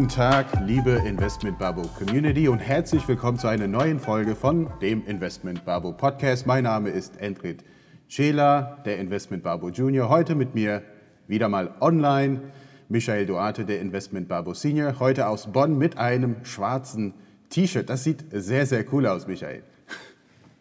Guten 0.00 0.12
Tag, 0.12 0.46
liebe 0.64 0.92
Investment 1.04 1.58
Babo 1.58 1.82
Community 1.82 2.48
und 2.48 2.58
herzlich 2.58 3.06
willkommen 3.06 3.38
zu 3.38 3.48
einer 3.48 3.66
neuen 3.66 4.00
Folge 4.00 4.34
von 4.34 4.70
dem 4.80 5.06
Investment 5.06 5.66
Babo 5.66 5.92
Podcast. 5.92 6.46
Mein 6.46 6.64
Name 6.64 6.88
ist 6.88 7.20
Endrit 7.20 7.62
Scheler, 8.08 8.78
der 8.86 8.96
Investment 8.96 9.42
Babo 9.42 9.68
Junior. 9.68 10.08
Heute 10.08 10.34
mit 10.36 10.54
mir 10.54 10.80
wieder 11.28 11.50
mal 11.50 11.74
online 11.82 12.40
Michael 12.88 13.26
Duarte, 13.26 13.66
der 13.66 13.82
Investment 13.82 14.26
Babo 14.26 14.54
Senior. 14.54 14.98
Heute 15.00 15.26
aus 15.26 15.52
Bonn 15.52 15.76
mit 15.76 15.98
einem 15.98 16.46
schwarzen 16.46 17.12
T-Shirt. 17.50 17.90
Das 17.90 18.02
sieht 18.02 18.24
sehr, 18.32 18.64
sehr 18.64 18.90
cool 18.94 19.06
aus, 19.06 19.26
Michael. 19.26 19.62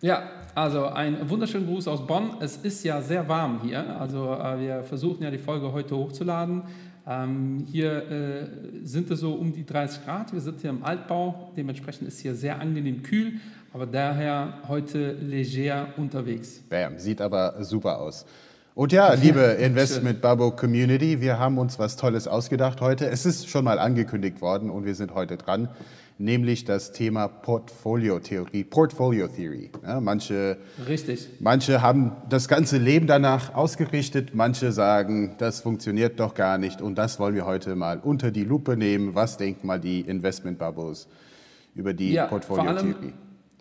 Ja, 0.02 0.24
also 0.54 0.86
ein 0.86 1.30
wunderschönen 1.30 1.66
Gruß 1.66 1.88
aus 1.88 2.06
Bonn. 2.06 2.36
Es 2.42 2.58
ist 2.58 2.84
ja 2.84 3.02
sehr 3.02 3.30
warm 3.30 3.62
hier. 3.62 4.00
Also 4.02 4.34
äh, 4.34 4.60
wir 4.60 4.84
versuchen 4.84 5.24
ja 5.24 5.32
die 5.32 5.38
Folge 5.38 5.72
heute 5.72 5.96
hochzuladen. 5.96 6.64
Ähm, 7.10 7.66
hier 7.72 8.12
äh, 8.12 8.48
sind 8.84 9.10
es 9.10 9.22
so 9.22 9.34
um 9.34 9.52
die 9.52 9.66
30 9.66 10.06
Grad. 10.06 10.32
Wir 10.32 10.42
sind 10.42 10.62
hier 10.62 10.70
im 10.70 10.84
Altbau. 10.84 11.52
Dementsprechend 11.58 12.08
ist 12.08 12.20
hier 12.20 12.36
sehr 12.36 12.62
angenehm 12.62 13.02
kühl, 13.02 13.34
aber 13.74 13.88
daher 13.88 14.60
heute 14.68 15.14
leger 15.14 15.88
unterwegs. 15.98 16.62
Bam, 16.70 17.00
sieht 17.00 17.20
aber 17.20 17.64
super 17.64 18.00
aus. 18.00 18.28
Und 18.76 18.92
ja, 18.92 19.12
liebe 19.14 19.40
Investment 19.60 20.22
Babo 20.22 20.52
Community, 20.52 21.20
wir 21.20 21.40
haben 21.40 21.58
uns 21.58 21.80
was 21.80 21.98
Tolles 21.98 22.28
ausgedacht 22.28 22.80
heute. 22.80 23.08
Es 23.08 23.26
ist 23.26 23.50
schon 23.50 23.66
mal 23.66 23.80
angekündigt 23.80 24.40
worden 24.40 24.70
und 24.70 24.86
wir 24.86 24.94
sind 24.94 25.16
heute 25.16 25.36
dran, 25.36 25.68
nämlich 26.20 26.66
das 26.66 26.92
Thema 26.92 27.28
Portfolio-Theorie, 27.28 28.66
Portfolio 28.66 29.28
Theory. 29.28 29.72
Ja, 29.84 30.00
manche, 30.02 30.58
Richtig. 30.88 31.28
manche 31.40 31.82
haben 31.82 32.12
das 32.30 32.48
ganze 32.48 32.78
Leben 32.78 33.08
danach 33.08 33.56
ausgerichtet, 33.56 34.36
manche 34.36 34.72
sagen, 34.72 35.36
das 35.40 35.62
funktioniert 35.62 36.20
doch 36.20 36.36
gar 36.36 36.58
nicht 36.58 36.82
und 36.82 36.96
das 36.96 37.20
wollen 37.20 37.36
wir 37.36 37.46
heute 37.46 37.76
mal 37.76 38.00
unter 38.00 38.32
die 38.32 38.44
Lupe 38.44 38.76
nehmen. 38.76 39.16
Was 39.16 39.38
denken 39.38 39.66
mal 39.66 39.80
die 39.80 40.02
Investment 40.02 40.60
Bubbles 40.60 41.08
über 41.74 41.94
die 41.94 42.14
Ja, 42.14 42.28
Portfolio-Theorie? 42.28 43.14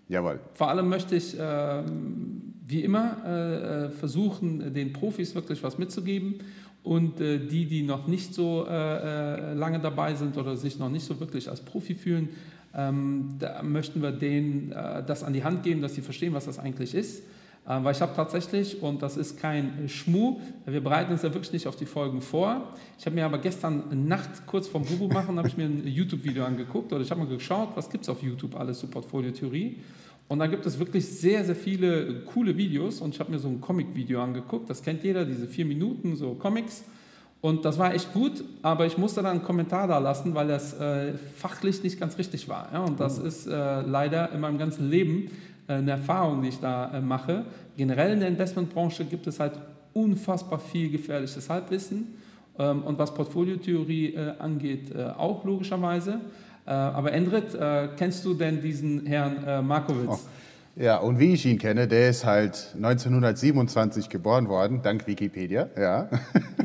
Jawohl. 0.08 0.40
Vor 0.54 0.68
allem 0.68 0.88
möchte 0.88 1.14
ich 1.14 1.36
ähm, 1.38 2.54
wie 2.66 2.82
immer 2.82 3.16
äh, 3.24 3.86
äh, 3.86 3.90
versuchen, 3.90 4.72
den 4.72 4.92
Profis 4.92 5.34
wirklich 5.34 5.62
was 5.62 5.78
mitzugeben 5.78 6.40
und 6.88 7.20
äh, 7.20 7.38
die, 7.38 7.66
die 7.66 7.82
noch 7.82 8.06
nicht 8.06 8.32
so 8.32 8.66
äh, 8.66 8.72
äh, 8.72 9.52
lange 9.52 9.78
dabei 9.78 10.14
sind 10.14 10.38
oder 10.38 10.56
sich 10.56 10.78
noch 10.78 10.88
nicht 10.88 11.04
so 11.04 11.20
wirklich 11.20 11.50
als 11.50 11.60
Profi 11.60 11.94
fühlen, 11.94 12.30
ähm, 12.74 13.34
da 13.38 13.62
möchten 13.62 14.00
wir 14.00 14.10
denen 14.10 14.72
äh, 14.72 15.04
das 15.04 15.22
an 15.22 15.34
die 15.34 15.44
Hand 15.44 15.62
geben, 15.64 15.82
dass 15.82 15.94
sie 15.94 16.00
verstehen, 16.00 16.32
was 16.32 16.46
das 16.46 16.58
eigentlich 16.58 16.94
ist. 16.94 17.20
Äh, 17.66 17.84
Weil 17.84 17.92
ich 17.92 18.00
habe 18.00 18.16
tatsächlich, 18.16 18.82
und 18.82 19.02
das 19.02 19.18
ist 19.18 19.38
kein 19.38 19.86
Schmuh, 19.86 20.40
wir 20.64 20.80
bereiten 20.80 21.12
uns 21.12 21.20
ja 21.20 21.34
wirklich 21.34 21.52
nicht 21.52 21.66
auf 21.66 21.76
die 21.76 21.84
Folgen 21.84 22.22
vor. 22.22 22.72
Ich 22.98 23.04
habe 23.04 23.14
mir 23.14 23.26
aber 23.26 23.36
gestern 23.36 24.08
Nacht, 24.08 24.46
kurz 24.46 24.66
vorm 24.66 24.84
Bubu 24.86 25.08
machen, 25.08 25.36
habe 25.36 25.48
ich 25.48 25.58
mir 25.58 25.66
ein 25.66 25.86
YouTube-Video 25.86 26.46
angeguckt 26.46 26.90
oder 26.90 27.02
ich 27.02 27.10
habe 27.10 27.20
mal 27.20 27.28
geschaut, 27.28 27.68
was 27.74 27.90
gibt 27.90 28.04
es 28.04 28.08
auf 28.08 28.22
YouTube 28.22 28.58
alles 28.58 28.78
zur 28.78 28.90
Portfolio-Theorie. 28.90 29.76
Und 30.28 30.40
da 30.40 30.46
gibt 30.46 30.66
es 30.66 30.78
wirklich 30.78 31.06
sehr, 31.06 31.42
sehr 31.44 31.56
viele 31.56 32.20
coole 32.22 32.56
Videos 32.56 33.00
und 33.00 33.14
ich 33.14 33.20
habe 33.20 33.30
mir 33.30 33.38
so 33.38 33.48
ein 33.48 33.60
Comic-Video 33.60 34.22
angeguckt, 34.22 34.68
das 34.68 34.82
kennt 34.82 35.02
jeder, 35.02 35.24
diese 35.24 35.46
vier 35.46 35.64
Minuten, 35.64 36.16
so 36.16 36.34
Comics. 36.34 36.84
Und 37.40 37.64
das 37.64 37.78
war 37.78 37.94
echt 37.94 38.12
gut, 38.12 38.44
aber 38.62 38.84
ich 38.84 38.98
musste 38.98 39.22
dann 39.22 39.36
einen 39.36 39.42
Kommentar 39.42 39.86
da 39.86 39.98
lassen, 39.98 40.34
weil 40.34 40.48
das 40.48 40.78
äh, 40.78 41.14
fachlich 41.14 41.82
nicht 41.82 41.98
ganz 41.98 42.18
richtig 42.18 42.48
war. 42.48 42.68
Ja? 42.72 42.80
Und 42.80 43.00
das 43.00 43.18
ist 43.18 43.46
äh, 43.46 43.80
leider 43.82 44.32
in 44.32 44.40
meinem 44.40 44.58
ganzen 44.58 44.90
Leben 44.90 45.30
äh, 45.68 45.74
eine 45.74 45.92
Erfahrung, 45.92 46.42
die 46.42 46.48
ich 46.48 46.58
da 46.58 46.92
äh, 46.92 47.00
mache. 47.00 47.44
Generell 47.76 48.12
in 48.12 48.20
der 48.20 48.28
Investmentbranche 48.28 49.04
gibt 49.04 49.28
es 49.28 49.38
halt 49.38 49.52
unfassbar 49.92 50.58
viel 50.58 50.90
gefährliches 50.90 51.48
Halbwissen. 51.48 52.18
Ähm, 52.58 52.82
und 52.82 52.98
was 52.98 53.14
Portfoliotheorie 53.14 54.14
äh, 54.14 54.32
angeht, 54.40 54.90
äh, 54.94 55.04
auch 55.04 55.44
logischerweise. 55.44 56.20
Äh, 56.68 56.72
aber 56.72 57.12
Endrit, 57.14 57.54
äh, 57.54 57.88
kennst 57.96 58.26
du 58.26 58.34
denn 58.34 58.60
diesen 58.60 59.06
Herrn 59.06 59.42
äh, 59.46 59.62
Markowitz? 59.62 60.10
Oh. 60.10 60.18
Ja, 60.76 60.98
und 60.98 61.18
wie 61.18 61.32
ich 61.32 61.46
ihn 61.46 61.58
kenne, 61.58 61.88
der 61.88 62.10
ist 62.10 62.26
halt 62.26 62.74
1927 62.76 64.10
geboren 64.10 64.48
worden, 64.48 64.82
dank 64.82 65.06
Wikipedia, 65.06 65.70
ja. 65.76 66.10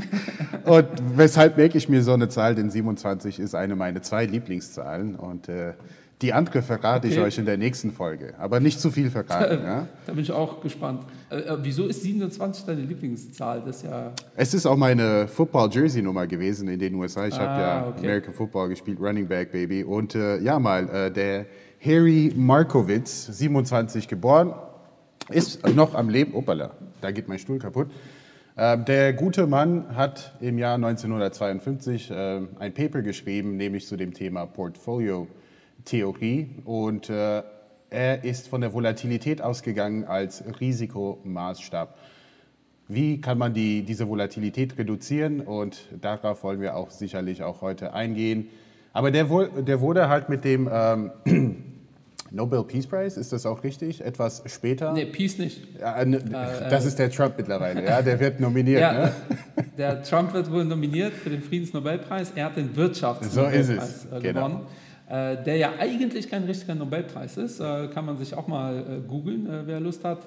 und 0.66 0.88
weshalb 1.16 1.56
merke 1.56 1.78
ich 1.78 1.88
mir 1.88 2.04
so 2.04 2.12
eine 2.12 2.28
Zahl, 2.28 2.54
denn 2.54 2.70
27 2.70 3.40
ist 3.40 3.56
eine 3.56 3.78
meiner 3.78 4.02
zwei 4.02 4.26
Lieblingszahlen 4.26 5.16
und 5.16 5.48
äh, 5.48 5.74
die 6.24 6.34
andere 6.34 6.64
verrate 6.64 7.08
ich 7.08 7.14
Okay. 7.14 7.24
euch 7.26 7.38
in 7.38 7.46
der 7.46 7.58
nächsten 7.58 7.92
Folge, 7.92 8.34
aber 8.40 8.60
nicht 8.60 8.80
zu 8.80 8.90
viel 8.90 9.12
verraten, 9.12 9.64
ja. 9.64 9.88
Da 10.08 10.14
bin 10.14 10.24
ich 10.24 10.32
auch 10.32 10.62
gespannt. 10.62 11.04
Äh, 11.30 11.36
äh, 11.42 11.58
wieso 11.62 11.86
ist 11.86 12.02
27 12.02 12.66
deine 12.66 12.82
Lieblingszahl? 12.82 13.62
Das 13.64 13.76
ist 13.78 13.84
ja. 13.84 14.12
Es 14.36 14.54
ist 14.56 14.66
auch 14.66 14.78
meine 14.78 15.28
Football-Jersey-Nummer 15.28 16.26
gewesen 16.26 16.68
in 16.70 16.80
den 16.80 16.96
USA. 16.96 17.28
Ich 17.28 17.38
habe 17.38 17.50
Ah, 17.50 17.60
ja 17.62 17.88
okay. 17.90 18.00
American 18.08 18.34
Football 18.34 18.70
gespielt, 18.70 19.00
Running 19.00 19.28
Back, 19.28 19.52
Baby. 19.52 19.84
Und 19.84 20.16
äh, 20.16 20.40
ja, 20.40 20.58
mal, 20.58 20.90
äh, 20.90 21.12
der 21.12 21.46
Harry 21.86 22.34
Markowitz, 22.36 23.28
27 23.28 24.08
geboren, 24.08 24.54
ist 25.30 25.68
noch 25.76 25.94
am 25.94 26.10
Leben. 26.10 26.34
Opala, 26.34 26.72
da 27.02 27.12
geht 27.12 27.28
mein 27.28 27.38
Stuhl 27.40 27.60
kaputt. 27.60 27.88
Ähm, 28.56 28.86
der 28.86 29.14
gute 29.14 29.48
Mann 29.48 29.96
hat 29.96 30.36
im 30.40 30.58
Jahr 30.58 30.76
1952 30.76 32.12
äh, 32.12 32.42
ein 32.60 32.74
Paper 32.74 33.02
geschrieben, 33.02 33.58
nämlich 33.58 33.88
zu 33.88 33.98
dem 33.98 34.14
Thema 34.14 34.46
Portfolio-Theorie. 35.84 36.50
Und 36.66 37.10
äh, 37.10 37.44
er 37.90 38.24
ist 38.24 38.48
von 38.48 38.62
der 38.62 38.74
Volatilität 38.74 39.42
ausgegangen 39.42 40.06
als 40.06 40.44
Risikomaßstab. 40.60 41.98
Wie 42.88 43.22
kann 43.22 43.38
man 43.38 43.54
die, 43.54 43.84
diese 43.84 44.08
Volatilität 44.08 44.78
reduzieren? 44.78 45.42
Und 45.42 45.88
darauf 46.02 46.44
wollen 46.44 46.60
wir 46.60 46.76
auch 46.76 46.90
sicherlich 46.90 47.44
auch 47.44 47.62
heute 47.62 47.94
eingehen. 47.94 48.50
Aber 48.92 49.10
der, 49.12 49.26
der 49.26 49.82
wurde 49.82 50.10
halt 50.10 50.30
mit 50.30 50.44
dem 50.44 50.70
ähm, 50.72 51.12
Nobel 52.32 52.64
Peace 52.64 52.88
Prize, 52.88 53.20
ist 53.20 53.32
das 53.32 53.46
auch 53.46 53.64
richtig? 53.64 54.02
Etwas 54.04 54.44
später? 54.48 54.92
Nee, 54.94 55.06
Peace 55.06 55.38
nicht. 55.38 55.62
Ja, 55.80 56.02
äh, 56.02 56.70
das 56.70 56.86
ist 56.86 56.98
der 56.98 57.12
Trump 57.12 57.36
mittlerweile, 57.38 57.86
ja, 57.86 58.02
der 58.02 58.20
wird 58.20 58.40
nominiert. 58.40 58.82
Ja, 58.82 58.94
ne? 58.94 59.12
der 59.78 60.04
Trump 60.04 60.34
wird 60.34 60.52
wohl 60.52 60.66
nominiert 60.66 61.14
für 61.14 61.30
den 61.30 61.42
Friedensnobelpreis. 61.42 62.32
Er 62.36 62.46
hat 62.46 62.58
den 62.58 62.74
So 62.74 62.78
ist 62.78 62.78
Wirtschaftsnobelpreis 62.78 64.06
es, 64.06 64.12
äh, 64.12 64.20
genau. 64.20 64.62
Äh, 65.14 65.44
der 65.44 65.58
ja 65.58 65.74
eigentlich 65.78 66.28
kein 66.28 66.44
richtiger 66.46 66.74
Nobelpreis 66.74 67.38
ist. 67.38 67.60
Äh, 67.60 67.88
kann 67.94 68.04
man 68.04 68.18
sich 68.18 68.34
auch 68.34 68.48
mal 68.48 68.80
äh, 68.80 69.08
googeln, 69.08 69.48
wer 69.66 69.80
Lust 69.80 70.04
hat. 70.04 70.26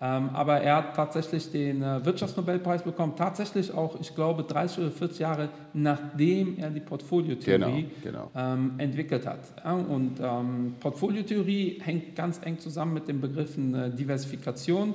Ähm, 0.00 0.30
aber 0.32 0.60
er 0.60 0.76
hat 0.76 0.94
tatsächlich 0.94 1.50
den 1.50 1.80
Wirtschaftsnobelpreis 1.80 2.84
bekommen. 2.84 3.14
Tatsächlich 3.16 3.74
auch, 3.74 3.98
ich 4.00 4.14
glaube, 4.14 4.44
30 4.44 4.78
oder 4.78 4.90
40 4.92 5.18
Jahre 5.18 5.48
nachdem 5.72 6.56
er 6.56 6.70
die 6.70 6.78
Portfoliotheorie 6.78 7.88
Genau, 8.04 8.30
genau. 8.30 8.30
ähm, 8.36 8.74
entwickelt 8.78 9.26
hat. 9.26 9.40
Und 9.88 10.20
ähm, 10.20 10.76
Portfoliotheorie 10.78 11.80
hängt 11.82 12.14
ganz 12.14 12.40
eng 12.44 12.60
zusammen 12.60 12.94
mit 12.94 13.08
den 13.08 13.20
Begriffen 13.20 13.96
Diversifikation, 13.96 14.94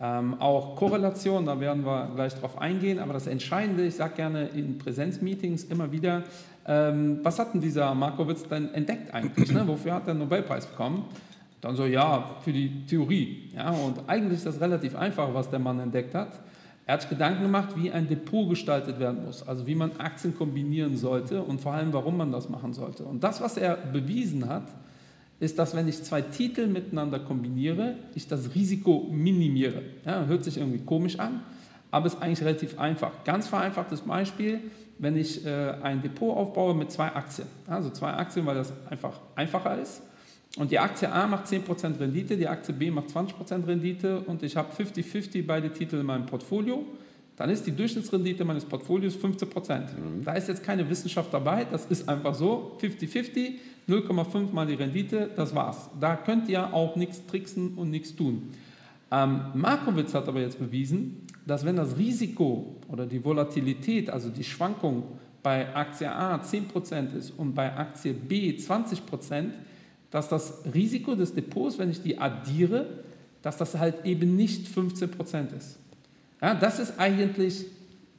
ähm, 0.00 0.40
auch 0.40 0.76
Korrelation, 0.76 1.44
da 1.44 1.60
werden 1.60 1.84
wir 1.84 2.10
gleich 2.14 2.32
drauf 2.34 2.56
eingehen. 2.58 3.00
Aber 3.00 3.12
das 3.12 3.26
Entscheidende, 3.26 3.84
ich 3.84 3.96
sage 3.96 4.14
gerne 4.14 4.46
in 4.48 4.78
Präsenzmeetings 4.78 5.64
immer 5.64 5.90
wieder, 5.90 6.22
ähm, 6.68 7.20
was 7.22 7.38
hat 7.38 7.54
denn 7.54 7.62
dieser 7.62 7.94
Markowitz 7.94 8.46
denn 8.46 8.72
entdeckt 8.74 9.12
eigentlich? 9.14 9.50
Ne? 9.50 9.66
Wofür 9.66 9.94
hat 9.94 10.06
er 10.06 10.14
den 10.14 10.18
Nobelpreis 10.18 10.66
bekommen? 10.66 11.04
Dann 11.62 11.74
so, 11.74 11.86
ja, 11.86 12.36
für 12.42 12.52
die 12.52 12.84
Theorie. 12.86 13.50
Ja, 13.56 13.70
und 13.70 14.00
eigentlich 14.06 14.34
ist 14.34 14.46
das 14.46 14.60
relativ 14.60 14.94
einfach, 14.94 15.32
was 15.32 15.50
der 15.50 15.58
Mann 15.58 15.80
entdeckt 15.80 16.14
hat. 16.14 16.38
Er 16.86 16.94
hat 16.94 17.02
sich 17.02 17.10
Gedanken 17.10 17.42
gemacht, 17.42 17.70
wie 17.76 17.90
ein 17.90 18.06
Depot 18.06 18.48
gestaltet 18.48 19.00
werden 19.00 19.24
muss, 19.24 19.46
also 19.46 19.66
wie 19.66 19.74
man 19.74 19.92
Aktien 19.98 20.36
kombinieren 20.36 20.96
sollte 20.96 21.42
und 21.42 21.60
vor 21.60 21.72
allem, 21.72 21.92
warum 21.92 22.16
man 22.16 22.32
das 22.32 22.48
machen 22.48 22.72
sollte. 22.72 23.04
Und 23.04 23.24
das, 23.24 23.40
was 23.40 23.56
er 23.56 23.76
bewiesen 23.76 24.48
hat, 24.48 24.68
ist, 25.40 25.58
dass 25.58 25.74
wenn 25.74 25.88
ich 25.88 26.02
zwei 26.02 26.22
Titel 26.22 26.66
miteinander 26.66 27.18
kombiniere, 27.18 27.96
ich 28.14 28.26
das 28.26 28.54
Risiko 28.54 29.06
minimiere. 29.10 29.82
Ja, 30.04 30.24
hört 30.24 30.44
sich 30.44 30.58
irgendwie 30.58 30.80
komisch 30.84 31.18
an, 31.18 31.42
aber 31.90 32.06
ist 32.06 32.22
eigentlich 32.22 32.42
relativ 32.42 32.78
einfach. 32.78 33.24
Ganz 33.24 33.48
vereinfachtes 33.48 34.00
Beispiel, 34.02 34.60
wenn 34.98 35.16
ich 35.16 35.44
äh, 35.44 35.74
ein 35.82 36.02
Depot 36.02 36.36
aufbaue 36.36 36.74
mit 36.74 36.90
zwei 36.90 37.14
Aktien. 37.14 37.46
Also 37.66 37.90
zwei 37.90 38.12
Aktien, 38.12 38.46
weil 38.46 38.56
das 38.56 38.72
einfach 38.90 39.20
einfacher 39.34 39.80
ist. 39.80 40.02
Und 40.56 40.70
die 40.70 40.78
Aktie 40.78 41.10
A 41.10 41.26
macht 41.26 41.46
10% 41.46 42.00
Rendite, 42.00 42.36
die 42.36 42.48
Aktie 42.48 42.74
B 42.74 42.90
macht 42.90 43.08
20% 43.08 43.66
Rendite 43.66 44.20
und 44.20 44.42
ich 44.42 44.56
habe 44.56 44.72
50-50 44.72 45.46
beide 45.46 45.70
Titel 45.70 45.96
in 45.96 46.06
meinem 46.06 46.26
Portfolio. 46.26 46.84
Dann 47.36 47.50
ist 47.50 47.64
die 47.64 47.70
Durchschnittsrendite 47.70 48.44
meines 48.44 48.64
Portfolios 48.64 49.16
15%. 49.16 49.82
Da 50.24 50.32
ist 50.32 50.48
jetzt 50.48 50.64
keine 50.64 50.88
Wissenschaft 50.90 51.32
dabei, 51.32 51.64
das 51.64 51.86
ist 51.86 52.08
einfach 52.08 52.34
so. 52.34 52.76
50-50, 52.82 53.52
0,5 53.88 54.52
mal 54.52 54.66
die 54.66 54.74
Rendite, 54.74 55.30
das 55.36 55.54
war's. 55.54 55.88
Da 56.00 56.16
könnt 56.16 56.48
ihr 56.48 56.74
auch 56.74 56.96
nichts 56.96 57.24
tricksen 57.26 57.74
und 57.74 57.90
nichts 57.90 58.16
tun. 58.16 58.50
Ähm, 59.12 59.40
Markowitz 59.54 60.12
hat 60.14 60.26
aber 60.26 60.40
jetzt 60.40 60.58
bewiesen, 60.58 61.27
dass 61.48 61.64
wenn 61.64 61.76
das 61.76 61.96
Risiko 61.96 62.76
oder 62.88 63.06
die 63.06 63.24
Volatilität, 63.24 64.10
also 64.10 64.28
die 64.28 64.44
Schwankung 64.44 65.04
bei 65.42 65.74
Aktie 65.74 66.10
A 66.10 66.36
10% 66.36 67.16
ist 67.16 67.30
und 67.30 67.54
bei 67.54 67.74
Aktie 67.74 68.12
B 68.12 68.50
20%, 68.50 69.50
dass 70.10 70.28
das 70.28 70.62
Risiko 70.74 71.14
des 71.14 71.34
Depots, 71.34 71.78
wenn 71.78 71.90
ich 71.90 72.02
die 72.02 72.18
addiere, 72.18 72.86
dass 73.40 73.56
das 73.56 73.78
halt 73.78 74.04
eben 74.04 74.36
nicht 74.36 74.66
15% 74.68 75.56
ist. 75.56 75.78
Ja, 76.42 76.54
das 76.54 76.78
ist 76.78 76.98
eigentlich 76.98 77.64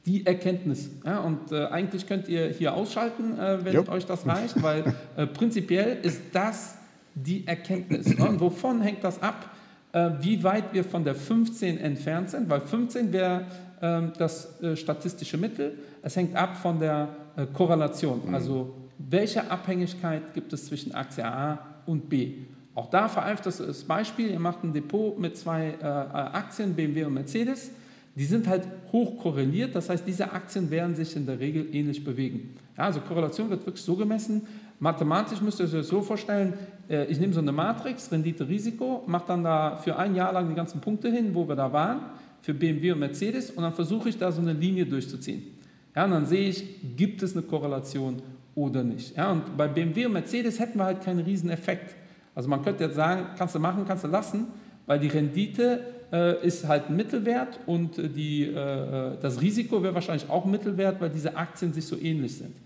die 0.06 0.26
Erkenntnis. 0.26 0.90
Ja, 1.04 1.20
und 1.20 1.52
äh, 1.52 1.66
eigentlich 1.66 2.06
könnt 2.06 2.28
ihr 2.28 2.48
hier 2.48 2.74
ausschalten, 2.74 3.38
äh, 3.38 3.64
wenn 3.64 3.74
Jupp. 3.74 3.90
euch 3.90 4.06
das 4.06 4.26
reicht, 4.26 4.60
weil 4.62 4.94
äh, 5.16 5.26
prinzipiell 5.26 5.98
ist 6.02 6.20
das 6.32 6.76
die 7.14 7.46
Erkenntnis. 7.46 8.18
Ne? 8.18 8.28
Und 8.28 8.40
wovon 8.40 8.80
hängt 8.80 9.04
das 9.04 9.22
ab? 9.22 9.54
Äh, 9.92 10.10
wie 10.20 10.42
weit 10.44 10.72
wir 10.72 10.84
von 10.84 11.02
der 11.02 11.16
15 11.16 11.78
entfernt 11.78 12.30
sind, 12.30 12.48
weil 12.48 12.60
15 12.60 13.12
wäre 13.12 13.46
ähm, 13.82 14.12
das 14.16 14.60
äh, 14.62 14.76
statistische 14.76 15.36
Mittel. 15.36 15.78
Es 16.02 16.14
hängt 16.14 16.36
ab 16.36 16.56
von 16.56 16.78
der 16.78 17.08
äh, 17.36 17.46
Korrelation. 17.46 18.32
Also 18.32 18.72
welche 18.98 19.50
Abhängigkeit 19.50 20.32
gibt 20.32 20.52
es 20.52 20.66
zwischen 20.66 20.94
Aktie 20.94 21.24
A 21.24 21.58
und 21.86 22.08
B? 22.08 22.34
Auch 22.76 22.88
da 22.88 23.08
vereinfacht 23.08 23.46
das 23.46 23.82
Beispiel, 23.82 24.30
ihr 24.30 24.38
macht 24.38 24.62
ein 24.62 24.72
Depot 24.72 25.18
mit 25.18 25.36
zwei 25.36 25.74
Aktien, 25.82 26.74
BMW 26.74 27.04
und 27.04 27.14
Mercedes. 27.14 27.72
Die 28.14 28.24
sind 28.24 28.46
halt 28.46 28.62
hoch 28.92 29.18
korreliert, 29.18 29.74
das 29.74 29.88
heißt, 29.88 30.06
diese 30.06 30.30
Aktien 30.30 30.70
werden 30.70 30.94
sich 30.94 31.16
in 31.16 31.26
der 31.26 31.40
Regel 31.40 31.74
ähnlich 31.74 32.04
bewegen. 32.04 32.56
Ja, 32.78 32.84
also 32.84 33.00
Korrelation 33.00 33.50
wird 33.50 33.66
wirklich 33.66 33.84
so 33.84 33.96
gemessen. 33.96 34.42
Mathematisch 34.80 35.42
müsst 35.42 35.60
ihr 35.60 35.66
euch 35.66 35.72
das 35.72 35.88
so 35.88 36.00
vorstellen, 36.00 36.54
äh, 36.88 37.04
ich 37.04 37.20
nehme 37.20 37.34
so 37.34 37.40
eine 37.40 37.52
Matrix, 37.52 38.10
Rendite, 38.10 38.48
Risiko, 38.48 39.04
mache 39.06 39.24
dann 39.28 39.44
da 39.44 39.76
für 39.76 39.96
ein 39.96 40.14
Jahr 40.14 40.32
lang 40.32 40.48
die 40.48 40.54
ganzen 40.54 40.80
Punkte 40.80 41.10
hin, 41.10 41.34
wo 41.34 41.46
wir 41.46 41.54
da 41.54 41.70
waren, 41.70 42.00
für 42.40 42.54
BMW 42.54 42.92
und 42.92 43.00
Mercedes, 43.00 43.50
und 43.50 43.62
dann 43.62 43.74
versuche 43.74 44.08
ich 44.08 44.16
da 44.16 44.32
so 44.32 44.40
eine 44.40 44.54
Linie 44.54 44.86
durchzuziehen. 44.86 45.42
Ja, 45.94 46.06
und 46.06 46.12
dann 46.12 46.24
sehe 46.24 46.48
ich, 46.48 46.96
gibt 46.96 47.22
es 47.22 47.36
eine 47.36 47.42
Korrelation 47.42 48.22
oder 48.54 48.82
nicht. 48.82 49.16
Ja, 49.16 49.32
und 49.32 49.54
bei 49.54 49.68
BMW 49.68 50.06
und 50.06 50.14
Mercedes 50.14 50.58
hätten 50.58 50.78
wir 50.78 50.84
halt 50.84 51.02
keinen 51.02 51.20
riesen 51.20 51.50
Effekt. 51.50 51.94
Also 52.34 52.48
man 52.48 52.62
könnte 52.62 52.84
jetzt 52.84 52.96
sagen, 52.96 53.26
kannst 53.36 53.54
du 53.54 53.58
machen, 53.58 53.84
kannst 53.86 54.04
du 54.04 54.08
lassen, 54.08 54.46
weil 54.86 54.98
die 54.98 55.08
Rendite 55.08 55.80
äh, 56.10 56.46
ist 56.46 56.66
halt 56.66 56.88
ein 56.88 56.96
Mittelwert 56.96 57.60
und 57.66 57.98
äh, 57.98 58.08
die, 58.08 58.44
äh, 58.44 59.18
das 59.20 59.42
Risiko 59.42 59.82
wäre 59.82 59.94
wahrscheinlich 59.94 60.30
auch 60.30 60.46
ein 60.46 60.50
Mittelwert, 60.50 61.00
weil 61.00 61.10
diese 61.10 61.36
Aktien 61.36 61.74
sich 61.74 61.84
so 61.84 61.98
ähnlich 61.98 62.38
sind. 62.38 62.56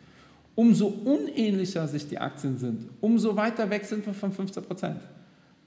Umso 0.56 0.87
unähnlicher 0.87 1.89
sich 1.89 2.09
die 2.09 2.19
Aktien 2.19 2.59
sind, 2.59 2.89
umso 3.01 3.35
weiter 3.37 3.69
weg 3.71 3.85
sind 3.85 4.06
wir 4.06 4.15
von 4.15 4.31
15 4.31 4.62
Prozent. 4.62 5.01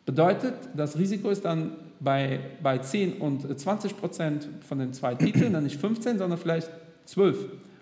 Bedeutet, 0.06 0.54
das 0.76 0.98
Risiko 0.98 1.30
ist 1.30 1.44
dann 1.44 1.72
bei, 2.00 2.40
bei 2.64 2.78
10 2.78 3.14
und 3.20 3.60
20 3.60 3.98
Prozent 3.98 4.48
von 4.68 4.80
den 4.80 4.94
zwei 4.94 5.16
Titeln, 5.16 5.52
dann 5.52 5.64
nicht 5.66 5.80
15, 5.80 6.18
sondern 6.18 6.40
vielleicht 6.40 6.70
12 7.06 7.38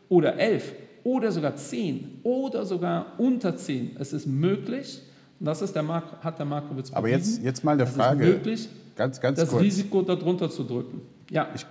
oder 0.09 0.35
11 0.37 0.73
oder 1.03 1.31
sogar 1.31 1.55
10 1.55 2.21
oder 2.23 2.65
sogar 2.65 3.13
unter 3.19 3.55
10. 3.55 3.97
Es 3.99 4.11
ist 4.11 4.25
möglich, 4.25 5.01
und 5.39 5.45
das 5.45 5.61
ist 5.61 5.75
der 5.75 5.83
Mark, 5.83 6.23
hat 6.23 6.39
der 6.39 6.47
Markowitz 6.47 6.91
Aber 6.91 7.07
bewiesen, 7.07 7.35
jetzt, 7.35 7.43
jetzt 7.43 7.63
mal 7.63 7.73
eine 7.73 7.83
es 7.83 7.89
ist 7.89 7.95
Frage. 7.95 8.25
möglich, 8.25 8.69
ganz, 8.95 9.21
ganz 9.21 9.39
das 9.39 9.49
kurz. 9.49 9.61
Risiko 9.61 10.01
darunter 10.01 10.49
zu 10.49 10.63
drücken. 10.63 11.01
Ja, 11.29 11.49
Ich, 11.53 11.63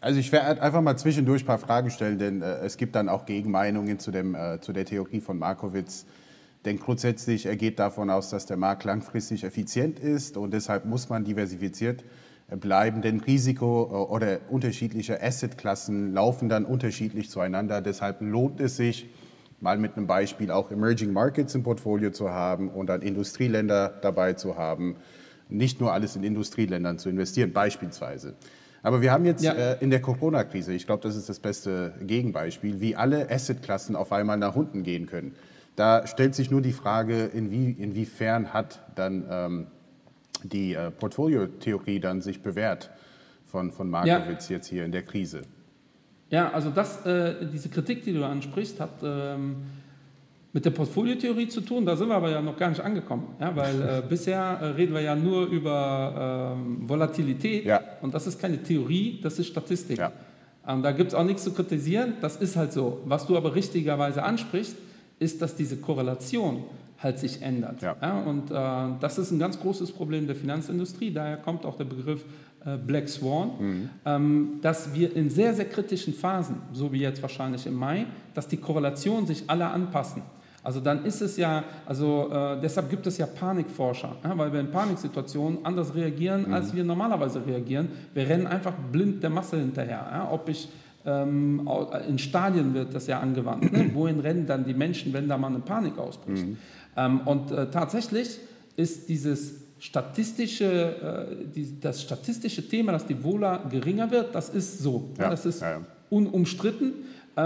also 0.00 0.18
ich 0.18 0.32
werde 0.32 0.62
einfach 0.62 0.80
mal 0.80 0.96
zwischendurch 0.96 1.42
ein 1.42 1.46
paar 1.46 1.58
Fragen 1.58 1.90
stellen, 1.90 2.18
denn 2.18 2.42
äh, 2.42 2.58
es 2.60 2.76
gibt 2.76 2.94
dann 2.94 3.08
auch 3.08 3.26
Gegenmeinungen 3.26 3.98
zu, 3.98 4.10
dem, 4.10 4.34
äh, 4.34 4.60
zu 4.60 4.72
der 4.72 4.84
Theorie 4.84 5.20
von 5.20 5.38
Markowitz. 5.38 6.06
Denn 6.64 6.78
grundsätzlich 6.78 7.46
er 7.46 7.56
geht 7.56 7.78
davon 7.78 8.10
aus, 8.10 8.30
dass 8.30 8.46
der 8.46 8.56
Markt 8.56 8.84
langfristig 8.84 9.44
effizient 9.44 9.98
ist 9.98 10.36
und 10.36 10.52
deshalb 10.52 10.84
muss 10.84 11.08
man 11.08 11.24
diversifiziert 11.24 12.04
äh, 12.48 12.56
bleiben, 12.56 13.02
denn 13.02 13.20
Risiko 13.20 13.88
äh, 13.90 14.12
oder 14.12 14.40
unterschiedliche 14.48 15.22
Assetklassen 15.22 16.12
laufen 16.12 16.48
dann 16.48 16.64
unterschiedlich 16.64 17.30
zueinander. 17.30 17.80
Deshalb 17.80 18.20
lohnt 18.20 18.60
es 18.60 18.76
sich, 18.76 19.08
mal 19.60 19.76
mit 19.76 19.96
einem 19.96 20.06
Beispiel 20.06 20.50
auch 20.50 20.70
Emerging 20.70 21.12
Markets 21.12 21.54
im 21.54 21.62
Portfolio 21.62 22.10
zu 22.10 22.30
haben 22.30 22.70
und 22.70 22.86
dann 22.86 23.02
Industrieländer 23.02 23.98
dabei 24.00 24.32
zu 24.32 24.56
haben, 24.56 24.96
nicht 25.50 25.80
nur 25.80 25.92
alles 25.92 26.16
in 26.16 26.24
Industrieländern 26.24 26.98
zu 26.98 27.10
investieren, 27.10 27.52
beispielsweise. 27.52 28.36
Aber 28.82 29.02
wir 29.02 29.12
haben 29.12 29.24
jetzt 29.24 29.42
Ja. 29.44 29.52
äh, 29.52 29.76
in 29.80 29.90
der 29.90 30.00
Corona-Krise, 30.00 30.72
ich 30.72 30.86
glaube, 30.86 31.02
das 31.02 31.16
ist 31.16 31.28
das 31.28 31.38
beste 31.38 31.94
Gegenbeispiel, 32.00 32.80
wie 32.80 32.96
alle 32.96 33.30
Assetklassen 33.30 33.94
auf 33.96 34.12
einmal 34.12 34.38
nach 34.38 34.56
unten 34.56 34.82
gehen 34.82 35.06
können. 35.06 35.34
Da 35.76 36.06
stellt 36.06 36.34
sich 36.34 36.50
nur 36.50 36.62
die 36.62 36.72
Frage, 36.72 37.24
inwie, 37.26 37.70
inwiefern 37.78 38.52
hat 38.52 38.80
dann 38.94 39.24
ähm, 39.30 39.66
die 40.42 40.74
äh, 40.74 40.90
Portfoliotheorie 40.90 42.00
dann 42.00 42.22
sich 42.22 42.42
bewährt 42.42 42.90
von, 43.46 43.72
von 43.72 43.90
Markowitz 43.90 44.48
jetzt 44.48 44.66
hier 44.68 44.84
in 44.84 44.92
der 44.92 45.02
Krise. 45.02 45.42
Ja, 46.30 46.50
also 46.52 46.70
das, 46.70 47.04
äh, 47.06 47.46
diese 47.52 47.68
Kritik, 47.68 48.04
die 48.04 48.12
du 48.12 48.24
ansprichst, 48.24 48.80
hat 48.80 49.02
ähm, 49.02 49.56
mit 50.52 50.64
der 50.64 50.70
Portfoliotheorie 50.70 51.48
zu 51.48 51.60
tun. 51.60 51.86
Da 51.86 51.96
sind 51.96 52.08
wir 52.08 52.16
aber 52.16 52.30
ja 52.30 52.40
noch 52.42 52.56
gar 52.56 52.68
nicht 52.70 52.80
angekommen, 52.80 53.28
ja, 53.40 53.54
weil 53.54 53.80
äh, 53.82 54.02
bisher 54.08 54.40
äh, 54.60 54.64
reden 54.66 54.94
wir 54.94 55.00
ja 55.00 55.14
nur 55.14 55.46
über 55.46 56.54
ähm, 56.56 56.88
Volatilität 56.88 57.64
Ja. 57.64 57.80
und 58.02 58.14
das 58.14 58.26
ist 58.26 58.40
keine 58.40 58.62
Theorie, 58.62 59.20
das 59.22 59.38
ist 59.38 59.46
Statistik. 59.48 59.98
Ja. 59.98 60.12
Ähm, 60.66 60.82
da 60.82 60.92
gibt 60.92 61.08
es 61.08 61.14
auch 61.14 61.24
nichts 61.24 61.44
zu 61.44 61.52
kritisieren, 61.52 62.14
das 62.20 62.36
ist 62.36 62.56
halt 62.56 62.72
so. 62.72 63.00
Was 63.04 63.26
du 63.26 63.36
aber 63.36 63.54
richtigerweise 63.54 64.22
ansprichst, 64.22 64.76
ist, 65.18 65.40
dass 65.40 65.54
diese 65.54 65.76
Korrelation 65.76 66.64
halt 66.98 67.18
sich 67.18 67.40
ändert. 67.42 67.82
Und 68.26 68.50
äh, 68.50 68.54
das 69.00 69.18
ist 69.18 69.30
ein 69.30 69.38
ganz 69.38 69.58
großes 69.58 69.92
Problem 69.92 70.26
der 70.26 70.36
Finanzindustrie, 70.36 71.12
daher 71.12 71.38
kommt 71.38 71.64
auch 71.64 71.76
der 71.76 71.84
Begriff 71.84 72.24
äh, 72.64 72.76
Black 72.76 73.08
Swan, 73.08 73.88
ähm, 74.04 74.58
dass 74.60 74.92
wir 74.94 75.16
in 75.16 75.30
sehr, 75.30 75.54
sehr 75.54 75.64
kritischen 75.64 76.12
Phasen, 76.12 76.56
so 76.72 76.92
wie 76.92 76.98
jetzt 77.00 77.22
wahrscheinlich 77.22 77.66
im 77.66 77.74
Mai, 77.74 78.04
dass 78.34 78.48
die 78.48 78.58
Korrelationen 78.58 79.26
sich 79.26 79.44
alle 79.46 79.66
anpassen. 79.68 80.22
Also 80.62 80.80
dann 80.80 81.04
ist 81.04 81.22
es 81.22 81.36
ja, 81.36 81.64
also 81.86 82.30
äh, 82.30 82.60
deshalb 82.60 82.90
gibt 82.90 83.06
es 83.06 83.16
ja 83.18 83.26
Panikforscher, 83.26 84.16
ja, 84.22 84.36
weil 84.36 84.52
wir 84.52 84.60
in 84.60 84.70
Paniksituationen 84.70 85.64
anders 85.64 85.94
reagieren, 85.94 86.52
als 86.52 86.74
wir 86.74 86.84
normalerweise 86.84 87.44
reagieren. 87.46 87.88
Wir 88.12 88.28
rennen 88.28 88.46
einfach 88.46 88.74
blind 88.92 89.22
der 89.22 89.30
Masse 89.30 89.56
hinterher. 89.58 90.06
Ja, 90.10 90.28
ob 90.30 90.48
ich 90.48 90.68
ähm, 91.06 91.68
in 92.08 92.18
Stadien 92.18 92.74
wird 92.74 92.94
das 92.94 93.06
ja 93.06 93.20
angewandt. 93.20 93.72
Ne? 93.72 93.90
Wohin 93.94 94.20
rennen 94.20 94.46
dann 94.46 94.64
die 94.64 94.74
Menschen, 94.74 95.12
wenn 95.12 95.28
da 95.28 95.38
mal 95.38 95.48
eine 95.48 95.60
Panik 95.60 95.98
ausbricht? 95.98 96.44
Ähm, 96.96 97.20
und 97.24 97.50
äh, 97.50 97.70
tatsächlich 97.70 98.38
ist 98.76 99.08
dieses 99.08 99.54
statistische, 99.78 100.66
äh, 101.30 101.46
die, 101.54 101.80
das 101.80 102.02
statistische 102.02 102.68
Thema, 102.68 102.92
dass 102.92 103.06
die 103.06 103.22
Vola 103.24 103.58
geringer 103.70 104.10
wird, 104.10 104.34
das 104.34 104.50
ist 104.50 104.80
so. 104.80 105.10
Ja, 105.18 105.30
Das 105.30 105.46
ist 105.46 105.64
unumstritten. 106.10 106.92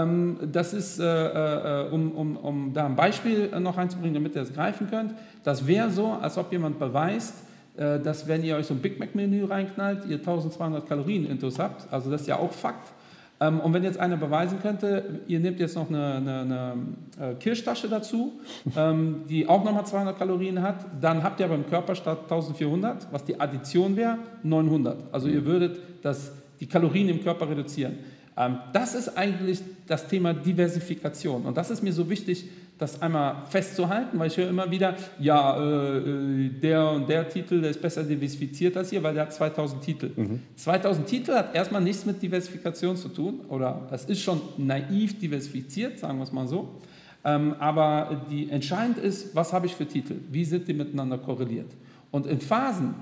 Ähm, 0.01 0.37
das 0.51 0.73
ist, 0.73 0.99
äh, 0.99 1.03
äh, 1.05 1.89
um, 1.89 2.11
um, 2.11 2.37
um 2.37 2.73
da 2.73 2.85
ein 2.85 2.95
Beispiel 2.95 3.49
äh, 3.53 3.59
noch 3.59 3.77
einzubringen, 3.77 4.15
damit 4.15 4.35
ihr 4.35 4.41
es 4.41 4.53
greifen 4.53 4.89
könnt, 4.89 5.13
das 5.43 5.67
wäre 5.67 5.89
so, 5.89 6.07
als 6.07 6.37
ob 6.37 6.51
jemand 6.51 6.79
beweist, 6.79 7.35
dass 7.77 8.25
wenn 8.29 8.41
ihr 8.41 8.55
euch 8.55 8.67
so 8.67 8.73
ein 8.73 8.79
Big 8.79 8.99
Mac-Menü 8.99 9.43
reinknallt, 9.43 10.05
ihr 10.05 10.15
1200 10.15 10.87
Kalorien 10.87 11.29
intus 11.29 11.59
habt. 11.59 11.91
Also 11.91 12.09
das 12.09 12.21
ist 12.21 12.27
ja 12.27 12.39
auch 12.39 12.53
Fakt. 12.53 12.93
Ähm, 13.41 13.59
und 13.59 13.73
wenn 13.73 13.83
jetzt 13.83 13.99
einer 13.99 14.15
beweisen 14.15 14.61
könnte, 14.61 15.19
ihr 15.27 15.41
nehmt 15.41 15.59
jetzt 15.59 15.75
noch 15.75 15.89
eine, 15.89 16.15
eine, 16.15 16.73
eine 17.19 17.35
Kirschtasche 17.35 17.89
dazu, 17.89 18.39
ähm, 18.77 19.23
die 19.27 19.49
auch 19.49 19.65
nochmal 19.65 19.85
200 19.85 20.17
Kalorien 20.17 20.61
hat, 20.61 20.85
dann 21.01 21.21
habt 21.21 21.41
ihr 21.41 21.47
aber 21.47 21.55
im 21.55 21.67
Körper 21.67 21.95
statt 21.95 22.19
1400, 22.23 23.07
was 23.11 23.25
die 23.25 23.37
Addition 23.37 23.97
wäre, 23.97 24.19
900. 24.43 25.03
Also 25.11 25.27
ihr 25.27 25.45
würdet 25.45 25.77
das, 26.01 26.31
die 26.61 26.67
Kalorien 26.67 27.09
im 27.09 27.21
Körper 27.21 27.49
reduzieren. 27.49 27.97
Ähm, 28.37 28.59
das 28.73 28.95
ist 28.95 29.17
eigentlich 29.17 29.61
das 29.87 30.07
Thema 30.07 30.33
Diversifikation. 30.33 31.45
Und 31.45 31.55
das 31.55 31.69
ist 31.69 31.81
mir 31.81 31.93
so 31.93 32.09
wichtig, 32.09 32.45
das 32.77 33.01
einmal 33.01 33.45
festzuhalten, 33.49 34.19
weil 34.19 34.27
ich 34.27 34.35
höre 34.35 34.49
immer 34.49 34.69
wieder, 34.69 34.95
ja, 35.19 35.57
äh, 35.57 35.97
äh, 35.97 36.49
der 36.49 36.89
und 36.91 37.07
der 37.07 37.29
Titel, 37.29 37.61
der 37.61 37.69
ist 37.69 37.81
besser 37.81 38.03
diversifiziert 38.03 38.75
als 38.75 38.89
hier, 38.89 39.01
weil 39.01 39.13
der 39.13 39.23
hat 39.23 39.33
2000 39.33 39.81
Titel. 39.81 40.11
2000 40.57 41.07
Titel 41.07 41.33
hat 41.33 41.55
erstmal 41.55 41.81
nichts 41.81 42.05
mit 42.05 42.21
Diversifikation 42.21 42.97
zu 42.97 43.09
tun, 43.09 43.41
oder 43.47 43.87
es 43.91 44.05
ist 44.05 44.21
schon 44.21 44.41
naiv 44.57 45.17
diversifiziert, 45.19 45.99
sagen 45.99 46.17
wir 46.17 46.23
es 46.23 46.33
mal 46.33 46.47
so. 46.47 46.81
Ähm, 47.23 47.55
aber 47.59 48.25
die, 48.29 48.49
entscheidend 48.49 48.97
ist, 48.97 49.33
was 49.33 49.53
habe 49.53 49.65
ich 49.67 49.75
für 49.75 49.87
Titel? 49.87 50.15
Wie 50.29 50.43
sind 50.43 50.67
die 50.67 50.73
miteinander 50.73 51.17
korreliert? 51.17 51.71
Und 52.11 52.27
in 52.27 52.39
Phasen, 52.39 52.93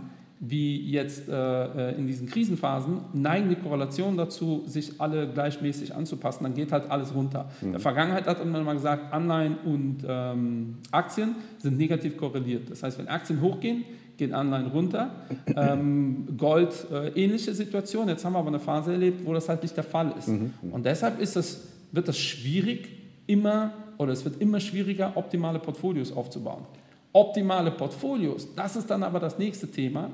wie 0.46 0.92
jetzt 0.92 1.30
äh, 1.30 1.92
äh, 1.92 1.96
in 1.96 2.06
diesen 2.06 2.28
Krisenphasen, 2.28 3.00
neigen 3.14 3.48
die 3.48 3.56
Korrelationen 3.56 4.18
dazu, 4.18 4.64
sich 4.66 5.00
alle 5.00 5.28
gleichmäßig 5.30 5.96
anzupassen. 5.96 6.44
Dann 6.44 6.54
geht 6.54 6.74
halt 6.74 6.92
alles 6.92 7.16
runter. 7.16 7.50
In 7.62 7.72
der 7.72 7.80
Vergangenheit 7.80 8.28
hat 8.28 8.46
man 8.46 8.66
mal 8.66 8.74
gesagt, 8.74 9.14
Anleihen 9.14 9.56
und 9.64 10.00
ähm, 10.06 10.80
Aktien 10.92 11.36
sind 11.60 11.78
negativ 11.78 12.18
korreliert. 12.18 12.70
Das 12.70 12.84
heißt, 12.84 13.00
wenn 13.00 13.08
Aktien 13.08 13.40
hochgehen, 13.40 13.86
gehen 14.18 14.34
Anleihen 14.34 14.68
runter. 14.68 15.12
Ähm, 15.56 16.36
Gold, 16.36 16.88
äh, 16.92 17.10
ähnliche 17.10 17.54
Situation. 17.54 18.08
Jetzt 18.08 18.26
haben 18.26 18.34
wir 18.34 18.40
aber 18.40 18.48
eine 18.48 18.60
Phase 18.60 18.94
erlebt, 18.94 19.24
wo 19.26 19.34
das 19.34 19.48
halt 19.48 19.62
nicht 19.62 19.78
der 19.78 19.84
Fall 19.84 20.14
ist. 20.18 20.28
Und 20.28 20.84
deshalb 20.86 21.22
ist 21.22 21.36
es, 21.36 21.68
wird 21.92 22.10
es 22.10 22.18
schwierig, 22.18 22.90
immer 23.28 23.72
oder 23.98 24.14
es 24.14 24.26
wird 24.26 24.42
immer 24.42 24.60
schwieriger, 24.60 25.12
optimale 25.16 25.60
Portfolios 25.60 26.12
aufzubauen. 26.12 26.64
Optimale 27.12 27.70
Portfolios, 27.70 28.48
das 28.56 28.76
ist 28.76 28.90
dann 28.90 29.04
aber 29.04 29.20
das 29.20 29.38
nächste 29.38 29.70
Thema, 29.70 30.10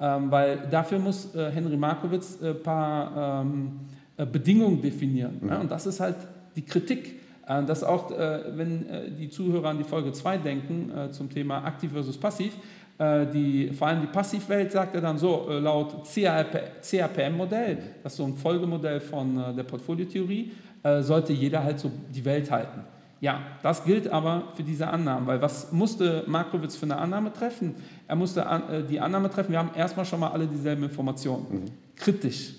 ähm, 0.00 0.30
weil 0.30 0.66
dafür 0.70 0.98
muss 0.98 1.34
äh, 1.34 1.50
Henry 1.50 1.76
Markowitz 1.76 2.38
ein 2.42 2.62
paar 2.62 3.42
ähm, 3.42 3.72
äh, 4.16 4.26
Bedingungen 4.26 4.80
definieren. 4.80 5.40
Ja? 5.48 5.60
Und 5.60 5.70
das 5.70 5.86
ist 5.86 6.00
halt 6.00 6.16
die 6.56 6.62
Kritik. 6.62 7.20
Äh, 7.46 7.62
dass 7.64 7.84
auch, 7.84 8.10
äh, 8.10 8.40
wenn 8.56 8.88
äh, 8.88 9.10
die 9.10 9.28
Zuhörer 9.28 9.68
an 9.68 9.78
die 9.78 9.84
Folge 9.84 10.12
2 10.12 10.38
denken 10.38 10.90
äh, 10.90 11.10
zum 11.10 11.28
Thema 11.28 11.64
aktiv 11.64 11.92
versus 11.92 12.16
passiv, 12.16 12.56
Äh, 12.96 13.26
die, 13.26 13.72
vor 13.72 13.88
allem 13.88 14.02
die 14.02 14.06
Passivwelt 14.06 14.70
sagt 14.70 14.94
er 14.94 15.00
dann 15.00 15.18
so, 15.18 15.48
äh, 15.50 15.58
laut 15.58 16.04
CAPM-Modell, 16.04 17.78
das 18.02 18.12
ist 18.12 18.18
so 18.18 18.24
ein 18.24 18.36
Folgemodell 18.36 19.00
von 19.00 19.36
äh, 19.36 19.54
der 19.54 19.64
Portfoliotheorie, 19.64 20.52
sollte 21.00 21.32
jeder 21.32 21.64
halt 21.64 21.78
so 21.80 21.90
die 22.14 22.22
Welt 22.26 22.50
halten. 22.50 22.82
Ja, 23.24 23.40
das 23.62 23.84
gilt 23.84 24.08
aber 24.08 24.42
für 24.54 24.62
diese 24.62 24.86
Annahmen, 24.86 25.26
weil 25.26 25.40
was 25.40 25.72
musste 25.72 26.24
Markowitz 26.26 26.76
für 26.76 26.84
eine 26.84 26.98
Annahme 26.98 27.32
treffen? 27.32 27.74
Er 28.06 28.16
musste 28.16 28.44
die 28.90 29.00
Annahme 29.00 29.30
treffen, 29.30 29.52
wir 29.52 29.60
haben 29.60 29.70
erstmal 29.74 30.04
schon 30.04 30.20
mal 30.20 30.28
alle 30.28 30.46
dieselben 30.46 30.82
Informationen. 30.82 31.46
Mhm. 31.50 31.64
Kritisch. 31.96 32.52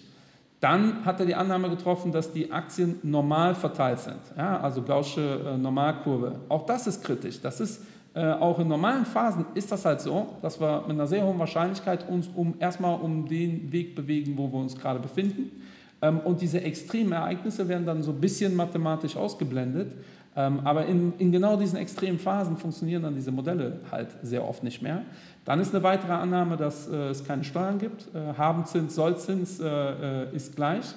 Dann 0.60 1.06
hat 1.06 1.20
er 1.20 1.28
die 1.28 1.36
Annahme 1.36 1.70
getroffen, 1.70 2.12
dass 2.12 2.34
die 2.34 2.52
Aktien 2.52 2.98
normal 3.04 3.54
verteilt 3.54 4.00
sind, 4.00 4.22
ja, 4.36 4.60
also 4.60 4.82
Gaußsche 4.82 5.56
Normalkurve. 5.62 6.40
Auch 6.50 6.66
das 6.66 6.88
ist 6.88 7.04
kritisch. 7.04 7.40
Das 7.42 7.60
ist 7.60 7.84
äh, 8.16 8.32
auch 8.32 8.58
in 8.58 8.68
normalen 8.68 9.06
Phasen 9.06 9.46
ist 9.54 9.72
das 9.72 9.86
halt 9.86 10.02
so, 10.02 10.30
dass 10.42 10.60
wir 10.60 10.82
mit 10.88 10.94
einer 10.94 11.06
sehr 11.06 11.24
hohen 11.24 11.38
Wahrscheinlichkeit 11.38 12.10
uns 12.10 12.28
um, 12.34 12.56
erstmal 12.58 13.00
um 13.00 13.28
den 13.28 13.72
Weg 13.72 13.94
bewegen, 13.94 14.36
wo 14.36 14.52
wir 14.52 14.62
uns 14.62 14.76
gerade 14.76 14.98
befinden. 14.98 15.62
Ähm, 16.02 16.22
und 16.22 16.42
diese 16.42 16.62
extremen 16.62 17.12
Ereignisse 17.12 17.68
werden 17.68 17.86
dann 17.86 18.02
so 18.02 18.12
ein 18.12 18.20
bisschen 18.20 18.56
mathematisch 18.56 19.16
ausgeblendet. 19.16 19.94
Ähm, 20.38 20.62
aber 20.64 20.86
in, 20.86 21.14
in, 21.18 21.32
genau 21.32 21.56
diesen 21.56 21.78
extremen 21.78 22.20
Phasen 22.20 22.58
funktionieren 22.58 23.04
dann 23.04 23.16
diese 23.16 23.32
Modelle 23.32 23.80
halt 23.92 24.10
sehr 24.22 24.48
oft 24.48 24.64
nicht 24.64 24.82
mehr. 24.82 25.04
Dann 25.46 25.60
ist 25.60 25.74
eine 25.74 25.84
weitere 25.84 26.12
Annahme, 26.12 26.58
dass 26.58 26.88
äh, 26.88 27.10
es 27.10 27.24
keine 27.24 27.44
Steuern 27.44 27.80
gibt. 27.80 28.14
Äh, 28.14 28.34
Habenzins, 28.38 28.96
Sollzins 28.96 29.60
äh, 29.60 29.68
äh, 29.68 30.36
ist 30.36 30.56
gleich. 30.56 30.94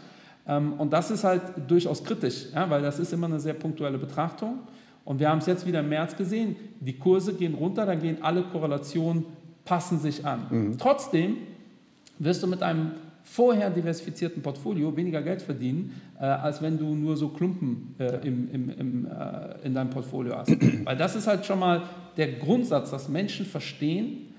Ähm, 0.47 0.73
und 0.79 0.93
das 0.93 1.11
ist 1.11 1.23
halt 1.23 1.43
durchaus 1.69 2.03
kritisch, 2.03 2.47
ja, 2.53 2.69
weil 2.69 2.83
das 2.83 2.99
ist 2.99 3.13
immer 3.13 3.27
eine 3.27 3.39
sehr 3.39 3.55
punktuelle 3.55 3.99
Betrachtung. 3.99 4.61
Und 5.05 5.21
wir 5.21 5.31
haben 5.31 5.39
es 5.39 5.47
jetzt 5.47 5.65
wieder 5.67 5.81
im 5.81 5.89
März 5.89 6.17
gesehen, 6.17 6.57
die 6.81 6.99
Kurse 6.99 7.33
gehen 7.35 7.55
runter, 7.55 7.87
da 7.87 7.95
gehen 7.95 8.19
alle 8.23 8.43
Korrelationen, 8.43 9.25
passen 9.65 10.01
sich 10.01 10.27
an. 10.27 10.47
Mhm. 10.51 10.79
Trotzdem 10.79 11.37
wirst 12.19 12.43
du 12.43 12.47
mit 12.47 12.63
einem 12.63 12.93
vorher 13.31 13.71
diversifizierten 13.71 14.43
Portfolio 14.43 14.97
weniger 14.97 15.23
Geld 15.23 15.43
verdienen, 15.43 16.01
äh, 16.19 16.25
als 16.25 16.63
wenn 16.63 16.79
du 16.79 16.95
nur 16.95 17.17
so 17.17 17.29
Klumpen 17.29 17.95
äh, 17.99 18.27
im, 18.27 18.51
im, 18.53 18.71
im, 18.71 19.07
äh, 19.07 19.67
in 19.67 19.75
deinem 19.75 19.91
Portfolio 19.91 20.37
hast. 20.37 20.51
Weil 20.85 20.97
das 20.97 21.15
ist 21.15 21.27
halt 21.27 21.45
schon 21.45 21.59
mal 21.59 21.83
der 22.17 22.33
Grundsatz, 22.33 22.91
dass 22.91 23.09
Menschen 23.09 23.47
verstehen, 23.47 24.33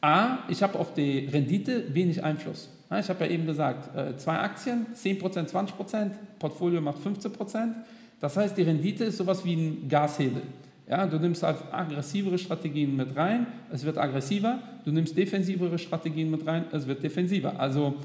a, 0.00 0.38
ich 0.48 0.62
habe 0.62 0.78
auf 0.78 0.94
die 0.94 1.26
Rendite 1.26 1.94
wenig 1.94 2.22
Einfluss. 2.24 2.70
Ja, 2.90 2.98
ich 2.98 3.08
habe 3.08 3.24
ja 3.24 3.30
eben 3.30 3.46
gesagt, 3.46 3.94
äh, 3.96 4.16
zwei 4.16 4.38
Aktien, 4.38 4.86
10%, 4.94 5.50
20%, 5.50 6.10
Portfolio 6.38 6.80
macht 6.80 6.98
15%. 6.98 7.74
Das 8.20 8.36
heißt, 8.36 8.56
die 8.56 8.62
Rendite 8.62 9.04
ist 9.04 9.18
sowas 9.18 9.44
wie 9.44 9.54
ein 9.54 9.88
Gashebel. 9.88 10.42
Ja, 10.88 11.06
du 11.06 11.18
nimmst 11.18 11.42
halt 11.42 11.58
aggressivere 11.72 12.38
Strategien 12.38 12.94
mit 12.94 13.16
rein, 13.16 13.46
es 13.72 13.84
wird 13.84 13.98
aggressiver. 13.98 14.60
Du 14.84 14.92
nimmst 14.92 15.16
defensivere 15.16 15.78
Strategien 15.78 16.30
mit 16.30 16.46
rein, 16.46 16.64
es 16.70 16.86
wird 16.86 17.02
defensiver. 17.02 17.58
Also 17.58 17.96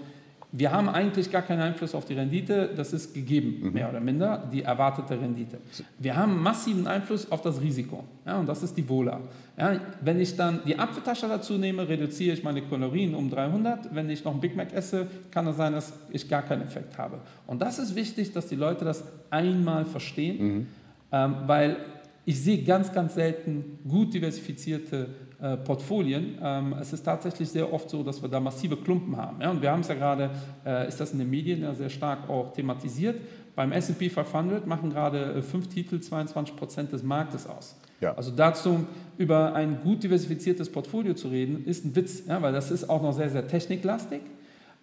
wir 0.54 0.72
haben 0.72 0.90
eigentlich 0.90 1.32
gar 1.32 1.44
keinen 1.44 1.62
Einfluss 1.62 1.96
auf 1.96 2.04
die 2.04 2.14
Rendite, 2.14 2.70
das 2.76 2.92
ist 2.92 3.14
gegeben, 3.14 3.60
mhm. 3.62 3.74
mehr 3.74 3.90
oder 3.90 4.02
minder, 4.02 4.50
die 4.52 4.64
erwartete 4.64 5.20
Rendite. 5.20 5.60
Wir 5.98 6.16
haben 6.16 6.42
massiven 6.42 6.88
Einfluss 6.88 7.32
auf 7.32 7.42
das 7.42 7.62
Risiko, 7.62 8.04
ja, 8.26 8.38
und 8.38 8.50
das 8.50 8.62
ist 8.62 8.76
die 8.76 8.88
Vola. 8.88 9.22
Ja, 9.58 9.80
wenn 10.02 10.20
ich 10.20 10.36
dann 10.36 10.60
die 10.66 10.78
Apfeltasche 10.78 11.28
dazu 11.28 11.54
nehme, 11.54 11.88
reduziere 11.88 12.34
ich 12.34 12.44
meine 12.44 12.62
Kalorien 12.64 13.16
um 13.16 13.30
300. 13.30 13.96
Wenn 13.96 14.10
ich 14.10 14.26
noch 14.26 14.34
ein 14.34 14.42
Big 14.42 14.56
Mac 14.56 14.74
esse, 14.74 15.08
kann 15.30 15.48
es 15.48 15.56
sein, 15.56 15.72
dass 15.72 15.94
ich 16.10 16.28
gar 16.28 16.42
keinen 16.42 16.64
Effekt 16.64 16.98
habe. 16.98 17.20
Und 17.48 17.62
das 17.62 17.80
ist 17.80 17.96
wichtig, 17.96 18.34
dass 18.34 18.48
die 18.48 18.56
Leute 18.56 18.84
das 18.84 19.06
einmal 19.30 19.86
verstehen, 19.86 20.44
mhm. 20.44 20.68
ähm, 21.14 21.36
weil 21.46 21.78
ich 22.26 22.40
sehe 22.40 22.64
ganz, 22.64 22.92
ganz 22.92 23.16
selten 23.16 23.80
gut 23.88 24.14
diversifizierte 24.14 25.10
äh, 25.42 25.58
Portfolien. 25.58 26.38
Ähm, 26.42 26.76
es 26.80 26.94
ist 26.94 27.04
tatsächlich 27.04 27.50
sehr 27.50 27.74
oft 27.74 27.90
so, 27.90 28.04
dass 28.04 28.22
wir 28.22 28.30
da 28.30 28.40
massive 28.40 28.78
Klumpen 28.78 29.18
haben. 29.18 29.42
Ja? 29.42 29.50
Und 29.50 29.62
wir 29.62 29.72
haben 29.72 29.80
es 29.80 29.88
ja 29.88 29.96
gerade, 29.96 30.30
äh, 30.66 30.88
ist 30.88 31.00
das 31.00 31.14
in 31.14 31.20
den 31.20 31.30
Medien 31.30 31.64
ja 31.64 31.74
sehr 31.74 31.90
stark 31.90 32.30
auch 32.30 32.54
thematisiert. 32.54 33.20
Beim 33.56 33.72
S&P 33.72 34.10
500 34.10 34.68
machen 34.68 34.92
gerade 34.92 35.34
äh, 35.34 35.42
fünf 35.42 35.68
Titel 35.68 36.00
22 36.00 36.56
Prozent 36.56 36.92
des 36.92 37.02
Marktes 37.02 37.48
aus. 37.48 37.76
Ja. 38.02 38.14
Also 38.14 38.32
dazu 38.32 38.86
über 39.18 39.54
ein 39.54 39.80
gut 39.82 40.04
diversifiziertes 40.04 40.72
Portfolio 40.72 41.16
zu 41.16 41.30
reden, 41.30 41.66
ist 41.66 41.86
ein 41.86 41.96
Witz, 41.96 42.24
ja? 42.28 42.42
weil 42.42 42.54
das 42.54 42.70
ist 42.70 42.88
auch 42.88 43.02
noch 43.02 43.14
sehr, 43.14 43.30
sehr 43.30 43.48
techniklastig. 43.48 44.22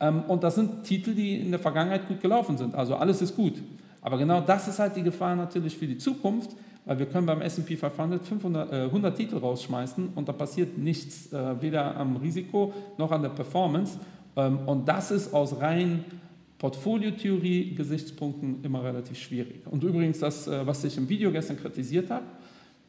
Ähm, 0.00 0.24
und 0.26 0.42
das 0.42 0.56
sind 0.56 0.82
Titel, 0.82 1.14
die 1.14 1.40
in 1.40 1.50
der 1.52 1.60
Vergangenheit 1.60 2.08
gut 2.08 2.20
gelaufen 2.20 2.58
sind. 2.58 2.74
Also 2.74 2.96
alles 2.96 3.22
ist 3.22 3.36
gut. 3.36 3.62
Aber 4.00 4.18
genau 4.18 4.40
das 4.40 4.68
ist 4.68 4.78
halt 4.78 4.96
die 4.96 5.02
Gefahr 5.02 5.36
natürlich 5.36 5.76
für 5.76 5.86
die 5.86 5.98
Zukunft, 5.98 6.50
weil 6.88 6.98
wir 6.98 7.06
können 7.06 7.26
beim 7.26 7.42
S&P 7.42 7.76
500 7.76 8.24
500, 8.24 8.72
äh, 8.72 8.76
100 8.84 9.14
Titel 9.14 9.36
rausschmeißen 9.36 10.08
und 10.14 10.26
da 10.26 10.32
passiert 10.32 10.78
nichts, 10.78 11.30
äh, 11.34 11.60
weder 11.60 11.94
am 11.98 12.16
Risiko 12.16 12.72
noch 12.96 13.12
an 13.12 13.20
der 13.20 13.28
Performance. 13.28 13.98
Ähm, 14.36 14.60
und 14.64 14.88
das 14.88 15.10
ist 15.10 15.34
aus 15.34 15.60
rein 15.60 16.06
Portfoliotheorie-Gesichtspunkten 16.56 18.64
immer 18.64 18.82
relativ 18.82 19.18
schwierig. 19.18 19.66
Und 19.66 19.84
übrigens 19.84 20.20
das, 20.20 20.48
äh, 20.48 20.66
was 20.66 20.82
ich 20.82 20.96
im 20.96 21.10
Video 21.10 21.30
gestern 21.30 21.58
kritisiert 21.58 22.10
habe, 22.10 22.24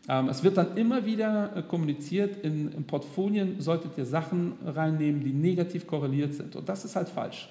ähm, 0.08 0.30
es 0.30 0.46
wird 0.46 0.56
dann 0.56 0.78
immer 0.78 1.06
wieder 1.06 1.58
äh, 1.58 1.62
kommuniziert, 1.62 2.38
in, 2.46 2.72
in 2.72 2.86
Portfolien 2.86 3.60
solltet 3.60 3.98
ihr 3.98 4.06
Sachen 4.06 4.54
reinnehmen, 4.66 5.22
die 5.22 5.34
negativ 5.34 5.86
korreliert 5.86 6.36
sind. 6.36 6.56
Und 6.56 6.70
das 6.70 6.86
ist 6.86 6.96
halt 6.96 7.10
falsch. 7.10 7.50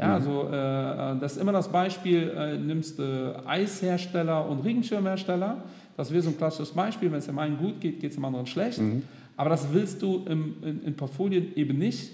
Ja, 0.00 0.06
mhm. 0.06 0.12
also 0.14 0.48
äh, 0.48 1.20
das 1.20 1.32
ist 1.32 1.42
immer 1.42 1.52
das 1.52 1.68
Beispiel, 1.68 2.30
äh, 2.30 2.56
nimmst 2.56 2.98
äh, 2.98 3.34
Eishersteller 3.44 4.48
und 4.48 4.64
Regenschirmhersteller, 4.64 5.58
das 6.00 6.10
wäre 6.10 6.22
so 6.22 6.30
ein 6.30 6.38
klassisches 6.38 6.70
Beispiel, 6.70 7.12
wenn 7.12 7.18
es 7.18 7.26
dem 7.26 7.38
einen 7.38 7.58
gut 7.58 7.78
geht, 7.78 8.00
geht 8.00 8.08
es 8.08 8.16
dem 8.16 8.24
anderen 8.24 8.46
schlecht. 8.46 8.78
Mhm. 8.78 9.02
Aber 9.36 9.50
das 9.50 9.70
willst 9.70 10.00
du 10.00 10.24
im, 10.26 10.54
in, 10.62 10.82
in 10.84 10.96
Portfolien 10.96 11.54
eben 11.56 11.76
nicht, 11.76 12.10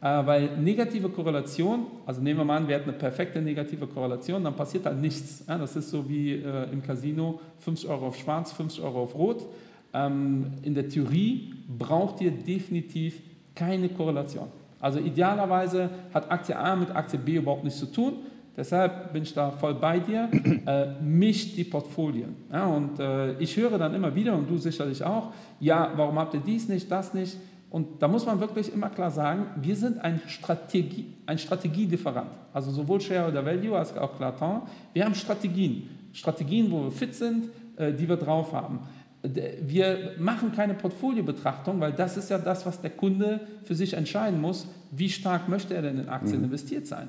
äh, 0.00 0.26
weil 0.26 0.56
negative 0.58 1.08
Korrelation, 1.08 1.86
also 2.04 2.20
nehmen 2.20 2.40
wir 2.40 2.44
mal 2.44 2.56
an, 2.56 2.66
wir 2.66 2.74
hätten 2.74 2.90
eine 2.90 2.98
perfekte 2.98 3.40
negative 3.40 3.86
Korrelation, 3.86 4.42
dann 4.42 4.56
passiert 4.56 4.86
halt 4.86 5.00
nichts. 5.00 5.44
Ja, 5.46 5.56
das 5.56 5.76
ist 5.76 5.88
so 5.88 6.08
wie 6.08 6.32
äh, 6.32 6.72
im 6.72 6.82
Casino 6.82 7.38
50 7.60 7.88
Euro 7.88 8.08
auf 8.08 8.16
schwarz, 8.16 8.50
50 8.50 8.82
Euro 8.82 9.04
auf 9.04 9.14
rot. 9.14 9.46
Ähm, 9.94 10.46
in 10.62 10.74
der 10.74 10.88
Theorie 10.88 11.54
braucht 11.78 12.20
ihr 12.20 12.32
definitiv 12.32 13.22
keine 13.54 13.88
Korrelation. 13.88 14.48
Also 14.80 14.98
idealerweise 14.98 15.90
hat 16.12 16.28
Aktie 16.28 16.58
A 16.58 16.74
mit 16.74 16.90
Aktie 16.90 17.20
B 17.20 17.36
überhaupt 17.36 17.62
nichts 17.62 17.78
zu 17.78 17.86
tun. 17.86 18.14
Deshalb 18.58 19.12
bin 19.12 19.22
ich 19.22 19.32
da 19.32 19.52
voll 19.52 19.74
bei 19.74 20.00
dir. 20.00 20.28
Äh, 20.68 21.00
mischt 21.00 21.56
die 21.56 21.64
Portfolien. 21.64 22.36
Ja, 22.52 22.66
und 22.66 22.98
äh, 22.98 23.38
ich 23.38 23.56
höre 23.56 23.78
dann 23.78 23.94
immer 23.94 24.14
wieder, 24.14 24.34
und 24.36 24.50
du 24.50 24.58
sicherlich 24.58 25.02
auch, 25.02 25.32
ja, 25.60 25.92
warum 25.96 26.18
habt 26.18 26.34
ihr 26.34 26.40
dies 26.40 26.68
nicht, 26.68 26.90
das 26.90 27.14
nicht? 27.14 27.38
Und 27.70 28.02
da 28.02 28.08
muss 28.08 28.26
man 28.26 28.38
wirklich 28.40 28.70
immer 28.72 28.90
klar 28.90 29.10
sagen, 29.10 29.46
wir 29.56 29.76
sind 29.76 29.98
ein, 30.00 30.20
Strategie, 30.26 31.14
ein 31.24 31.38
Strategielieferant. 31.38 32.30
Also 32.52 32.70
sowohl 32.70 33.00
Shareholder 33.00 33.46
Value 33.46 33.78
als 33.78 33.96
auch 33.96 34.14
Claton. 34.16 34.62
Wir 34.92 35.06
haben 35.06 35.14
Strategien. 35.14 35.88
Strategien, 36.12 36.70
wo 36.70 36.84
wir 36.84 36.90
fit 36.90 37.14
sind, 37.14 37.48
äh, 37.76 37.94
die 37.94 38.06
wir 38.06 38.16
drauf 38.16 38.52
haben. 38.52 38.80
Wir 39.22 40.12
machen 40.18 40.52
keine 40.52 40.74
Portfoliobetrachtung, 40.74 41.80
weil 41.80 41.92
das 41.92 42.16
ist 42.16 42.30
ja 42.30 42.38
das, 42.38 42.66
was 42.66 42.80
der 42.80 42.90
Kunde 42.90 43.40
für 43.64 43.74
sich 43.74 43.94
entscheiden 43.94 44.40
muss. 44.40 44.66
Wie 44.90 45.08
stark 45.08 45.48
möchte 45.48 45.74
er 45.74 45.82
denn 45.82 45.98
in 45.98 46.08
Aktien 46.08 46.38
mhm. 46.38 46.44
investiert 46.44 46.86
sein? 46.86 47.08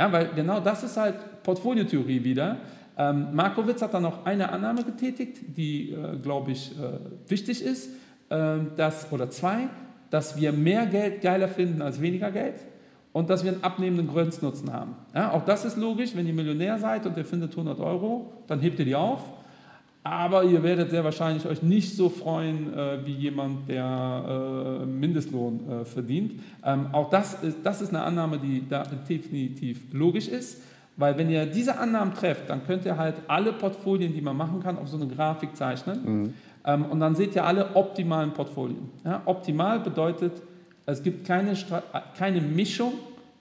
Ja, 0.00 0.10
weil 0.10 0.30
genau 0.34 0.60
das 0.60 0.82
ist 0.82 0.96
halt 0.96 1.42
Portfoliotheorie 1.42 2.24
wieder. 2.24 2.56
Ähm, 2.96 3.34
Markowitz 3.34 3.82
hat 3.82 3.92
dann 3.92 4.04
noch 4.04 4.24
eine 4.24 4.50
Annahme 4.50 4.82
getätigt, 4.82 5.40
die, 5.58 5.90
äh, 5.90 6.16
glaube 6.16 6.52
ich, 6.52 6.72
äh, 6.72 7.30
wichtig 7.30 7.62
ist, 7.62 7.90
äh, 8.30 8.60
dass, 8.76 9.12
oder 9.12 9.28
zwei, 9.28 9.68
dass 10.08 10.40
wir 10.40 10.52
mehr 10.52 10.86
Geld 10.86 11.20
geiler 11.20 11.48
finden 11.48 11.82
als 11.82 12.00
weniger 12.00 12.30
Geld 12.30 12.54
und 13.12 13.28
dass 13.28 13.44
wir 13.44 13.52
einen 13.52 13.62
abnehmenden 13.62 14.08
Grenznutzen 14.08 14.72
haben. 14.72 14.96
Ja, 15.14 15.32
auch 15.32 15.44
das 15.44 15.66
ist 15.66 15.76
logisch, 15.76 16.16
wenn 16.16 16.26
ihr 16.26 16.32
Millionär 16.32 16.78
seid 16.78 17.04
und 17.04 17.18
ihr 17.18 17.26
findet 17.26 17.50
100 17.50 17.78
Euro, 17.80 18.32
dann 18.46 18.60
hebt 18.60 18.78
ihr 18.78 18.86
die 18.86 18.94
auf 18.94 19.20
aber 20.02 20.44
ihr 20.44 20.62
werdet 20.62 20.90
sehr 20.90 21.04
wahrscheinlich 21.04 21.46
euch 21.46 21.62
nicht 21.62 21.94
so 21.94 22.08
freuen 22.08 22.72
äh, 22.72 23.04
wie 23.04 23.12
jemand, 23.12 23.68
der 23.68 24.80
äh, 24.82 24.86
Mindestlohn 24.86 25.60
äh, 25.68 25.84
verdient. 25.84 26.40
Ähm, 26.64 26.86
auch 26.92 27.10
das 27.10 27.42
ist, 27.42 27.58
das 27.62 27.82
ist 27.82 27.90
eine 27.90 28.02
Annahme, 28.02 28.38
die 28.38 28.66
da 28.66 28.84
definitiv 29.08 29.92
logisch 29.92 30.28
ist, 30.28 30.62
weil 30.96 31.18
wenn 31.18 31.28
ihr 31.28 31.44
diese 31.46 31.78
Annahmen 31.78 32.14
trefft, 32.14 32.48
dann 32.48 32.64
könnt 32.66 32.86
ihr 32.86 32.96
halt 32.96 33.16
alle 33.28 33.52
Portfolien, 33.52 34.14
die 34.14 34.22
man 34.22 34.36
machen 34.36 34.62
kann, 34.62 34.78
auf 34.78 34.88
so 34.88 34.96
eine 34.96 35.06
Grafik 35.06 35.54
zeichnen. 35.54 36.00
Mhm. 36.04 36.34
Ähm, 36.64 36.84
und 36.86 37.00
dann 37.00 37.14
seht 37.14 37.34
ihr 37.34 37.44
alle 37.44 37.76
optimalen 37.76 38.32
Portfolien. 38.32 38.90
Ja, 39.04 39.22
optimal 39.26 39.80
bedeutet, 39.80 40.32
es 40.86 41.02
gibt 41.02 41.26
keine, 41.26 41.54
keine 42.16 42.40
Mischung, 42.40 42.94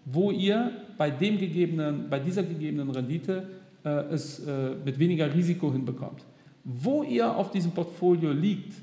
wo 0.06 0.32
ihr 0.32 0.72
bei, 0.98 1.10
dem 1.10 1.38
gegebenen, 1.38 2.10
bei 2.10 2.20
dieser 2.20 2.44
gegebenen 2.44 2.89
Rendite 2.89 3.48
äh, 3.84 3.89
es 4.12 4.39
äh, 4.39 4.75
mit 4.84 5.00
weniger 5.00 5.34
Risiko 5.34 5.72
hinbekommt. 5.72 6.24
Wo 6.63 7.04
ihr 7.04 7.36
auf 7.36 7.51
diesem 7.51 7.72
Portfolio 7.72 8.32
liegt, 8.32 8.74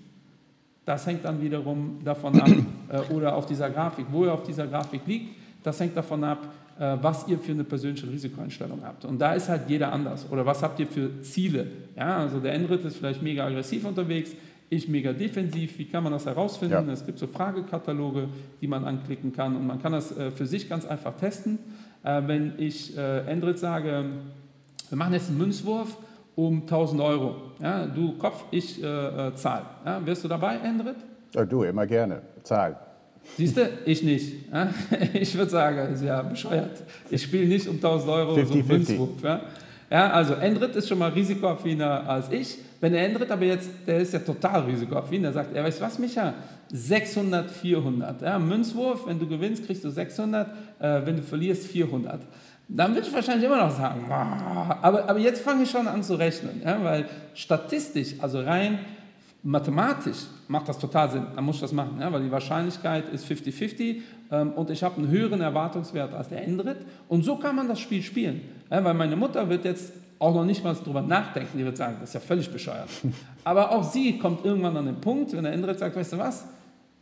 das 0.85 1.07
hängt 1.07 1.25
dann 1.25 1.41
wiederum 1.41 1.99
davon 2.05 2.41
ab, 2.41 2.49
äh, 2.89 3.13
oder 3.13 3.35
auf 3.35 3.47
dieser 3.47 3.71
Grafik, 3.71 4.07
wo 4.11 4.25
ihr 4.25 4.33
auf 4.33 4.43
dieser 4.43 4.67
Grafik 4.67 5.03
liegt, 5.07 5.37
das 5.63 5.81
hängt 5.81 5.97
davon 5.97 6.23
ab, 6.25 6.49
äh, 6.79 6.97
was 7.01 7.27
ihr 7.27 7.39
für 7.39 7.53
eine 7.53 7.65
persönliche 7.65 8.09
Risikoeinstellung 8.09 8.81
habt. 8.85 9.05
Und 9.05 9.19
da 9.19 9.35
ist 9.35 9.49
halt 9.49 9.69
jeder 9.69 9.93
anders. 9.93 10.31
Oder 10.31 10.47
was 10.47 10.63
habt 10.63 10.79
ihr 10.79 10.87
für 10.87 11.23
Ziele? 11.23 11.67
Ja, 11.97 12.19
also 12.19 12.39
der 12.39 12.55
Enrit 12.55 12.85
ist 12.85 12.97
vielleicht 12.97 13.23
mega 13.23 13.47
aggressiv 13.47 13.85
unterwegs, 13.85 14.33
ich 14.69 14.89
mega 14.89 15.13
defensiv, 15.13 15.79
wie 15.79 15.85
kann 15.85 16.03
man 16.03 16.13
das 16.13 16.27
herausfinden? 16.27 16.87
Ja. 16.87 16.93
Es 16.93 17.07
gibt 17.07 17.19
so 17.19 17.27
Fragekataloge, 17.27 18.29
die 18.61 18.67
man 18.67 18.85
anklicken 18.85 19.33
kann 19.33 19.55
und 19.57 19.67
man 19.67 19.81
kann 19.81 19.93
das 19.93 20.17
äh, 20.17 20.31
für 20.31 20.47
sich 20.47 20.69
ganz 20.69 20.85
einfach 20.87 21.17
testen. 21.17 21.59
Äh, 22.03 22.23
wenn 22.27 22.55
ich 22.59 22.97
äh, 22.97 23.21
Endrit 23.27 23.59
sage, 23.59 24.05
wir 24.89 24.99
machen 24.99 25.13
jetzt 25.15 25.29
einen 25.29 25.39
Münzwurf 25.39 25.97
um 26.37 26.61
1000 26.63 27.01
Euro. 27.01 27.35
Ja, 27.61 27.87
du 27.87 28.13
Kopf, 28.19 28.45
ich 28.51 28.83
äh, 28.83 28.87
äh, 28.87 29.35
Zahl. 29.35 29.63
Ja, 29.85 30.05
wirst 30.07 30.23
du 30.23 30.29
dabei, 30.29 30.57
Endrit? 30.57 30.97
Ja, 31.35 31.45
du, 31.45 31.65
immer 31.65 31.87
gerne. 31.87 32.23
Zahl. 32.45 32.77
Siehst 33.37 33.57
du, 33.57 33.69
ich 33.85 34.03
nicht. 34.03 34.53
Ja? 34.53 34.69
Ich 35.15 35.37
würde 35.37 35.51
sagen, 35.51 35.93
ist 35.93 36.05
ja 36.05 36.23
bescheuert. 36.23 36.83
Ich 37.11 37.23
spiele 37.23 37.47
nicht 37.47 37.67
um 37.67 37.77
1000 37.77 38.11
Euro 38.11 38.35
so 38.35 38.41
50-50. 38.41 38.53
einen 38.53 38.69
Münzwurf. 38.69 39.23
Ja? 39.23 39.41
ja, 39.91 40.11
also 40.11 40.35
Endrit 40.35 40.77
ist 40.77 40.89
schon 40.89 40.99
mal 40.99 41.11
risikoaffiner 41.11 42.09
als 42.09 42.31
ich. 42.31 42.59
Wenn 42.81 42.93
der 42.93 43.07
Endrit 43.07 43.31
aber 43.31 43.45
jetzt, 43.47 43.71
der 43.87 43.99
ist 43.99 44.13
ja 44.13 44.19
total 44.19 44.63
risikoaffin, 44.63 45.23
der 45.23 45.33
sagt, 45.33 45.55
weißt 45.55 45.81
du 45.81 45.85
was, 45.85 45.99
Micha, 45.99 46.35
600, 46.71 47.51
400. 47.51 48.23
Ja, 48.23 48.39
Münzwurf, 48.39 49.07
wenn 49.07 49.19
du 49.19 49.27
gewinnst, 49.27 49.65
kriegst 49.67 49.85
du 49.85 49.91
600, 49.91 50.49
äh, 50.79 51.01
wenn 51.05 51.17
du 51.17 51.23
verlierst, 51.23 51.67
400. 51.67 52.21
Dann 52.69 52.95
würde 52.95 53.07
ich 53.07 53.15
wahrscheinlich 53.15 53.45
immer 53.47 53.59
noch 53.59 53.71
sagen, 53.71 54.01
aber, 54.83 55.09
aber 55.09 55.19
jetzt 55.21 55.41
fange 55.43 55.63
ich 55.63 55.71
schon 55.71 55.87
an 55.87 56.03
zu 56.03 56.15
rechnen, 56.17 56.63
ja, 56.65 56.83
weil 56.83 57.07
statistisch, 57.35 58.15
also 58.21 58.41
rein 58.41 58.81
mathematisch 59.43 60.19
macht 60.49 60.69
das 60.69 60.79
total 60.79 61.09
Sinn, 61.11 61.27
dann 61.35 61.45
muss 61.45 61.57
ich 61.57 61.61
das 61.61 61.73
machen, 61.73 61.99
ja, 62.01 62.13
weil 62.13 62.23
die 62.23 62.31
Wahrscheinlichkeit 62.33 63.09
ist 63.11 63.27
50-50 63.31 63.97
ähm, 64.33 64.53
und 64.55 64.71
ich 64.71 64.83
habe 64.83 64.97
einen 64.97 65.09
höheren 65.09 65.41
Erwartungswert 65.41 66.13
als 66.15 66.29
der 66.29 66.43
Endrit. 66.45 66.79
Und 67.09 67.25
so 67.25 67.37
kann 67.37 67.55
man 67.55 67.69
das 67.69 67.79
Spiel 67.79 68.03
spielen, 68.03 68.41
ja, 68.71 68.83
weil 68.83 68.95
meine 68.95 69.15
Mutter 69.17 69.49
wird 69.49 69.65
jetzt 69.65 69.93
auch 70.19 70.35
noch 70.35 70.45
nicht 70.45 70.65
mal 70.65 70.75
drüber 70.75 71.03
nachdenken, 71.03 71.59
die 71.59 71.65
wird 71.65 71.77
sagen, 71.77 71.97
das 72.01 72.11
ist 72.11 72.15
ja 72.15 72.21
völlig 72.21 72.51
bescheuert. 72.51 72.89
Aber 73.45 73.71
auch 73.71 73.85
sie 73.85 74.19
kommt 74.19 74.45
irgendwann 74.45 74.77
an 74.77 74.87
den 74.87 75.01
Punkt, 75.01 75.33
wenn 75.35 75.45
der 75.45 75.53
Endrit 75.53 75.79
sagt, 75.79 75.95
weißt 75.95 76.15
du 76.15 76.19
was, 76.19 76.47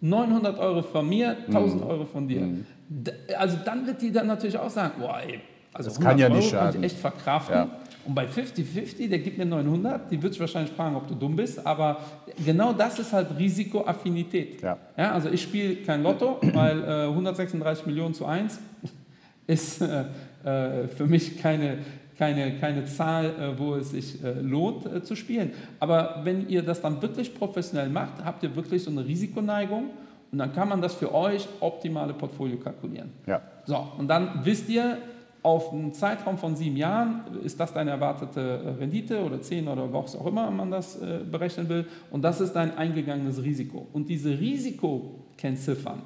900 0.00 0.58
Euro 0.58 0.82
von 0.82 1.08
mir, 1.08 1.36
1000 1.46 1.82
Euro 1.82 2.04
von 2.04 2.28
dir. 2.28 2.40
D- 2.88 3.12
Also 3.38 3.56
dann 3.64 3.86
wird 3.86 4.02
die 4.02 4.12
dann 4.12 4.26
natürlich 4.26 4.58
auch 4.58 4.68
sagen, 4.68 4.94
boah, 4.98 5.20
ey, 5.26 5.40
also 5.74 5.90
Das 5.90 6.00
kann 6.00 6.18
ja 6.18 6.28
nicht 6.28 6.52
Euro 6.54 6.62
kann 6.62 6.72
schaden. 6.72 6.84
ich 6.84 6.92
echt 6.92 7.00
verkraften. 7.00 7.56
Ja. 7.56 7.68
Und 8.06 8.14
bei 8.14 8.26
50-50, 8.26 9.08
der 9.08 9.18
gibt 9.18 9.38
mir 9.38 9.46
900, 9.46 10.10
die 10.10 10.22
wird 10.22 10.34
sich 10.34 10.40
wahrscheinlich 10.40 10.72
fragen, 10.72 10.94
ob 10.94 11.08
du 11.08 11.14
dumm 11.14 11.36
bist, 11.36 11.66
aber 11.66 11.98
genau 12.44 12.72
das 12.74 12.98
ist 12.98 13.12
halt 13.12 13.28
Risikoaffinität. 13.38 14.60
Ja. 14.60 14.76
Ja, 14.96 15.12
also 15.12 15.30
ich 15.30 15.42
spiele 15.42 15.76
kein 15.76 16.02
Lotto, 16.02 16.38
weil 16.52 16.82
äh, 16.82 17.08
136 17.08 17.86
Millionen 17.86 18.12
zu 18.14 18.26
1 18.26 18.60
ist 19.46 19.80
äh, 19.80 20.04
äh, 20.44 20.86
für 20.88 21.06
mich 21.06 21.40
keine, 21.40 21.78
keine, 22.18 22.56
keine 22.58 22.84
Zahl, 22.84 23.26
äh, 23.26 23.58
wo 23.58 23.74
es 23.76 23.90
sich 23.90 24.22
äh, 24.22 24.32
lohnt 24.40 25.06
zu 25.06 25.16
spielen. 25.16 25.52
Aber 25.80 26.20
wenn 26.24 26.46
ihr 26.48 26.62
das 26.62 26.82
dann 26.82 27.00
wirklich 27.00 27.34
professionell 27.34 27.88
macht, 27.88 28.22
habt 28.22 28.42
ihr 28.42 28.54
wirklich 28.54 28.84
so 28.84 28.90
eine 28.90 29.04
Risikoneigung 29.04 29.84
und 30.30 30.38
dann 30.38 30.52
kann 30.52 30.68
man 30.68 30.82
das 30.82 30.94
für 30.94 31.14
euch 31.14 31.48
optimale 31.60 32.12
Portfolio 32.12 32.58
kalkulieren. 32.58 33.12
Ja. 33.26 33.40
So, 33.64 33.92
und 33.96 34.08
dann 34.08 34.40
wisst 34.44 34.68
ihr, 34.68 34.98
auf 35.44 35.74
einen 35.74 35.92
Zeitraum 35.92 36.38
von 36.38 36.56
sieben 36.56 36.76
Jahren 36.78 37.20
ist 37.44 37.60
das 37.60 37.74
deine 37.74 37.90
erwartete 37.90 38.40
äh, 38.40 38.68
Rendite 38.80 39.22
oder 39.22 39.42
zehn 39.42 39.68
oder 39.68 39.92
was 39.92 40.16
auch 40.16 40.26
immer 40.26 40.50
man 40.50 40.70
das 40.70 40.96
äh, 40.96 41.20
berechnen 41.30 41.68
will. 41.68 41.86
Und 42.10 42.22
das 42.22 42.40
ist 42.40 42.54
dein 42.54 42.76
eingegangenes 42.78 43.42
Risiko. 43.42 43.86
Und 43.92 44.08
diese 44.08 44.30
Risikokennziffern, 44.30 46.00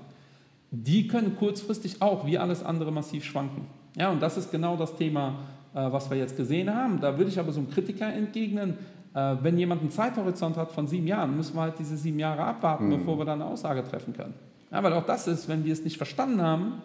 die 0.73 1.07
können 1.07 1.37
kurzfristig 1.37 2.03
auch 2.03 2.27
wie 2.27 2.37
alles 2.37 2.65
andere 2.65 2.91
massiv 2.91 3.25
schwanken. 3.25 3.67
Ja, 3.97 4.11
und 4.11 4.21
das 4.21 4.37
ist 4.37 4.51
genau 4.51 4.77
das 4.77 4.97
Thema, 4.97 5.39
äh, 5.73 5.87
was 5.93 6.11
wir 6.11 6.17
jetzt 6.17 6.37
gesehen 6.37 6.75
haben. 6.75 7.01
Da 7.01 7.17
würde 7.17 7.31
ich 7.31 7.39
aber 7.39 7.53
so 7.53 7.61
einem 7.61 7.71
Kritiker 7.71 8.13
entgegnen, 8.13 8.75
äh, 9.15 9.37
wenn 9.41 9.57
jemand 9.57 9.83
einen 9.83 9.93
Zeithorizont 9.93 10.57
hat 10.57 10.73
von 10.73 10.89
sieben 10.89 11.07
Jahren, 11.07 11.37
müssen 11.37 11.55
wir 11.55 11.63
halt 11.63 11.79
diese 11.79 11.97
sieben 11.97 12.19
Jahre 12.19 12.43
abwarten, 12.43 12.91
bevor 12.91 13.17
wir 13.17 13.25
dann 13.25 13.41
eine 13.41 13.49
Aussage 13.53 13.85
treffen 13.85 14.15
können. 14.15 14.35
Ja, 14.73 14.83
weil 14.83 14.93
auch 14.95 15.07
das 15.07 15.29
ist, 15.29 15.49
wenn 15.49 15.65
wir 15.65 15.73
es 15.73 15.85
nicht 15.85 15.97
verstanden 15.97 16.43
haben, 16.43 16.83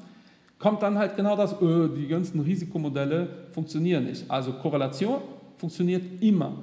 kommt 0.63 0.81
dann 0.81 0.97
halt 0.97 1.17
genau 1.17 1.35
das, 1.35 1.61
öh, 1.61 1.89
die 1.89 2.07
ganzen 2.07 2.39
Risikomodelle 2.39 3.27
funktionieren 3.51 4.05
nicht. 4.05 4.31
Also 4.31 4.53
Korrelation 4.53 5.19
funktioniert 5.57 6.03
immer. 6.21 6.53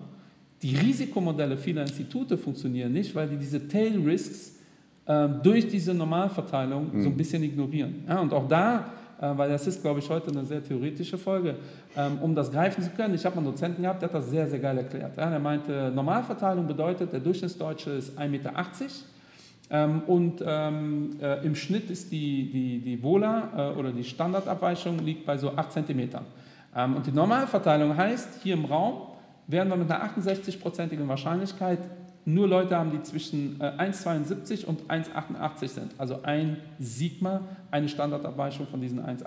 Die 0.63 0.75
Risikomodelle 0.75 1.59
vieler 1.59 1.83
Institute 1.83 2.39
funktionieren 2.39 2.93
nicht, 2.93 3.15
weil 3.15 3.29
die 3.29 3.37
diese 3.37 3.69
Tail 3.69 4.01
Risks 4.03 4.57
ähm, 5.07 5.41
durch 5.43 5.69
diese 5.69 5.93
Normalverteilung 5.93 7.03
so 7.03 7.11
ein 7.11 7.17
bisschen 7.17 7.43
ignorieren. 7.43 8.05
Ja, 8.09 8.21
und 8.21 8.33
auch 8.33 8.49
da, 8.49 8.87
äh, 9.21 9.37
weil 9.37 9.51
das 9.51 9.67
ist, 9.67 9.83
glaube 9.83 10.01
ich, 10.01 10.09
heute 10.09 10.31
eine 10.31 10.47
sehr 10.47 10.65
theoretische 10.65 11.19
Folge, 11.19 11.57
ähm, 11.95 12.19
um 12.23 12.35
das 12.35 12.51
greifen 12.51 12.83
zu 12.83 12.89
können, 12.91 13.15
ich 13.15 13.27
habe 13.27 13.37
einen 13.37 13.45
Dozenten 13.45 13.83
gehabt, 13.83 14.01
der 14.01 14.09
hat 14.09 14.15
das 14.15 14.31
sehr, 14.31 14.47
sehr 14.47 14.61
geil 14.61 14.79
erklärt. 14.79 15.15
Ja, 15.15 15.29
der 15.29 15.39
meinte, 15.39 15.93
Normalverteilung 15.95 16.67
bedeutet, 16.67 17.13
der 17.13 17.21
Durchschnittsdeutsche 17.21 17.91
ist 17.91 18.19
1,80 18.19 18.29
Meter 18.29 18.53
und 19.71 20.43
ähm, 20.45 21.11
äh, 21.21 21.45
im 21.47 21.55
Schnitt 21.55 21.91
ist 21.91 22.11
die, 22.11 22.51
die, 22.51 22.81
die 22.81 23.03
Vola 23.03 23.73
äh, 23.73 23.79
oder 23.79 23.93
die 23.93 24.03
Standardabweichung 24.03 24.99
liegt 24.99 25.25
bei 25.25 25.37
so 25.39 25.57
8 25.57 25.73
cm. 25.73 26.11
Ähm, 26.75 26.97
und 26.97 27.07
die 27.07 27.13
Normalverteilung 27.13 27.97
heißt, 27.97 28.43
hier 28.43 28.55
im 28.55 28.65
Raum 28.65 29.03
werden 29.47 29.69
wir 29.69 29.77
mit 29.77 29.91
einer 29.91 30.05
68-prozentigen 30.05 31.07
Wahrscheinlichkeit 31.07 31.79
nur 32.25 32.49
Leute 32.49 32.77
haben, 32.77 32.91
die 32.91 33.03
zwischen 33.03 33.61
äh, 33.61 33.65
1,72 33.79 34.65
und 34.67 34.83
1,88 34.89 35.69
sind. 35.69 35.93
Also 35.99 36.23
ein 36.23 36.57
Sigma, 36.79 37.41
eine 37.71 37.89
Standardabweichung 37.89 38.67
von 38.67 38.81
diesen 38.81 39.01
1,80. 39.01 39.25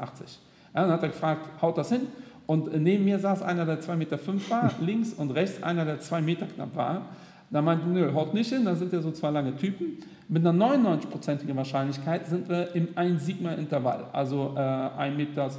Ja, 0.75 0.82
dann 0.82 0.91
hat 0.91 1.03
er 1.03 1.10
gefragt, 1.10 1.62
haut 1.62 1.77
das 1.77 1.89
hin? 1.89 2.01
Und 2.45 2.73
äh, 2.73 2.79
neben 2.79 3.06
mir 3.06 3.19
saß 3.19 3.41
einer, 3.41 3.65
der 3.65 3.82
2,5 3.82 3.95
Meter 3.95 4.19
war, 4.49 4.71
links 4.82 5.13
und 5.13 5.32
rechts 5.32 5.63
einer, 5.63 5.86
der 5.86 5.99
2 5.99 6.21
Meter 6.21 6.45
knapp 6.47 6.75
war. 6.75 7.06
Da 7.49 7.62
meinte, 7.62 7.88
nö, 7.88 8.13
haut 8.13 8.34
nicht 8.34 8.51
hin, 8.51 8.65
da 8.65 8.75
sind 8.75 8.91
ja 8.91 8.99
so 8.99 9.12
zwei 9.12 9.29
lange 9.29 9.56
Typen. 9.56 9.97
Mit 10.28 10.46
einer 10.46 10.66
99-prozentigen 10.66 11.56
Wahrscheinlichkeit 11.56 12.28
sind 12.28 12.48
wir 12.48 12.76
im 12.76 12.90
1-Sigma-Intervall. 12.90 14.06
Also 14.14 14.54
äh, 14.56 14.60
1,72 14.60 15.16
Meter 15.16 15.50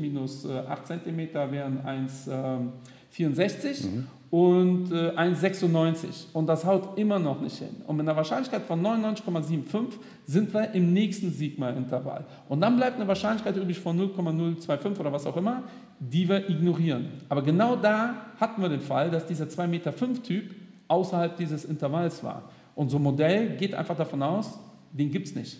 minus 0.00 0.44
äh, 0.44 0.62
8 0.68 0.86
Zentimeter 0.86 1.52
wären 1.52 1.80
1,64 1.84 3.84
und 4.30 4.90
äh, 4.90 5.10
1,96. 5.10 6.26
Und 6.32 6.46
das 6.46 6.64
haut 6.64 6.98
immer 6.98 7.18
noch 7.18 7.40
nicht 7.40 7.58
hin. 7.58 7.82
Und 7.86 7.96
mit 7.96 8.08
einer 8.08 8.16
Wahrscheinlichkeit 8.16 8.62
von 8.62 8.82
99,75 8.82 9.92
sind 10.26 10.52
wir 10.52 10.72
im 10.72 10.92
nächsten 10.92 11.30
Sigma-Intervall. 11.30 12.24
Und 12.48 12.60
dann 12.60 12.76
bleibt 12.76 12.96
eine 12.96 13.06
Wahrscheinlichkeit 13.06 13.56
übrig 13.56 13.78
von 13.78 13.96
0,025 13.96 14.98
oder 14.98 15.12
was 15.12 15.26
auch 15.26 15.36
immer, 15.36 15.62
die 16.00 16.28
wir 16.28 16.48
ignorieren. 16.48 17.08
Aber 17.28 17.42
genau 17.42 17.76
da 17.76 18.14
hatten 18.40 18.62
wir 18.62 18.68
den 18.68 18.80
Fall, 18.80 19.10
dass 19.10 19.26
dieser 19.26 19.44
2,5 19.44 19.66
Meter 19.66 19.92
Typ 20.22 20.54
außerhalb 20.88 21.36
dieses 21.36 21.64
Intervalls 21.64 22.24
war. 22.24 22.42
Ein 22.76 23.02
Modell 23.02 23.56
geht 23.56 23.74
einfach 23.74 23.96
davon 23.96 24.22
aus, 24.22 24.58
den 24.92 25.10
gibt 25.10 25.28
es 25.28 25.34
nicht. 25.34 25.58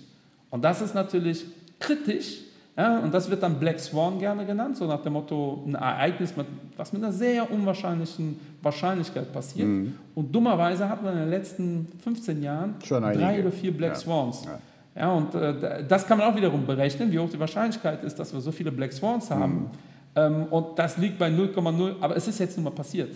Und 0.51 0.63
das 0.65 0.81
ist 0.81 0.95
natürlich 0.95 1.45
kritisch. 1.79 2.39
Ja, 2.77 3.01
und 3.01 3.13
das 3.13 3.29
wird 3.29 3.43
dann 3.43 3.59
Black 3.59 3.79
Swan 3.79 4.19
gerne 4.19 4.47
genannt, 4.47 4.79
so 4.79 4.87
nach 4.87 5.03
dem 5.03 5.13
Motto, 5.13 5.63
ein 5.67 5.75
Ereignis, 5.75 6.33
was 6.77 6.93
mit 6.95 7.03
einer 7.03 7.13
sehr 7.13 7.51
unwahrscheinlichen 7.51 8.41
Wahrscheinlichkeit 8.63 9.31
passiert. 9.31 9.69
Und 10.15 10.35
dummerweise 10.35 10.89
hatten 10.89 11.05
wir 11.05 11.13
in 11.13 11.19
den 11.19 11.31
letzten 11.31 11.87
15 12.03 12.43
Jahren 12.43 12.77
drei 12.81 13.41
oder 13.41 13.53
vier 13.53 13.77
Black 13.77 13.91
Ja. 13.93 13.97
Swans. 13.97 14.45
Ja. 14.47 14.59
Ja, 14.95 15.13
und 15.13 15.35
äh, 15.35 15.85
das 15.87 16.07
kann 16.07 16.19
man 16.19 16.31
auch 16.31 16.37
wiederum 16.37 16.67
berechnen, 16.67 17.11
wie 17.13 17.19
hoch 17.19 17.29
die 17.31 17.41
Wahrscheinlichkeit 17.41 18.05
ist, 18.05 18.19
dass 18.19 18.33
wir 18.33 18.41
so 18.41 18.53
viele 18.53 18.71
Black 18.71 18.93
Swans 18.93 19.31
haben. 19.31 19.71
Ähm, 20.15 20.45
und 20.51 20.79
das 20.79 20.99
liegt 20.99 21.19
bei 21.19 21.29
0,0, 21.29 21.95
aber 22.01 22.17
es 22.17 22.29
ist 22.29 22.39
jetzt 22.39 22.57
nun 22.57 22.65
mal 22.65 22.71
passiert. 22.71 23.11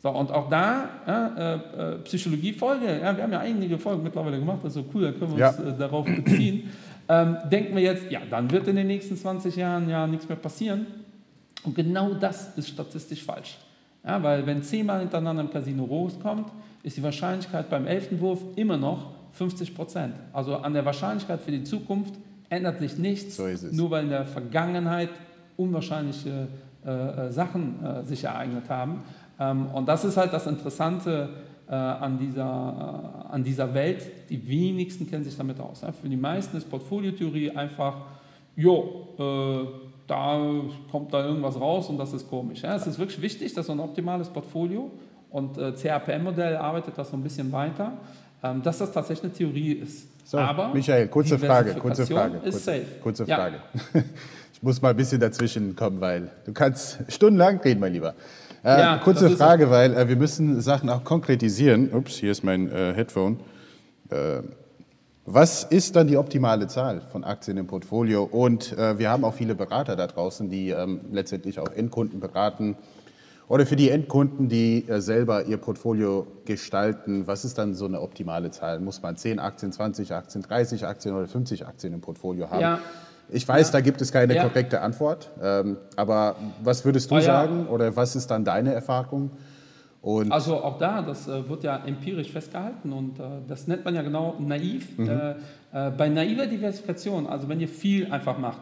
So, 0.00 0.10
und 0.10 0.30
auch 0.30 0.48
da, 0.48 0.88
ja, 1.06 1.26
äh, 1.36 1.54
äh, 1.94 1.98
Psychologie-Folge, 2.04 3.00
ja, 3.02 3.16
wir 3.16 3.22
haben 3.24 3.32
ja 3.32 3.40
einige 3.40 3.78
Folgen 3.78 4.02
mittlerweile 4.04 4.38
gemacht, 4.38 4.58
das 4.62 4.76
ist 4.76 4.82
so 4.84 4.90
cool, 4.94 5.02
da 5.02 5.12
können 5.12 5.32
wir 5.32 5.38
Ja. 5.40 5.50
uns 5.50 5.58
äh, 5.58 5.76
darauf 5.76 6.06
beziehen. 6.06 6.70
Ähm, 7.08 7.36
denken 7.50 7.74
wir 7.74 7.82
jetzt, 7.82 8.10
ja, 8.10 8.20
dann 8.28 8.50
wird 8.50 8.68
in 8.68 8.76
den 8.76 8.86
nächsten 8.86 9.16
20 9.16 9.56
Jahren 9.56 9.88
ja 9.88 10.06
nichts 10.06 10.28
mehr 10.28 10.36
passieren. 10.36 10.86
Und 11.64 11.74
genau 11.74 12.14
das 12.14 12.56
ist 12.56 12.68
statistisch 12.68 13.24
falsch. 13.24 13.58
Ja, 14.06 14.22
weil 14.22 14.46
wenn 14.46 14.62
zehnmal 14.62 15.00
hintereinander 15.00 15.42
im 15.42 15.50
Casino 15.50 15.84
rauskommt, 15.84 16.48
ist 16.82 16.96
die 16.96 17.02
Wahrscheinlichkeit 17.02 17.68
beim 17.68 17.86
elften 17.86 18.20
Wurf 18.20 18.40
immer 18.56 18.76
noch 18.76 19.10
50 19.32 19.74
Prozent. 19.74 20.14
Also 20.32 20.56
an 20.56 20.74
der 20.74 20.84
Wahrscheinlichkeit 20.84 21.40
für 21.40 21.50
die 21.50 21.64
Zukunft 21.64 22.14
ändert 22.50 22.78
sich 22.78 22.96
nichts, 22.98 23.36
So 23.36 23.46
nur 23.72 23.90
weil 23.90 24.04
in 24.04 24.10
der 24.10 24.24
Vergangenheit 24.24 25.10
unwahrscheinliche 25.56 26.46
äh, 26.86 26.90
äh, 27.26 27.32
Sachen 27.32 27.84
äh, 27.84 28.04
sich 28.04 28.24
ereignet 28.24 28.70
haben. 28.70 29.02
Ähm, 29.38 29.66
und 29.66 29.86
das 29.86 30.04
ist 30.04 30.16
halt 30.16 30.32
das 30.32 30.46
Interessante 30.46 31.30
äh, 31.68 31.74
an, 31.74 32.18
dieser, 32.18 33.24
äh, 33.28 33.32
an 33.32 33.44
dieser 33.44 33.72
Welt. 33.74 34.30
Die 34.30 34.48
wenigsten 34.48 35.08
kennen 35.08 35.24
sich 35.24 35.36
damit 35.36 35.60
aus. 35.60 35.82
Ja? 35.82 35.92
Für 35.92 36.08
die 36.08 36.16
meisten 36.16 36.56
ist 36.56 36.68
Portfoliotheorie 36.70 37.50
einfach, 37.50 37.94
jo, 38.56 39.08
äh, 39.18 39.88
da 40.06 40.40
kommt 40.90 41.12
da 41.12 41.24
irgendwas 41.24 41.60
raus 41.60 41.88
und 41.88 41.98
das 41.98 42.12
ist 42.12 42.28
komisch. 42.28 42.62
Ja? 42.62 42.74
Es 42.74 42.86
ist 42.86 42.98
wirklich 42.98 43.20
wichtig, 43.20 43.52
dass 43.54 43.66
so 43.66 43.72
ein 43.72 43.80
optimales 43.80 44.28
Portfolio 44.28 44.90
und 45.30 45.58
äh, 45.58 45.72
CRPM-Modell 45.72 46.56
arbeitet 46.56 46.96
das 46.96 47.10
so 47.10 47.16
ein 47.16 47.22
ein 47.22 47.52
weiter, 47.52 47.92
ähm, 48.42 48.62
dass 48.62 48.78
das 48.78 48.92
tatsächlich 48.92 49.24
eine 49.24 49.32
Theorie 49.34 49.72
ist. 49.72 50.08
So, 50.26 50.38
Aber 50.38 50.72
Michael, 50.74 51.08
kurze 51.08 51.38
Frage, 51.38 51.74
kurze 51.74 52.06
Frage. 52.06 52.36
Ist 52.38 52.42
kurze, 52.42 52.58
safe. 52.58 52.84
kurze 53.02 53.24
Ja. 53.24 53.36
Frage. 53.36 53.56
Ich 54.50 54.62
muss 54.64 54.82
mal 54.82 54.90
ein 54.90 54.96
bisschen 54.96 55.20
dazwischen 55.20 55.76
kommen, 55.76 56.00
weil 56.00 56.32
du 56.44 56.52
kannst 56.52 56.98
stundenlang 57.06 57.60
reden, 57.60 57.78
mein 57.78 57.92
Lieber. 57.92 58.14
Äh, 58.64 58.80
Ja, 58.80 58.98
kurze 58.98 59.28
das 59.28 59.38
Frage, 59.38 59.70
weil 59.70 59.94
äh, 59.94 60.08
wir 60.08 60.16
müssen 60.16 60.60
Sachen 60.60 60.88
auch 60.90 61.04
konkretisieren. 61.04 61.90
Ups, 61.92 62.16
hier 62.16 62.32
ist 62.32 62.42
mein 62.44 62.70
äh, 62.70 62.92
Headphone. 62.94 63.38
Äh, 64.10 64.42
was 65.26 65.64
ist 65.64 65.94
dann 65.94 66.06
die 66.06 66.16
optimale 66.16 66.68
Zahl 66.68 67.02
von 67.12 67.22
Aktien 67.22 67.58
im 67.58 67.66
Portfolio? 67.66 68.24
Und 68.24 68.72
äh, 68.78 68.98
wir 68.98 69.10
haben 69.10 69.24
auch 69.24 69.34
viele 69.34 69.54
Berater 69.54 69.94
da 69.94 70.06
draußen, 70.06 70.48
die 70.48 70.70
ähm, 70.70 71.00
letztendlich 71.12 71.60
auch 71.60 71.70
Endkunden 71.70 72.18
beraten. 72.18 72.76
Oder 73.46 73.66
für 73.66 73.76
die 73.76 73.90
Endkunden, 73.90 74.48
die 74.48 74.88
äh, 74.88 75.00
selber 75.00 75.44
ihr 75.44 75.58
Portfolio 75.58 76.26
gestalten, 76.46 77.26
was 77.26 77.44
ist 77.44 77.58
dann 77.58 77.74
so 77.74 77.84
eine 77.84 78.00
optimale 78.00 78.50
Zahl? 78.50 78.80
Muss 78.80 79.02
man 79.02 79.16
10 79.16 79.38
Aktien, 79.38 79.70
20 79.72 80.12
Aktien, 80.14 80.42
30 80.42 80.86
Aktien 80.86 81.14
oder 81.14 81.26
50 81.26 81.66
Aktien 81.66 81.92
im 81.92 82.00
Portfolio 82.00 82.50
haben? 82.50 82.60
Ja. 82.60 82.78
Ich 83.30 83.46
weiß, 83.46 83.70
da 83.70 83.80
gibt 83.80 84.00
es 84.00 84.12
keine 84.12 84.34
Ja. 84.34 84.48
korrekte 84.48 84.80
Antwort. 84.80 85.30
Ähm, 85.42 85.76
aber 85.96 86.36
was 86.62 86.84
würdest 86.84 87.10
du 87.10 87.16
ja. 87.16 87.20
sagen 87.22 87.66
oder 87.66 87.94
was 87.94 88.16
ist 88.16 88.28
dann 88.30 88.44
deine 88.44 88.72
Erfahrung? 88.72 89.30
Und 90.00 90.30
Also 90.32 90.62
auch 90.62 90.78
da, 90.78 91.02
das 91.02 91.26
äh, 91.28 91.48
wird 91.48 91.64
ja 91.64 91.76
empirisch 91.84 92.30
festgehalten 92.30 92.92
und 92.92 93.18
äh, 93.18 93.22
das 93.48 93.66
nennt 93.66 93.84
man 93.84 93.94
ja 93.94 94.02
genau 94.02 94.36
naiv. 94.38 94.98
Äh, 94.98 95.30
äh, 95.72 95.90
bei 95.90 96.08
naiver 96.08 96.46
Diversifikation, 96.46 97.26
also 97.26 97.48
wenn 97.48 97.60
ihr 97.60 97.68
viel 97.68 98.10
einfach 98.12 98.38
macht, 98.38 98.60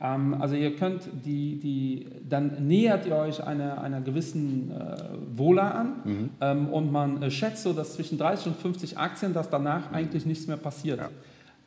ähm, 0.00 0.34
also 0.40 0.54
ihr 0.56 0.74
könnt 0.76 1.02
die, 1.24 1.60
die, 1.60 2.06
dann 2.26 2.66
nähert 2.66 3.04
ihr 3.06 3.14
euch 3.16 3.44
einer, 3.44 3.82
einer 3.82 4.00
gewissen 4.00 4.70
äh, 4.70 4.96
Vola 5.36 5.70
an 5.70 6.30
ähm, 6.40 6.68
und 6.68 6.90
man 6.90 7.22
äh, 7.22 7.30
schätzt 7.30 7.62
so, 7.62 7.72
dass 7.74 7.94
zwischen 7.94 8.16
30 8.16 8.48
und 8.48 8.56
50 8.56 8.98
Aktien, 8.98 9.34
dass 9.34 9.50
danach 9.50 9.92
eigentlich 9.92 10.24
nichts 10.24 10.46
mehr 10.46 10.56
passiert. 10.56 10.98
Ja. 10.98 11.08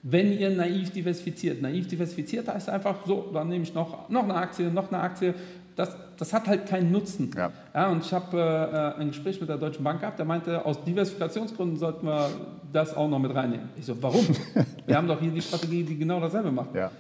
Wenn 0.05 0.37
ihr 0.37 0.49
naiv 0.49 0.91
diversifiziert. 0.91 1.61
Naiv 1.61 1.87
diversifiziert 1.87 2.49
heißt 2.49 2.69
einfach 2.69 3.05
so, 3.07 3.31
dann 3.33 3.47
nehme 3.47 3.63
ich 3.63 3.73
noch, 3.73 4.09
noch 4.09 4.23
eine 4.23 4.35
Aktie, 4.35 4.69
noch 4.69 4.91
eine 4.91 5.01
Aktie. 5.01 5.33
Das, 5.77 5.95
das 6.17 6.33
hat 6.33 6.45
halt 6.47 6.67
keinen 6.67 6.91
Nutzen. 6.91 7.31
Ja. 7.35 7.51
Ja, 7.73 7.89
und 7.89 8.03
ich 8.03 8.13
habe 8.13 8.95
äh, 8.97 9.01
ein 9.01 9.07
Gespräch 9.07 9.39
mit 9.39 9.49
der 9.49 9.57
Deutschen 9.57 9.83
Bank 9.83 10.01
gehabt, 10.01 10.19
der 10.19 10.25
meinte, 10.25 10.65
aus 10.65 10.83
Diversifikationsgründen 10.83 11.77
sollten 11.77 12.05
wir 12.05 12.29
das 12.71 12.95
auch 12.95 13.07
noch 13.07 13.17
mit 13.17 13.33
reinnehmen. 13.33 13.69
Ich 13.77 13.85
so, 13.85 13.95
warum? 14.03 14.27
wir 14.85 14.97
haben 14.97 15.07
doch 15.07 15.19
hier 15.19 15.31
die 15.31 15.41
Strategie, 15.41 15.83
die 15.83 15.97
genau 15.97 16.19
dasselbe 16.19 16.51
macht. 16.51 16.75
ja, 16.75 16.91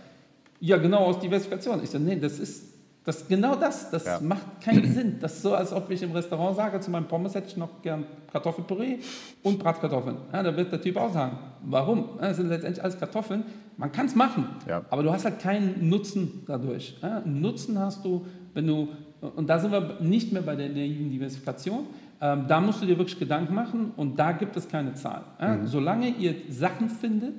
Ja, 0.61 0.77
genau 0.77 0.99
aus 0.99 1.19
Diversifikation. 1.19 1.83
Ich 1.83 1.89
so, 1.89 1.99
nee, 1.99 2.15
das 2.15 2.39
ist 2.39 2.72
das, 3.05 3.27
genau 3.27 3.55
das. 3.55 3.89
Das 3.91 4.05
Ja. 4.05 4.19
macht 4.21 4.61
keinen 4.61 4.85
Sinn. 4.93 5.17
Das 5.19 5.33
ist 5.33 5.41
so, 5.41 5.53
als 5.55 5.73
ob 5.73 5.89
ich 5.91 6.01
im 6.03 6.11
Restaurant 6.11 6.55
sage, 6.55 6.79
zu 6.79 6.89
meinem 6.91 7.07
Pommes 7.07 7.35
hätte 7.35 7.47
ich 7.47 7.57
noch 7.57 7.81
gern 7.81 8.05
Kartoffelpüree 8.31 8.97
und 9.43 9.59
Bratkartoffeln. 9.59 10.17
Ja, 10.31 10.41
da 10.43 10.55
wird 10.55 10.71
der 10.71 10.81
Typ 10.81 10.97
auch 10.97 11.11
sagen, 11.13 11.37
warum? 11.65 12.05
Das 12.19 12.37
sind 12.37 12.47
letztendlich 12.49 12.83
alles 12.83 12.97
Kartoffeln. 12.99 13.43
Man 13.77 13.91
kann 13.91 14.05
es 14.05 14.15
machen, 14.15 14.45
Ja. 14.67 14.83
aber 14.89 15.03
du 15.03 15.11
hast 15.11 15.25
halt 15.25 15.39
keinen 15.39 15.89
Nutzen 15.89 16.43
dadurch. 16.45 16.95
Ja, 17.01 17.21
Nutzen 17.25 17.77
hast 17.79 18.05
du, 18.05 18.25
wenn 18.53 18.67
du, 18.67 18.87
und 19.35 19.49
da 19.49 19.59
sind 19.59 19.71
wir 19.71 19.97
nicht 19.99 20.31
mehr 20.31 20.41
bei 20.43 20.55
der 20.55 20.69
naiven 20.69 21.09
Diversifikation, 21.09 21.87
ähm, 22.21 22.45
da 22.47 22.61
musst 22.61 22.81
du 22.81 22.85
dir 22.85 22.97
wirklich 22.97 23.19
Gedanken 23.19 23.53
machen 23.53 23.91
und 23.97 24.17
da 24.17 24.31
gibt 24.31 24.55
es 24.55 24.67
keine 24.67 24.93
Zahl. 24.93 25.23
Ja, 25.41 25.65
Solange 25.65 26.09
ihr 26.09 26.35
Sachen 26.49 26.87
findet, 26.89 27.33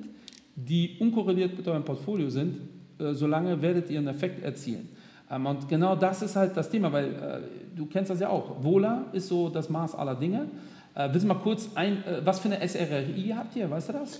die 0.55 0.97
unkorreliert 0.99 1.57
mit 1.57 1.67
eurem 1.67 1.83
Portfolio 1.83 2.29
sind, 2.29 2.57
äh, 2.99 3.13
solange 3.13 3.61
werdet 3.61 3.89
ihr 3.89 3.97
einen 3.99 4.07
Effekt 4.09 4.43
erzielen. 4.43 4.89
Ähm, 5.31 5.45
und 5.45 5.67
genau 5.67 5.95
das 5.95 6.21
ist 6.21 6.35
halt 6.35 6.55
das 6.55 6.69
Thema, 6.69 6.91
weil 6.93 7.05
äh, 7.05 7.75
du 7.75 7.85
kennst 7.87 8.11
das 8.11 8.19
ja 8.19 8.29
auch. 8.29 8.63
Vola 8.63 9.05
ist 9.11 9.27
so 9.27 9.49
das 9.49 9.69
Maß 9.69 9.95
aller 9.95 10.15
Dinge. 10.15 10.47
Äh, 10.93 11.09
willst 11.11 11.23
du 11.23 11.27
mal 11.27 11.35
kurz 11.39 11.69
ein, 11.75 12.03
äh, 12.05 12.21
was 12.25 12.39
für 12.39 12.49
eine 12.49 12.67
SRRI 12.67 13.33
habt 13.37 13.55
ihr, 13.55 13.69
weißt 13.69 13.89
du 13.89 13.93
das? 13.93 14.19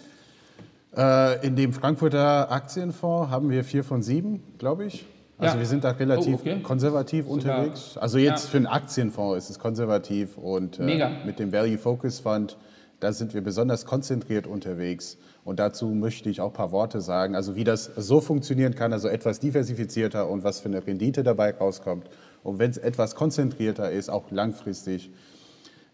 In 1.43 1.57
dem 1.57 1.73
Frankfurter 1.73 2.49
Aktienfonds 2.49 3.29
haben 3.29 3.49
wir 3.49 3.65
vier 3.65 3.83
von 3.83 4.01
sieben, 4.01 4.41
glaube 4.57 4.85
ich. 4.85 5.05
Also 5.37 5.55
Ja. 5.55 5.59
wir 5.59 5.67
sind 5.67 5.83
da 5.83 5.89
relativ 5.91 6.35
Oh, 6.37 6.39
okay. 6.39 6.61
konservativ 6.63 7.25
Sogar- 7.25 7.57
unterwegs. 7.59 7.97
Also 7.97 8.17
jetzt 8.17 8.45
Ja. 8.45 8.49
für 8.51 8.57
einen 8.57 8.67
Aktienfonds 8.67 9.37
ist 9.43 9.49
es 9.49 9.59
konservativ 9.59 10.37
und 10.37 10.79
äh, 10.79 11.09
mit 11.25 11.37
dem 11.39 11.51
Value 11.51 11.77
Focus 11.77 12.21
Fund, 12.21 12.55
da 13.01 13.11
sind 13.11 13.33
wir 13.33 13.41
besonders 13.41 13.85
konzentriert 13.85 14.47
unterwegs. 14.47 15.17
Und 15.45 15.59
dazu 15.59 15.89
möchte 15.89 16.27
ich 16.29 16.41
auch 16.41 16.47
ein 16.47 16.53
paar 16.53 16.71
Worte 16.71 17.01
sagen, 17.01 17.35
also 17.35 17.55
wie 17.55 17.63
das 17.63 17.85
so 17.95 18.19
funktionieren 18.19 18.73
kann, 18.73 18.91
also 18.91 19.07
etwas 19.07 19.39
diversifizierter 19.39 20.27
und 20.27 20.43
was 20.43 20.59
für 20.59 20.69
eine 20.69 20.85
Rendite 20.85 21.21
dabei 21.23 21.53
rauskommt. 21.53 22.09
Und 22.43 22.57
wenn 22.57 22.71
es 22.71 22.77
etwas 22.77 23.13
konzentrierter 23.15 23.91
ist, 23.91 24.09
auch 24.09 24.31
langfristig. 24.31 25.11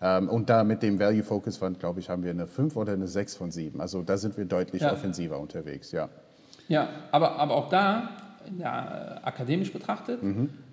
Ähm, 0.02 0.30
und 0.30 0.50
da 0.50 0.64
mit 0.64 0.82
dem 0.82 1.00
Value 1.00 1.22
Focus 1.24 1.58
Fund, 1.58 1.80
glaube 1.80 2.00
ich, 2.00 2.10
haben 2.10 2.24
wir 2.24 2.32
eine 2.32 2.48
5 2.48 2.78
oder 2.78 2.94
eine 2.94 3.08
6 3.08 3.36
von 3.36 3.52
7. 3.52 3.82
Also 3.82 4.02
da 4.04 4.18
sind 4.18 4.38
wir 4.38 4.46
deutlich 4.46 4.82
Ja. 4.84 4.94
offensiver 4.94 5.38
unterwegs, 5.38 5.92
ja. 5.92 6.08
Ja, 6.70 6.88
aber, 7.12 7.36
aber 7.38 7.56
auch 7.56 7.68
da, 7.68 8.10
ja, 8.58 9.20
akademisch 9.22 9.74
betrachtet, 9.74 10.20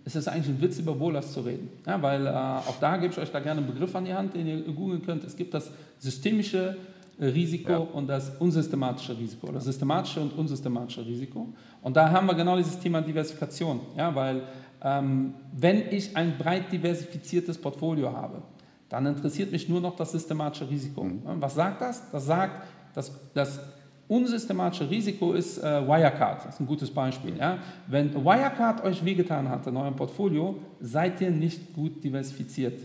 ist 0.05 0.14
es 0.14 0.29
eigentlich 0.29 0.49
ein 0.55 0.61
Witz, 0.61 0.79
über 0.79 1.01
Wohlers 1.01 1.33
zu 1.33 1.41
reden. 1.41 1.69
Ja, 1.85 2.01
weil 2.01 2.27
äh, 2.27 2.31
auch 2.31 2.79
da 2.81 2.97
gebe 2.97 3.12
ich 3.12 3.19
euch 3.19 3.33
da 3.33 3.41
gerne 3.41 3.61
einen 3.61 3.67
Begriff 3.73 3.95
an 3.97 4.05
die 4.05 4.14
Hand, 4.14 4.35
den 4.35 4.47
ihr 4.47 4.62
googeln 4.73 5.05
könnt. 5.05 5.25
Es 5.25 5.35
gibt 5.35 5.53
das 5.53 5.73
systemische 5.99 6.77
Risiko 7.20 7.72
Ja. 7.72 7.78
und 7.78 8.07
das 8.07 8.31
unsystematische 8.38 9.16
Risiko 9.18 9.48
oder 9.48 9.61
systematische 9.61 10.20
und 10.20 10.33
unsystematische 10.38 11.04
Risiko. 11.04 11.48
Und 11.83 11.96
da 11.96 12.11
haben 12.11 12.26
wir 12.26 12.35
genau 12.35 12.57
dieses 12.57 12.78
Thema 12.78 13.00
Diversifikation. 13.02 13.81
Ja, 13.96 14.14
weil 14.14 14.42
ähm, 14.83 15.35
wenn 15.57 15.83
ich 15.90 16.16
ein 16.16 16.38
breit 16.38 16.70
diversifiziertes 16.70 17.59
Portfolio 17.59 18.12
habe, 18.12 18.42
dann 18.88 19.04
interessiert 19.07 19.50
mich 19.52 19.68
nur 19.68 19.81
noch 19.81 19.96
das 19.96 20.12
systematische 20.12 20.68
Risiko. 20.70 21.04
Ja, 21.24 21.37
Was 21.40 21.54
sagt 21.54 21.81
das? 21.83 22.02
Das 22.11 22.24
sagt, 22.26 22.64
dass 22.94 23.12
das 23.35 23.61
unsystematische 24.07 24.88
Risiko 24.88 25.33
ist 25.35 25.59
äh, 25.59 25.87
Wirecard. 25.87 26.46
Das 26.46 26.54
ist 26.54 26.61
ein 26.61 26.66
gutes 26.66 26.90
Beispiel. 26.90 27.37
Ja? 27.37 27.59
Wenn 27.87 28.14
Wirecard 28.14 28.83
euch 28.85 29.04
wehgetan 29.04 29.48
hat 29.48 29.66
in 29.66 29.76
eurem 29.76 29.94
Portfolio, 29.96 30.57
seid 30.81 31.20
ihr 31.20 31.31
nicht 31.31 31.74
gut 31.74 32.02
diversifiziert. 32.02 32.81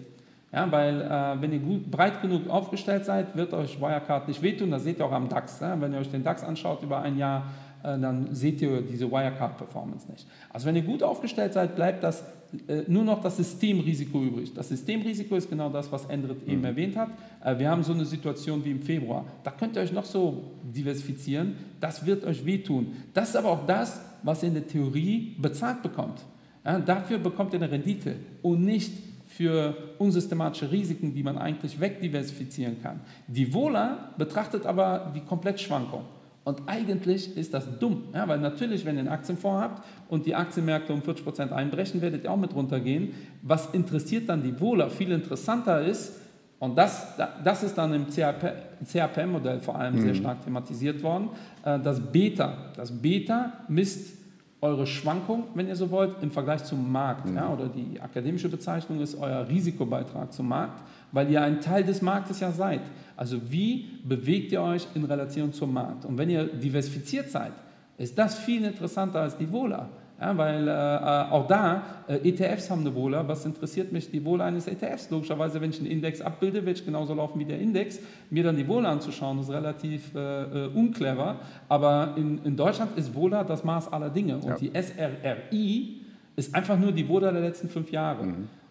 Ja, 0.53 0.71
weil 0.71 1.01
äh, 1.01 1.41
wenn 1.41 1.51
ihr 1.51 1.59
gut, 1.59 1.89
breit 1.89 2.21
genug 2.21 2.47
aufgestellt 2.47 3.05
seid, 3.05 3.35
wird 3.35 3.53
euch 3.53 3.81
Wirecard 3.81 4.27
nicht 4.27 4.41
wehtun. 4.43 4.69
Das 4.69 4.83
seht 4.83 4.99
ihr 4.99 5.05
auch 5.05 5.11
am 5.11 5.27
DAX. 5.27 5.59
Ja? 5.59 5.79
Wenn 5.81 5.93
ihr 5.93 5.99
euch 5.99 6.11
den 6.11 6.23
DAX 6.23 6.43
anschaut 6.43 6.83
über 6.83 7.01
ein 7.01 7.17
Jahr, 7.17 7.47
äh, 7.81 7.97
dann 7.97 8.33
seht 8.35 8.61
ihr 8.61 8.81
diese 8.81 9.11
Wirecard-Performance 9.11 10.09
nicht. 10.11 10.27
Also 10.51 10.67
wenn 10.67 10.75
ihr 10.75 10.83
gut 10.83 11.01
aufgestellt 11.01 11.53
seid, 11.53 11.75
bleibt 11.75 12.03
das 12.03 12.23
äh, 12.67 12.83
nur 12.87 13.03
noch 13.03 13.23
das 13.23 13.37
Systemrisiko 13.37 14.21
übrig. 14.21 14.53
Das 14.53 14.69
Systemrisiko 14.69 15.35
ist 15.35 15.49
genau 15.49 15.69
das, 15.69 15.91
was 15.91 16.05
Endrit 16.05 16.47
eben 16.47 16.63
erwähnt 16.63 16.95
hat. 16.95 17.09
Äh, 17.43 17.57
wir 17.57 17.67
haben 17.71 17.81
so 17.81 17.93
eine 17.93 18.05
Situation 18.05 18.63
wie 18.63 18.71
im 18.71 18.81
Februar. 18.83 19.25
Da 19.43 19.49
könnt 19.49 19.75
ihr 19.75 19.81
euch 19.81 19.91
noch 19.91 20.05
so 20.05 20.51
diversifizieren. 20.63 21.55
Das 21.79 22.05
wird 22.05 22.23
euch 22.25 22.45
wehtun. 22.45 22.93
Das 23.11 23.29
ist 23.29 23.35
aber 23.35 23.49
auch 23.49 23.65
das, 23.65 23.99
was 24.21 24.43
ihr 24.43 24.49
in 24.49 24.53
der 24.53 24.67
Theorie 24.67 25.35
bezahlt 25.39 25.81
bekommt. 25.81 26.21
Ja, 26.63 26.77
dafür 26.77 27.17
bekommt 27.17 27.53
ihr 27.53 27.59
eine 27.59 27.71
Rendite 27.71 28.15
und 28.43 28.63
nicht 28.63 29.12
für 29.37 29.75
unsystematische 29.97 30.71
Risiken, 30.71 31.13
die 31.13 31.23
man 31.23 31.37
eigentlich 31.37 31.79
wegdiversifizieren 31.79 32.81
kann. 32.81 32.99
Die 33.27 33.53
Vola 33.53 34.13
betrachtet 34.17 34.65
aber 34.65 35.11
die 35.15 35.21
Komplettschwankung. 35.21 36.03
Und 36.43 36.61
eigentlich 36.67 37.37
ist 37.37 37.53
das 37.53 37.79
dumm, 37.79 38.03
ja, 38.13 38.27
weil 38.27 38.39
natürlich, 38.39 38.85
wenn 38.85 38.95
ihr 38.95 39.01
einen 39.01 39.09
Aktienfonds 39.09 39.61
habt 39.61 39.83
und 40.09 40.25
die 40.25 40.35
Aktienmärkte 40.35 40.93
um 40.93 40.99
40% 40.99 41.51
einbrechen, 41.51 42.01
werdet 42.01 42.25
ihr 42.25 42.31
auch 42.31 42.37
mit 42.37 42.53
runtergehen. 42.53 43.13
Was 43.41 43.73
interessiert 43.73 44.27
dann 44.27 44.43
die 44.43 44.59
Vola? 44.59 44.89
Viel 44.89 45.11
interessanter 45.11 45.81
ist, 45.81 46.19
und 46.59 46.77
das, 46.77 47.07
das 47.43 47.61
ist 47.63 47.77
dann 47.77 47.93
im 47.93 48.05
CAPM-Modell 48.09 49.59
vor 49.59 49.75
allem 49.75 49.99
sehr 49.99 50.15
stark 50.15 50.45
thematisiert 50.45 51.03
worden, 51.03 51.27
äh, 51.65 51.77
das 51.77 51.99
Beta. 51.99 52.71
Das 52.77 52.89
Beta 52.89 53.51
misst 53.67 54.22
eure 54.63 54.87
Schwankung, 54.87 55.43
wenn 55.55 55.67
ihr 55.67 55.75
so 55.75 55.91
wollt, 55.91 56.23
im 56.23 56.31
Vergleich 56.31 56.63
zum 56.63 56.89
Markt. 56.89 57.29
Ja, 57.29 57.51
oder 57.51 57.67
die 57.67 57.99
akademische 57.99 58.47
Bezeichnung 58.47 59.01
ist 59.01 59.15
euer 59.15 59.47
Risikobeitrag 59.47 60.31
zum 60.31 60.47
Markt, 60.47 60.81
weil 61.11 61.29
ihr 61.29 61.41
ein 61.41 61.59
Teil 61.59 61.83
des 61.83 62.01
Marktes 62.01 62.39
ja 62.39 62.51
seid. 62.51 62.81
Also 63.17 63.51
wie 63.51 63.89
bewegt 64.05 64.53
ihr 64.53 64.61
euch 64.61 64.87
in 64.95 65.03
Relation 65.03 65.51
zum 65.51 65.73
Markt? 65.73 66.05
Und 66.05 66.17
wenn 66.17 66.29
ihr 66.29 66.45
diversifiziert 66.45 67.29
seid, 67.29 67.51
ist 67.97 68.17
das 68.17 68.39
viel 68.39 68.63
interessanter 68.63 69.19
als 69.19 69.37
die 69.37 69.51
Vola. 69.51 69.89
Ja, 70.23 70.37
weil 70.37 70.67
äh, 70.69 70.71
auch 70.71 71.47
da, 71.47 71.83
äh, 72.07 72.15
ETFs 72.29 72.69
haben 72.69 72.81
eine 72.81 72.95
Vola. 72.95 73.27
Was 73.27 73.45
interessiert 73.45 73.91
mich 73.91 74.09
die 74.09 74.23
Vola 74.23 74.45
eines 74.45 74.67
ETFs? 74.67 75.09
Logischerweise, 75.09 75.59
wenn 75.59 75.71
ich 75.71 75.79
einen 75.79 75.89
Index 75.91 76.21
abbilde, 76.21 76.65
wird 76.65 76.79
ich 76.79 76.85
genauso 76.85 77.13
laufen 77.13 77.39
wie 77.39 77.45
der 77.45 77.59
Index. 77.59 77.99
Mir 78.29 78.43
dann 78.43 78.55
die 78.55 78.65
Vola 78.65 78.89
anzuschauen, 78.89 79.39
ist 79.39 79.49
relativ 79.49 80.15
äh, 80.15 80.19
äh, 80.19 80.67
unclever. 80.67 81.35
Aber 81.67 82.13
in, 82.15 82.39
in 82.45 82.55
Deutschland 82.55 82.97
ist 82.97 83.13
Vola 83.13 83.43
das 83.43 83.65
Maß 83.65 83.91
aller 83.91 84.09
Dinge. 84.09 84.35
Und 84.37 84.45
Ja. 84.47 84.55
die 84.55 84.71
SRRI 84.73 85.97
ist 86.37 86.55
einfach 86.55 86.79
nur 86.79 86.93
die 86.93 87.07
Vola 87.09 87.31
der 87.33 87.41
letzten 87.41 87.67
fünf 87.67 87.91
Jahre. 87.91 88.25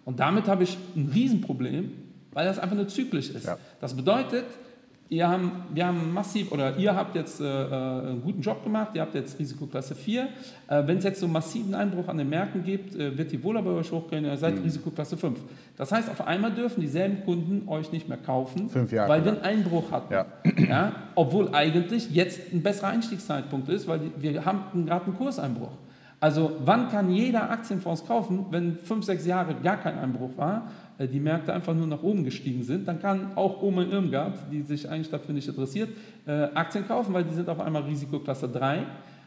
Und 0.07 0.21
damit 0.21 0.49
habe 0.49 0.63
ich 0.63 0.79
ein 0.97 1.11
Riesenproblem, 1.13 1.93
weil 2.33 2.47
das 2.47 2.59
einfach 2.59 2.77
nur 2.77 2.89
zyklisch 2.89 3.29
ist. 3.29 3.45
Ja. 3.47 3.59
Das 3.79 3.95
bedeutet, 3.95 4.47
ihr 5.13 5.29
haben, 5.29 5.53
wir 5.73 5.87
haben 5.87 6.13
massiv, 6.13 6.51
oder 6.53 6.77
ihr 6.79 6.97
habt 6.97 7.15
jetzt 7.15 7.41
äh, 7.41 7.45
äh, 7.45 8.09
einen 8.09 8.23
guten 8.23 8.41
Job 8.41 8.65
gemacht, 8.65 8.93
ihr 8.95 9.03
habt 9.03 9.15
jetzt 9.15 9.39
Risikoklasse 9.39 9.95
4. 9.95 10.23
Äh, 10.69 10.87
Wenn 10.87 10.99
es 10.99 11.05
jetzt 11.05 11.21
so 11.21 11.27
einen 11.27 11.35
massiven 11.35 11.75
Einbruch 11.75 12.09
an 12.09 12.17
den 12.17 12.31
Märkten 12.31 12.65
gibt, 12.65 12.95
äh, 12.95 13.17
wird 13.17 13.31
die 13.31 13.43
Wohler 13.45 13.63
bei 13.63 13.71
euch 13.71 13.93
hochgehen, 13.93 14.25
ihr 14.25 14.37
seid 14.39 14.55
Risikoklasse 14.65 15.19
5. 15.19 15.39
Das 15.77 15.93
heißt, 15.93 16.09
auf 16.09 16.27
einmal 16.27 16.53
dürfen 16.53 16.81
dieselben 16.81 17.25
Kunden 17.25 17.69
euch 17.69 17.93
nicht 17.93 18.09
mehr 18.09 18.17
kaufen, 18.17 18.71
Jahre 18.91 19.11
weil 19.11 19.25
wir 19.25 19.33
einen 19.33 19.43
Einbruch 19.43 19.91
hatten. 19.91 20.15
Ja. 20.15 20.27
Ja? 20.57 20.93
Obwohl 21.15 21.55
eigentlich 21.55 22.11
jetzt 22.11 22.53
ein 22.53 22.63
besserer 22.63 22.89
Einstiegszeitpunkt 22.89 23.69
ist, 23.69 23.87
weil 23.87 24.01
wir 24.17 24.45
haben 24.47 24.87
gerade 24.87 25.05
einen 25.05 25.17
Kurseinbruch. 25.17 25.73
Also 26.21 26.53
wann 26.65 26.89
kann 26.89 27.11
jeder 27.11 27.51
Aktienfonds 27.51 28.07
kaufen, 28.07 28.47
wenn 28.51 28.79
fünf, 28.79 29.05
sechs 29.05 29.27
Jahre 29.27 29.57
gar 29.57 29.77
kein 29.77 29.99
Einbruch 29.99 30.31
war, 30.37 30.69
die 31.07 31.21
Märkte 31.21 31.53
einfach 31.53 31.75
nur 31.75 31.87
nach 31.87 32.03
oben 32.03 32.25
gestiegen 32.25 32.63
sind, 32.63 32.87
dann 32.89 33.01
kann 33.01 33.33
auch 33.37 33.63
Oma 33.63 33.83
Irmgard, 33.83 34.39
die 34.51 34.63
sich 34.63 34.89
eigentlich 34.89 35.11
dafür 35.11 35.35
nicht 35.35 35.49
interessiert, 35.49 35.91
äh, 36.27 36.49
Aktien 36.55 36.87
kaufen, 36.87 37.13
weil 37.15 37.25
die 37.25 37.35
sind 37.35 37.49
auf 37.49 37.61
einmal 37.61 37.83
Risikoklasse 37.83 38.49
3. 38.49 38.79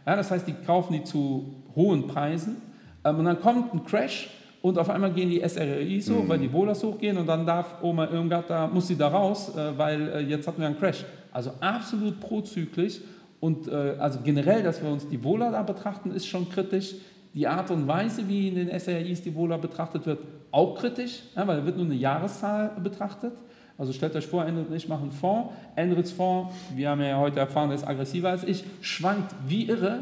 Ja, 0.06 0.16
das 0.16 0.32
heißt, 0.32 0.48
die 0.48 0.54
kaufen 0.54 0.94
die 0.94 1.04
zu 1.04 1.56
hohen 1.76 2.08
Preisen 2.08 2.58
ähm, 3.04 3.20
und 3.20 3.26
dann 3.26 3.40
kommt 3.40 3.74
ein 3.74 3.84
Crash 3.84 4.30
und 4.62 4.78
auf 4.78 4.90
einmal 4.90 5.12
gehen 5.12 5.30
die 5.30 5.42
SRIs 5.48 6.10
hoch, 6.10 6.24
mhm. 6.24 6.30
weil 6.30 6.40
die 6.40 6.52
Wohlers 6.52 6.84
hochgehen 6.84 7.18
und 7.18 7.28
dann 7.28 7.46
darf 7.46 7.84
Oma 7.84 8.10
Irmgard, 8.10 8.50
da 8.50 8.68
muss 8.68 8.88
sie 8.88 8.96
da 8.96 9.08
raus, 9.08 9.56
äh, 9.56 9.78
weil 9.78 10.26
jetzt 10.30 10.48
hatten 10.48 10.60
wir 10.60 10.68
einen 10.68 10.78
Crash. 10.78 11.06
Also 11.32 11.52
absolut 11.60 12.20
prozyklisch 12.20 13.02
und 13.40 13.68
äh, 13.68 13.96
also 14.00 14.20
generell, 14.24 14.64
dass 14.64 14.82
wir 14.82 14.90
uns 14.90 15.08
die 15.08 15.24
Wohler 15.24 15.52
da 15.52 15.62
betrachten, 15.62 16.12
ist 16.12 16.28
schon 16.28 16.50
kritisch. 16.50 16.96
Die 17.36 17.46
Art 17.46 17.70
und 17.70 17.88
Weise, 17.88 18.28
wie 18.28 18.48
in 18.48 18.56
den 18.56 18.80
SRIs 18.80 19.22
die 19.22 19.36
Wohler 19.36 19.58
betrachtet 19.58 20.06
wird, 20.06 20.20
auch 20.52 20.76
kritisch, 20.76 21.22
ja, 21.36 21.46
weil 21.46 21.58
da 21.58 21.66
wird 21.66 21.76
nur 21.76 21.86
eine 21.86 21.96
Jahreszahl 21.96 22.72
betrachtet. 22.82 23.34
Also 23.78 23.92
stellt 23.92 24.16
euch 24.16 24.26
vor, 24.26 24.46
Endrit 24.46 24.70
und 24.70 24.76
ich 24.76 24.88
machen 24.88 25.12
Fonds. 25.12 25.54
Endrits 25.76 26.14
Fonds, 26.14 26.56
wir 26.74 26.90
haben 26.90 27.02
ja 27.02 27.18
heute 27.18 27.42
erfahren, 27.42 27.68
der 27.70 27.78
ist 27.78 27.86
aggressiver 27.86 28.30
als 28.30 28.46
ich, 28.46 28.64
schwankt 28.80 29.36
wie 29.46 29.68
irre. 29.68 30.00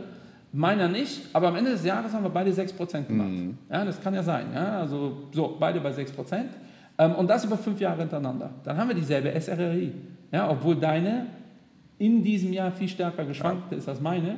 Meiner 0.55 0.87
nicht, 0.87 1.21
aber 1.33 1.47
am 1.47 1.55
Ende 1.55 1.71
des 1.71 1.83
Jahres 1.83 2.13
haben 2.13 2.23
wir 2.23 2.29
beide 2.29 2.51
6% 2.51 3.07
gemacht. 3.07 3.29
Mhm. 3.29 3.57
Ja, 3.71 3.83
das 3.83 3.99
kann 3.99 4.13
ja 4.13 4.21
sein. 4.21 4.45
Ja? 4.53 4.81
Also 4.81 5.23
so, 5.31 5.57
beide 5.59 5.79
bei 5.79 5.89
6%. 5.89 6.43
Ähm, 6.99 7.15
und 7.15 7.27
das 7.27 7.43
über 7.45 7.57
fünf 7.57 7.81
Jahre 7.81 8.01
hintereinander. 8.01 8.51
Dann 8.63 8.77
haben 8.77 8.89
wir 8.89 8.95
dieselbe 8.95 9.31
SRRI. 9.41 9.91
Ja, 10.31 10.51
obwohl 10.51 10.75
deine 10.75 11.25
in 11.97 12.23
diesem 12.23 12.53
Jahr 12.53 12.71
viel 12.71 12.87
stärker 12.87 13.25
geschwankt 13.25 13.73
ist 13.73 13.89
als 13.89 13.99
meine. 13.99 14.37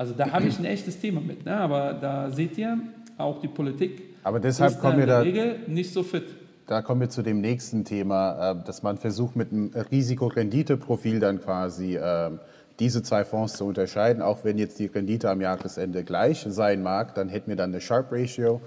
Also 0.00 0.14
da 0.14 0.30
habe 0.30 0.46
ich 0.46 0.58
ein 0.58 0.64
echtes 0.64 0.98
Thema 0.98 1.20
mit. 1.20 1.44
Ne? 1.44 1.54
Aber 1.54 1.92
da 1.92 2.30
seht 2.30 2.56
ihr, 2.56 2.78
auch 3.18 3.38
die 3.38 3.48
Politik 3.48 4.14
aber 4.24 4.40
deshalb 4.40 4.72
ist 4.72 4.80
kommen 4.80 4.98
wir 4.98 5.06
da, 5.06 5.20
Regel 5.20 5.56
nicht 5.66 5.92
so 5.92 6.02
fit. 6.02 6.24
Da 6.66 6.80
kommen 6.80 7.02
wir 7.02 7.10
zu 7.10 7.20
dem 7.20 7.42
nächsten 7.42 7.84
Thema, 7.84 8.52
äh, 8.52 8.64
dass 8.64 8.82
man 8.82 8.96
versucht 8.96 9.36
mit 9.36 9.52
einem 9.52 9.70
Risiko-Rendite-Profil 9.74 11.20
dann 11.20 11.42
quasi 11.42 11.96
äh, 11.96 12.30
diese 12.78 13.02
zwei 13.02 13.26
Fonds 13.26 13.58
zu 13.58 13.66
unterscheiden. 13.66 14.22
Auch 14.22 14.42
wenn 14.42 14.56
jetzt 14.56 14.78
die 14.78 14.86
Rendite 14.86 15.28
am 15.28 15.42
Jahresende 15.42 16.02
gleich 16.02 16.46
sein 16.48 16.82
mag, 16.82 17.14
dann 17.14 17.28
hätten 17.28 17.50
wir 17.50 17.56
dann 17.56 17.68
eine 17.68 17.82
Sharp 17.82 18.10
Ratio. 18.10 18.62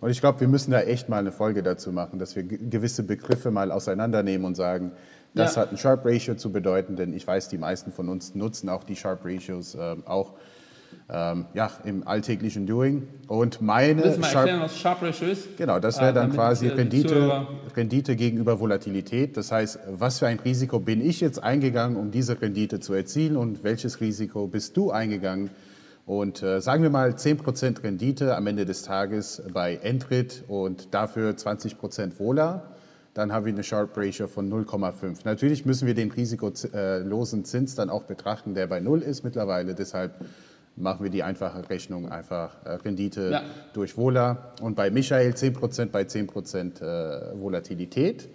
Und 0.00 0.10
ich 0.10 0.20
glaube, 0.20 0.38
wir 0.38 0.46
müssen 0.46 0.70
da 0.70 0.82
echt 0.82 1.08
mal 1.08 1.18
eine 1.18 1.32
Folge 1.32 1.64
dazu 1.64 1.90
machen, 1.90 2.20
dass 2.20 2.36
wir 2.36 2.44
gewisse 2.44 3.02
Begriffe 3.02 3.50
mal 3.50 3.72
auseinandernehmen 3.72 4.46
und 4.46 4.54
sagen, 4.54 4.92
das 5.34 5.56
ja. 5.56 5.62
hat 5.62 5.72
ein 5.72 5.78
Sharp 5.78 6.04
Ratio 6.04 6.36
zu 6.36 6.52
bedeuten, 6.52 6.94
denn 6.94 7.12
ich 7.12 7.26
weiß, 7.26 7.48
die 7.48 7.58
meisten 7.58 7.90
von 7.90 8.08
uns 8.08 8.36
nutzen 8.36 8.68
auch 8.68 8.84
die 8.84 8.94
Sharp 8.94 9.24
Ratios 9.24 9.74
äh, 9.74 9.96
auch 10.04 10.34
ähm, 11.08 11.46
ja, 11.54 11.70
im 11.84 12.06
alltäglichen 12.06 12.66
Doing. 12.66 13.06
Und 13.28 13.60
meine 13.60 14.02
Willst 14.02 14.16
du 14.16 14.20
mal 14.20 14.34
erklären, 14.34 14.60
was 14.60 14.78
Sharp 14.78 15.02
Ratio 15.02 15.28
ist? 15.28 15.56
Genau, 15.56 15.78
das 15.78 16.00
wäre 16.00 16.12
dann 16.12 16.30
äh, 16.30 16.34
quasi 16.34 16.68
Rendite, 16.68 17.46
Rendite 17.76 18.16
gegenüber 18.16 18.58
Volatilität. 18.58 19.36
Das 19.36 19.52
heißt, 19.52 19.78
was 19.92 20.18
für 20.18 20.26
ein 20.26 20.38
Risiko 20.40 20.80
bin 20.80 21.00
ich 21.00 21.20
jetzt 21.20 21.42
eingegangen, 21.42 21.96
um 21.96 22.10
diese 22.10 22.40
Rendite 22.40 22.80
zu 22.80 22.94
erzielen 22.94 23.36
und 23.36 23.62
welches 23.64 24.00
Risiko 24.00 24.46
bist 24.46 24.76
du 24.76 24.90
eingegangen? 24.90 25.50
Und 26.06 26.42
äh, 26.42 26.60
sagen 26.60 26.82
wir 26.82 26.90
mal 26.90 27.10
10% 27.10 27.82
Rendite 27.82 28.36
am 28.36 28.46
Ende 28.46 28.64
des 28.64 28.82
Tages 28.82 29.42
bei 29.52 29.76
Endrit 29.76 30.44
und 30.48 30.94
dafür 30.94 31.32
20% 31.32 32.18
Vola 32.18 32.62
dann 33.16 33.32
haben 33.32 33.46
wir 33.46 33.52
eine 33.52 33.64
Sharp 33.64 33.96
Ratio 33.96 34.26
von 34.28 34.52
0,5. 34.52 35.20
Natürlich 35.24 35.64
müssen 35.64 35.86
wir 35.86 35.94
den 35.94 36.10
risikolosen 36.10 37.46
Zins 37.46 37.74
dann 37.74 37.88
auch 37.88 38.02
betrachten, 38.02 38.54
der 38.54 38.66
bei 38.66 38.80
0 38.80 39.00
ist 39.00 39.24
mittlerweile. 39.24 39.74
Deshalb 39.74 40.12
machen 40.76 41.02
wir 41.02 41.10
die 41.10 41.22
einfache 41.22 41.68
Rechnung 41.68 42.08
einfach 42.10 42.50
äh, 42.64 42.70
Rendite 42.72 43.30
ja. 43.30 43.42
durch 43.72 43.96
Vola. 43.96 44.52
Und 44.60 44.76
bei 44.76 44.90
Michael 44.90 45.32
10% 45.32 45.86
bei 45.86 46.02
10% 46.02 46.80
äh, 46.80 47.40
Volatilität. 47.40 48.28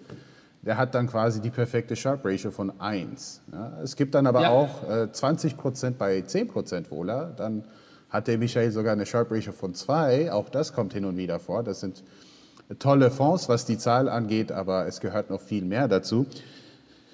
Der 0.64 0.78
hat 0.78 0.94
dann 0.94 1.08
quasi 1.08 1.42
die 1.42 1.50
perfekte 1.50 1.96
Sharp 1.96 2.24
Ratio 2.24 2.52
von 2.52 2.80
1. 2.80 3.42
Ja, 3.52 3.80
es 3.84 3.96
gibt 3.96 4.14
dann 4.14 4.28
aber 4.28 4.44
ja. 4.44 4.50
auch 4.50 4.88
äh, 4.88 5.08
20% 5.12 5.96
bei 5.98 6.20
10% 6.20 6.92
Vola. 6.92 7.32
Dann 7.36 7.64
hat 8.10 8.28
der 8.28 8.38
Michael 8.38 8.72
sogar 8.72 8.94
eine 8.94 9.06
Sharp 9.06 9.32
Ratio 9.32 9.54
von 9.54 9.74
2. 9.74 10.32
Auch 10.32 10.50
das 10.50 10.74
kommt 10.74 10.94
hin 10.94 11.06
und 11.06 11.18
wieder 11.18 11.40
vor. 11.40 11.64
Das 11.64 11.80
sind 11.80 12.04
tolle 12.80 13.10
Fonds, 13.10 13.50
was 13.50 13.66
die 13.66 13.78
Zahl 13.78 14.08
angeht, 14.08 14.52
aber 14.52 14.86
es 14.86 15.00
gehört 15.00 15.30
noch 15.30 15.42
viel 15.42 15.66
mehr 15.66 15.88
dazu. 15.88 16.26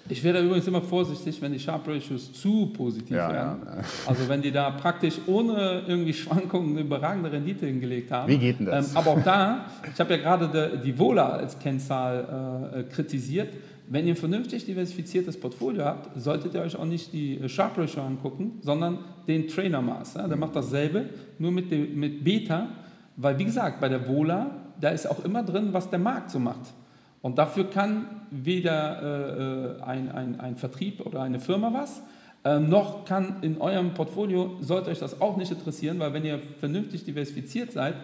Ich 0.10 0.24
wäre 0.24 0.42
übrigens 0.42 0.68
immer 0.68 0.82
vorsichtig, 0.82 1.42
wenn 1.42 1.54
die 1.54 1.60
Sharp 1.60 1.88
Ratios 1.88 2.32
zu 2.34 2.68
positiv 2.68 3.16
ja, 3.16 3.32
werden. 3.32 3.62
Ja, 3.66 3.76
ja. 3.76 3.82
Also 4.06 4.28
wenn 4.30 4.42
die 4.42 4.52
da 4.52 4.72
praktisch 4.72 5.20
ohne 5.28 5.84
irgendwie 5.88 6.14
Schwankungen 6.14 6.72
eine 6.72 6.82
überragende 6.82 7.32
Rendite 7.32 7.66
hingelegt 7.66 8.12
haben. 8.12 8.32
Wie 8.32 8.38
geht 8.38 8.60
denn 8.60 8.68
das? 8.68 8.92
Ähm, 8.92 8.98
aber 8.98 9.12
auch 9.12 9.24
da, 9.24 9.66
ich 9.92 10.00
habe 10.00 10.16
ja 10.16 10.22
gerade 10.22 10.80
die 10.84 10.98
Vola 10.98 11.30
als 11.30 11.58
Kennzahl 11.60 12.74
äh, 12.74 12.84
kritisiert. 12.84 13.54
Wenn 13.90 14.06
ihr 14.06 14.14
ein 14.14 14.18
vernünftig 14.18 14.66
diversifiziertes 14.66 15.40
Portfolio 15.40 15.86
habt, 15.86 16.20
solltet 16.20 16.54
ihr 16.54 16.62
euch 16.62 16.76
auch 16.76 16.86
nicht 16.86 17.14
die 17.14 17.40
Sharp 17.48 17.78
Ratio 17.78 18.04
angucken, 18.04 18.60
sondern 18.62 19.00
den 19.28 19.48
Trainermaß. 19.48 20.16
Ja? 20.16 20.28
Der 20.28 20.38
macht 20.38 20.56
dasselbe, 20.56 21.06
nur 21.40 21.52
mit, 21.52 21.72
dem, 21.72 21.98
mit 21.98 22.24
Beta. 22.24 22.68
Weil, 23.16 23.40
wie 23.40 23.46
gesagt, 23.46 23.80
bei 23.80 23.90
der 23.90 24.08
Vola 24.08 24.52
da 24.80 24.90
ist 24.90 25.10
auch 25.10 25.24
immer 25.24 25.44
drin, 25.44 25.70
was 25.72 25.90
der 25.90 26.00
Markt 26.00 26.32
so 26.32 26.40
macht. 26.40 26.74
Und 27.22 27.38
dafür 27.38 27.70
kann 27.70 28.06
weder 28.32 29.02
äh, 29.02 29.82
äh, 29.82 29.84
ein, 29.84 30.12
ein, 30.12 30.40
ein 30.40 30.56
Vertrieb 30.56 31.06
oder 31.06 31.22
eine 31.22 31.40
Firma 31.40 31.74
was, 31.74 32.02
äh, 32.44 32.60
noch 32.60 33.06
kann 33.06 33.38
in 33.42 33.60
eurem 33.60 33.94
Portfolio, 33.94 34.58
sollte 34.62 34.90
euch 34.90 35.00
das 35.00 35.20
auch 35.20 35.38
nicht 35.38 35.52
interessieren, 35.52 36.00
weil 36.00 36.14
wenn 36.14 36.26
ihr 36.26 36.40
vernünftig 36.60 37.04
diversifiziert 37.04 37.72
seid, 37.72 37.96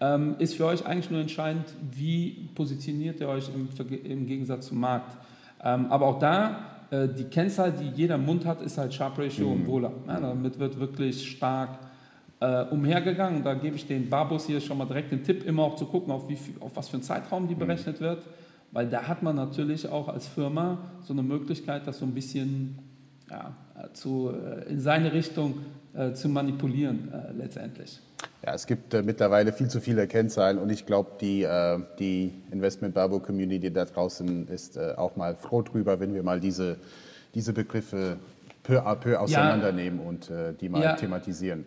ähm, 0.00 0.34
ist 0.38 0.56
für 0.56 0.66
euch 0.66 0.84
eigentlich 0.84 1.10
nur 1.10 1.20
entscheidend, 1.20 1.66
wie 1.92 2.48
positioniert 2.54 3.20
ihr 3.20 3.28
euch 3.28 3.48
im, 3.54 3.68
im 4.04 4.26
Gegensatz 4.26 4.66
zum 4.66 4.80
Markt. 4.80 5.16
Ähm, 5.62 5.86
aber 5.90 6.06
auch 6.06 6.18
da, 6.18 6.72
äh, 6.90 7.08
die 7.08 7.24
Kennzahl, 7.24 7.72
die 7.72 7.88
jeder 7.94 8.18
Mund 8.18 8.44
hat, 8.44 8.60
ist 8.62 8.78
halt 8.78 8.92
Sharp 8.92 9.18
Ratio 9.18 9.46
mhm. 9.46 9.52
und 9.52 9.66
Wohler. 9.66 9.92
Ja, 10.08 10.20
damit 10.20 10.58
wird 10.58 10.80
wirklich 10.80 11.30
stark 11.30 11.78
äh, 12.40 12.64
umhergegangen. 12.64 13.44
Da 13.44 13.54
gebe 13.54 13.76
ich 13.76 13.86
den 13.86 14.10
Babus 14.10 14.46
hier 14.46 14.60
schon 14.60 14.78
mal 14.78 14.86
direkt 14.86 15.12
den 15.12 15.22
Tipp, 15.22 15.46
immer 15.46 15.62
auch 15.62 15.76
zu 15.76 15.86
gucken, 15.86 16.12
auf, 16.12 16.28
wie 16.28 16.36
viel, 16.36 16.54
auf 16.60 16.72
was 16.74 16.88
für 16.88 16.94
einen 16.94 17.04
Zeitraum 17.04 17.46
die 17.46 17.54
mhm. 17.54 17.60
berechnet 17.60 18.00
wird. 18.00 18.26
Weil 18.72 18.88
da 18.88 19.06
hat 19.06 19.22
man 19.22 19.36
natürlich 19.36 19.88
auch 19.88 20.08
als 20.08 20.26
Firma 20.26 20.78
so 21.02 21.12
eine 21.12 21.22
Möglichkeit, 21.22 21.86
das 21.86 21.98
so 21.98 22.06
ein 22.06 22.14
bisschen 22.14 22.78
ja, 23.30 23.54
zu, 23.92 24.30
äh, 24.30 24.70
in 24.70 24.80
seine 24.80 25.12
Richtung 25.12 25.58
äh, 25.94 26.12
zu 26.14 26.28
manipulieren 26.28 27.12
äh, 27.12 27.32
letztendlich. 27.32 28.00
Ja, 28.44 28.54
es 28.54 28.66
gibt 28.66 28.94
äh, 28.94 29.02
mittlerweile 29.02 29.52
viel 29.52 29.68
zu 29.68 29.80
viele 29.80 30.06
Kennzahlen 30.06 30.58
und 30.58 30.70
ich 30.70 30.86
glaube, 30.86 31.12
die, 31.20 31.42
äh, 31.42 31.78
die 31.98 32.32
Investment 32.50 32.94
Barbo 32.94 33.20
Community 33.20 33.70
da 33.70 33.84
draußen 33.84 34.48
ist 34.48 34.76
äh, 34.76 34.94
auch 34.96 35.16
mal 35.16 35.36
froh 35.36 35.62
drüber, 35.62 36.00
wenn 36.00 36.14
wir 36.14 36.22
mal 36.22 36.40
diese, 36.40 36.76
diese 37.34 37.52
Begriffe 37.52 38.16
peu 38.62 38.80
à 38.80 38.94
peu 38.94 39.18
auseinandernehmen 39.18 40.00
ja. 40.00 40.08
und 40.08 40.30
die 40.60 40.68
mal 40.68 40.82
ja. 40.82 40.94
thematisieren. 40.94 41.64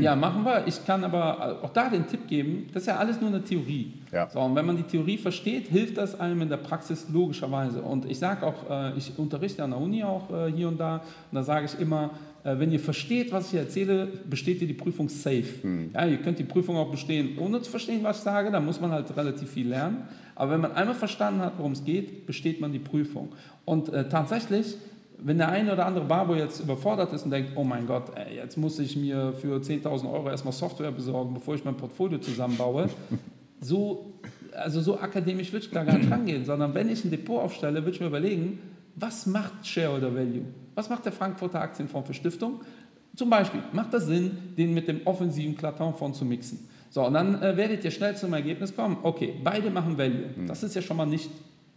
Ja, 0.00 0.14
machen 0.14 0.44
wir. 0.44 0.66
Ich 0.66 0.84
kann 0.86 1.02
aber 1.02 1.58
auch 1.62 1.70
da 1.70 1.88
den 1.88 2.06
Tipp 2.06 2.28
geben, 2.28 2.66
das 2.72 2.84
ist 2.84 2.86
ja 2.86 2.96
alles 2.96 3.20
nur 3.20 3.30
eine 3.30 3.42
Theorie. 3.42 3.92
Ja. 4.12 4.28
So, 4.30 4.40
und 4.40 4.54
wenn 4.54 4.66
man 4.66 4.76
die 4.76 4.84
Theorie 4.84 5.18
versteht, 5.18 5.66
hilft 5.66 5.98
das 5.98 6.18
einem 6.18 6.42
in 6.42 6.48
der 6.48 6.58
Praxis 6.58 7.06
logischerweise. 7.12 7.82
Und 7.82 8.08
ich 8.08 8.18
sage 8.18 8.46
auch, 8.46 8.70
äh, 8.70 8.96
ich 8.96 9.18
unterrichte 9.18 9.64
an 9.64 9.70
der 9.70 9.80
Uni 9.80 10.04
auch 10.04 10.30
äh, 10.30 10.52
hier 10.52 10.68
und 10.68 10.78
da, 10.78 10.96
und 10.96 11.34
da 11.34 11.42
sage 11.42 11.66
ich 11.66 11.80
immer, 11.80 12.10
äh, 12.44 12.58
wenn 12.58 12.70
ihr 12.70 12.78
versteht, 12.78 13.32
was 13.32 13.52
ich 13.52 13.58
erzähle, 13.58 14.06
besteht 14.28 14.60
ihr 14.60 14.68
die 14.68 14.74
Prüfung 14.74 15.08
safe. 15.08 15.62
Hm. 15.62 15.90
Ja, 15.92 16.06
ihr 16.06 16.18
könnt 16.18 16.38
die 16.38 16.44
Prüfung 16.44 16.76
auch 16.76 16.90
bestehen, 16.90 17.36
ohne 17.38 17.60
zu 17.62 17.70
verstehen, 17.70 18.00
was 18.02 18.18
ich 18.18 18.22
sage, 18.22 18.52
da 18.52 18.60
muss 18.60 18.80
man 18.80 18.92
halt 18.92 19.16
relativ 19.16 19.50
viel 19.50 19.68
lernen. 19.68 20.02
Aber 20.36 20.52
wenn 20.52 20.60
man 20.60 20.72
einmal 20.72 20.94
verstanden 20.94 21.40
hat, 21.40 21.54
worum 21.58 21.72
es 21.72 21.84
geht, 21.84 22.26
besteht 22.26 22.60
man 22.60 22.72
die 22.72 22.78
Prüfung. 22.78 23.32
Und 23.64 23.88
äh, 23.92 24.08
tatsächlich 24.08 24.76
wenn 25.24 25.38
der 25.38 25.48
eine 25.48 25.72
oder 25.72 25.86
andere 25.86 26.04
Barbo 26.04 26.34
jetzt 26.34 26.60
überfordert 26.60 27.12
ist 27.14 27.24
und 27.24 27.30
denkt, 27.30 27.52
oh 27.54 27.64
mein 27.64 27.86
Gott, 27.86 28.12
ey, 28.14 28.36
jetzt 28.36 28.58
muss 28.58 28.78
ich 28.78 28.94
mir 28.94 29.32
für 29.32 29.56
10.000 29.56 30.12
Euro 30.12 30.28
erstmal 30.28 30.52
Software 30.52 30.92
besorgen, 30.92 31.32
bevor 31.32 31.54
ich 31.54 31.64
mein 31.64 31.78
Portfolio 31.78 32.18
zusammenbaue, 32.18 32.90
so, 33.60 34.12
also 34.52 34.82
so 34.82 35.00
akademisch 35.00 35.50
würde 35.50 35.64
ich 35.64 35.72
da 35.72 35.82
gar 35.82 35.96
nicht 35.96 36.10
rangehen, 36.10 36.44
sondern 36.44 36.74
wenn 36.74 36.90
ich 36.90 37.06
ein 37.06 37.10
Depot 37.10 37.40
aufstelle, 37.40 37.76
würde 37.82 37.92
ich 37.92 38.00
mir 38.00 38.08
überlegen, 38.08 38.58
was 38.96 39.24
macht 39.24 39.66
Shareholder 39.66 40.14
Value? 40.14 40.44
Was 40.74 40.90
macht 40.90 41.06
der 41.06 41.12
Frankfurter 41.12 41.62
Aktienfonds 41.62 42.06
für 42.06 42.14
Stiftung? 42.14 42.60
Zum 43.16 43.30
Beispiel, 43.30 43.62
macht 43.72 43.94
das 43.94 44.04
Sinn, 44.04 44.32
den 44.58 44.74
mit 44.74 44.88
dem 44.88 45.00
offensiven 45.06 45.56
Clatin-Fonds 45.56 46.18
zu 46.18 46.26
mixen? 46.26 46.68
So, 46.90 47.06
und 47.06 47.14
dann 47.14 47.42
äh, 47.42 47.56
werdet 47.56 47.82
ihr 47.82 47.90
schnell 47.90 48.14
zum 48.14 48.34
Ergebnis 48.34 48.76
kommen, 48.76 48.98
okay, 49.02 49.34
beide 49.42 49.70
machen 49.70 49.96
Value. 49.96 50.26
Das 50.46 50.62
ist 50.62 50.74
ja 50.74 50.82
schon 50.82 50.98
mal 50.98 51.06
nicht 51.06 51.30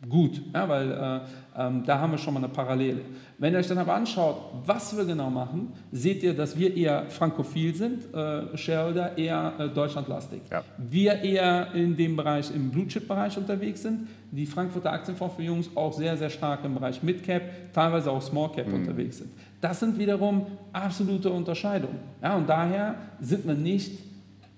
gut, 0.07 0.41
ja, 0.53 0.69
weil 0.69 0.91
äh, 0.91 1.19
ähm, 1.57 1.83
da 1.86 1.99
haben 1.99 2.12
wir 2.12 2.17
schon 2.17 2.33
mal 2.33 2.39
eine 2.43 2.49
Parallele. 2.49 3.01
Wenn 3.39 3.53
ihr 3.53 3.60
euch 3.60 3.67
dann 3.67 3.79
aber 3.79 3.95
anschaut, 3.95 4.38
was 4.65 4.95
wir 4.95 5.05
genau 5.05 5.29
machen, 5.29 5.73
seht 5.91 6.21
ihr, 6.23 6.36
dass 6.36 6.57
wir 6.57 6.75
eher 6.75 7.10
frankophil 7.10 7.73
sind, 7.73 8.13
äh, 8.13 8.55
Shareholder 8.55 9.17
eher 9.17 9.53
äh, 9.57 9.69
deutschlandlastig. 9.69 10.41
Ja. 10.51 10.63
Wir 10.77 11.21
eher 11.21 11.73
in 11.73 11.95
dem 11.95 12.15
Bereich, 12.15 12.53
im 12.53 12.69
Blue-Chip-Bereich 12.69 13.38
unterwegs 13.38 13.81
sind, 13.81 14.07
die 14.31 14.45
Frankfurter 14.45 14.91
Aktienfonds 14.91 15.36
für 15.36 15.43
Jungs 15.43 15.69
auch 15.75 15.93
sehr, 15.93 16.15
sehr 16.15 16.29
stark 16.29 16.63
im 16.63 16.75
Bereich 16.75 17.01
Mid-Cap, 17.01 17.73
teilweise 17.73 18.12
auch 18.12 18.21
Small-Cap 18.21 18.67
mhm. 18.67 18.75
unterwegs 18.75 19.17
sind. 19.17 19.31
Das 19.62 19.79
sind 19.79 19.97
wiederum 19.97 20.45
absolute 20.71 21.31
Unterscheidungen. 21.31 21.97
Ja, 22.21 22.36
und 22.36 22.47
daher 22.47 22.95
sind 23.19 23.47
wir 23.47 23.55
nicht 23.55 24.07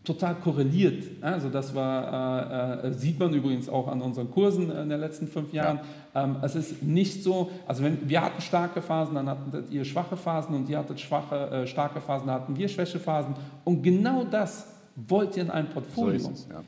total 0.10 0.36
korreliert. 0.36 1.04
Also 1.22 1.50
das 1.50 1.76
war, 1.76 2.84
äh, 2.84 2.88
äh, 2.88 2.94
sieht 2.94 3.20
man 3.20 3.32
übrigens 3.34 3.70
auch 3.70 3.88
an 3.88 4.02
unseren 4.02 4.32
Kursen 4.32 4.72
in 4.72 4.90
den 4.90 5.00
letzten 5.00 5.28
fünf 5.28 5.54
Jahren. 5.54 5.80
Ja. 6.14 6.24
Ähm, 6.24 6.38
es 6.42 6.56
ist 6.56 6.82
nicht 6.82 7.24
so, 7.24 7.52
also 7.68 7.84
wenn 7.84 8.10
wir 8.10 8.22
hatten 8.22 8.42
starke 8.42 8.82
Phasen, 8.82 9.16
dann 9.16 9.30
hattet 9.30 9.72
ihr 9.72 9.86
schwache 9.86 10.18
Phasen 10.18 10.56
und 10.56 10.68
ihr 10.68 10.80
hattet 10.80 11.00
schwache, 11.00 11.36
äh, 11.52 11.68
starke 11.68 12.02
Phasen, 12.02 12.28
dann 12.28 12.42
hatten 12.42 12.58
wir 12.58 12.68
Schwächephasen. 12.68 13.36
Und 13.64 13.84
genau 13.84 14.24
das 14.24 14.68
wollt 14.96 15.38
ihr 15.38 15.44
in 15.44 15.52
einem 15.52 15.70
Portfolio. 15.70 16.20
So 16.20 16.32
es, 16.32 16.48
ja. 16.50 16.64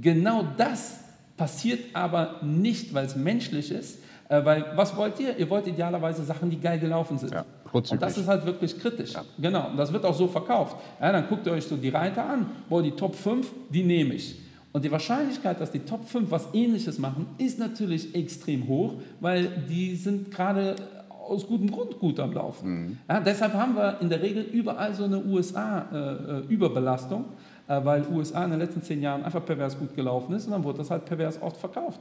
Genau 0.00 0.44
das 0.56 1.00
passiert 1.36 1.80
aber 1.92 2.36
nicht, 2.42 2.94
weil 2.94 3.04
es 3.04 3.14
menschlich 3.14 3.70
ist, 3.70 3.98
äh, 4.30 4.42
weil 4.42 4.64
was 4.74 4.96
wollt 4.96 5.20
ihr? 5.20 5.36
Ihr 5.36 5.50
wollt 5.50 5.66
idealerweise 5.66 6.24
Sachen, 6.24 6.48
die 6.48 6.58
geil 6.58 6.78
gelaufen 6.78 7.18
sind. 7.18 7.32
Ja, 7.32 7.44
und 7.76 8.02
das 8.02 8.18
ist 8.18 8.28
halt 8.28 8.44
wirklich 8.46 8.78
kritisch. 8.78 9.12
Ja. 9.12 9.24
Genau, 9.38 9.70
und 9.70 9.76
das 9.76 9.92
wird 9.92 10.04
auch 10.04 10.14
so 10.14 10.26
verkauft. 10.26 10.76
Ja, 11.00 11.12
dann 11.12 11.28
guckt 11.28 11.46
ihr 11.46 11.52
euch 11.52 11.64
so 11.64 11.76
die 11.76 11.88
Reiter 11.88 12.28
an, 12.28 12.46
boah, 12.68 12.82
die 12.82 12.92
Top 12.92 13.14
5, 13.14 13.50
die 13.70 13.82
nehme 13.82 14.14
ich. 14.14 14.40
Und 14.72 14.84
die 14.84 14.92
Wahrscheinlichkeit, 14.92 15.60
dass 15.60 15.70
die 15.70 15.80
Top 15.80 16.06
5 16.06 16.30
was 16.30 16.48
ähnliches 16.52 16.98
machen, 16.98 17.26
ist 17.38 17.58
natürlich 17.58 18.14
extrem 18.14 18.68
hoch, 18.68 18.94
weil 19.20 19.48
die 19.68 19.96
sind 19.96 20.30
gerade 20.30 20.76
aus 21.08 21.46
gutem 21.46 21.70
Grund 21.70 21.98
gut 21.98 22.20
am 22.20 22.32
Laufen. 22.32 22.68
Mhm. 22.68 22.98
Ja, 23.08 23.20
deshalb 23.20 23.54
haben 23.54 23.74
wir 23.74 23.98
in 24.00 24.08
der 24.08 24.22
Regel 24.22 24.44
überall 24.44 24.94
so 24.94 25.04
eine 25.04 25.24
USA-Überbelastung, 25.24 27.24
äh, 27.68 27.76
äh, 27.76 27.84
weil 27.84 28.06
USA 28.12 28.44
in 28.44 28.50
den 28.50 28.60
letzten 28.60 28.82
zehn 28.82 29.02
Jahren 29.02 29.24
einfach 29.24 29.44
pervers 29.44 29.78
gut 29.78 29.94
gelaufen 29.94 30.34
ist 30.34 30.46
und 30.46 30.52
dann 30.52 30.64
wurde 30.64 30.78
das 30.78 30.90
halt 30.90 31.04
pervers 31.04 31.40
oft 31.40 31.56
verkauft. 31.56 32.00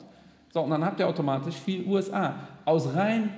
So, 0.53 0.61
und 0.61 0.69
dann 0.69 0.85
habt 0.85 0.99
ihr 0.99 1.07
automatisch 1.07 1.55
viel 1.55 1.85
USA. 1.85 2.35
Aus 2.63 2.93
rein 2.95 3.29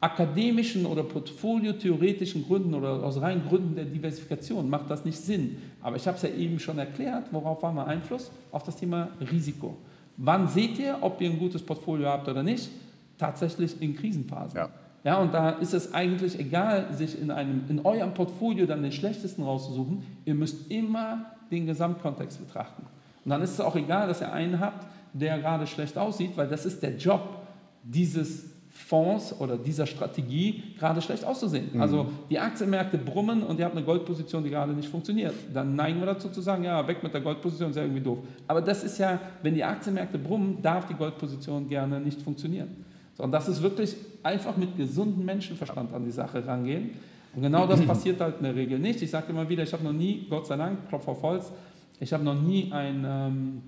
akademischen 0.00 0.86
oder 0.86 1.02
portfoliotheoretischen 1.02 2.46
Gründen 2.46 2.74
oder 2.74 3.02
aus 3.02 3.20
rein 3.20 3.42
Gründen 3.48 3.74
der 3.74 3.84
Diversifikation 3.84 4.70
macht 4.70 4.88
das 4.90 5.04
nicht 5.04 5.18
Sinn. 5.18 5.58
Aber 5.82 5.96
ich 5.96 6.06
habe 6.06 6.16
es 6.16 6.22
ja 6.22 6.28
eben 6.28 6.60
schon 6.60 6.78
erklärt, 6.78 7.26
worauf 7.32 7.62
haben 7.62 7.76
wir 7.76 7.86
Einfluss? 7.86 8.30
Auf 8.52 8.62
das 8.62 8.76
Thema 8.76 9.08
Risiko. 9.20 9.76
Wann 10.16 10.46
seht 10.48 10.78
ihr, 10.78 10.98
ob 11.00 11.20
ihr 11.20 11.30
ein 11.30 11.38
gutes 11.38 11.62
Portfolio 11.62 12.08
habt 12.08 12.28
oder 12.28 12.42
nicht? 12.42 12.70
Tatsächlich 13.18 13.80
in 13.82 13.96
Krisenphasen. 13.96 14.56
Ja. 14.56 14.70
Ja, 15.04 15.18
und 15.18 15.32
da 15.32 15.50
ist 15.50 15.74
es 15.74 15.94
eigentlich 15.94 16.38
egal, 16.38 16.92
sich 16.92 17.20
in, 17.20 17.30
einem, 17.30 17.62
in 17.68 17.84
eurem 17.84 18.14
Portfolio 18.14 18.66
dann 18.66 18.82
den 18.82 18.92
schlechtesten 18.92 19.42
rauszusuchen. 19.42 20.02
Ihr 20.24 20.34
müsst 20.34 20.70
immer 20.70 21.26
den 21.50 21.66
Gesamtkontext 21.66 22.44
betrachten. 22.44 22.82
Und 23.24 23.30
dann 23.30 23.40
ist 23.42 23.52
es 23.52 23.60
auch 23.60 23.76
egal, 23.76 24.08
dass 24.08 24.20
ihr 24.20 24.32
einen 24.32 24.60
habt, 24.60 24.86
der 25.12 25.38
gerade 25.38 25.66
schlecht 25.66 25.96
aussieht, 25.96 26.32
weil 26.36 26.48
das 26.48 26.66
ist 26.66 26.82
der 26.82 26.96
Job 26.96 27.42
dieses 27.82 28.50
Fonds 28.78 29.34
oder 29.40 29.56
dieser 29.56 29.86
Strategie, 29.86 30.62
gerade 30.78 31.02
schlecht 31.02 31.24
auszusehen. 31.24 31.70
Mhm. 31.72 31.80
Also 31.80 32.06
die 32.30 32.38
Aktienmärkte 32.38 32.96
brummen 32.96 33.42
und 33.42 33.58
ihr 33.58 33.64
habt 33.64 33.76
eine 33.76 33.84
Goldposition, 33.84 34.44
die 34.44 34.50
gerade 34.50 34.72
nicht 34.72 34.88
funktioniert. 34.88 35.34
Dann 35.52 35.74
neigen 35.74 35.98
wir 35.98 36.06
dazu 36.06 36.28
zu 36.28 36.40
sagen, 36.40 36.64
ja, 36.64 36.86
weg 36.86 37.02
mit 37.02 37.12
der 37.12 37.20
Goldposition, 37.20 37.70
ist 37.70 37.76
ja 37.76 37.82
irgendwie 37.82 38.00
doof. 38.00 38.18
Aber 38.46 38.62
das 38.62 38.84
ist 38.84 38.98
ja, 38.98 39.20
wenn 39.42 39.54
die 39.54 39.64
Aktienmärkte 39.64 40.16
brummen, 40.16 40.62
darf 40.62 40.86
die 40.86 40.94
Goldposition 40.94 41.68
gerne 41.68 42.00
nicht 42.00 42.22
funktionieren. 42.22 42.84
So, 43.16 43.24
und 43.24 43.32
das 43.32 43.48
ist 43.48 43.60
wirklich 43.60 43.96
einfach 44.22 44.56
mit 44.56 44.76
gesundem 44.76 45.24
Menschenverstand 45.24 45.92
an 45.92 46.04
die 46.04 46.12
Sache 46.12 46.46
rangehen. 46.46 46.90
Und 47.34 47.42
genau 47.42 47.66
das 47.66 47.80
passiert 47.86 48.20
halt 48.20 48.36
in 48.38 48.44
der 48.44 48.54
Regel 48.54 48.78
nicht. 48.78 49.02
Ich 49.02 49.10
sage 49.10 49.26
immer 49.30 49.48
wieder, 49.48 49.64
ich 49.64 49.72
habe 49.72 49.84
noch 49.84 49.92
nie, 49.92 50.26
Gott 50.30 50.46
sei 50.46 50.56
Dank, 50.56 50.88
Klopf 50.88 51.08
auf 51.08 51.22
Holz, 51.22 51.52
ich 52.00 52.12
habe 52.12 52.24
noch 52.24 52.40
nie 52.40 52.72
ein... 52.72 53.04
Ähm, 53.06 53.62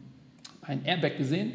ein 0.62 0.84
Airbag 0.84 1.16
gesehen. 1.16 1.52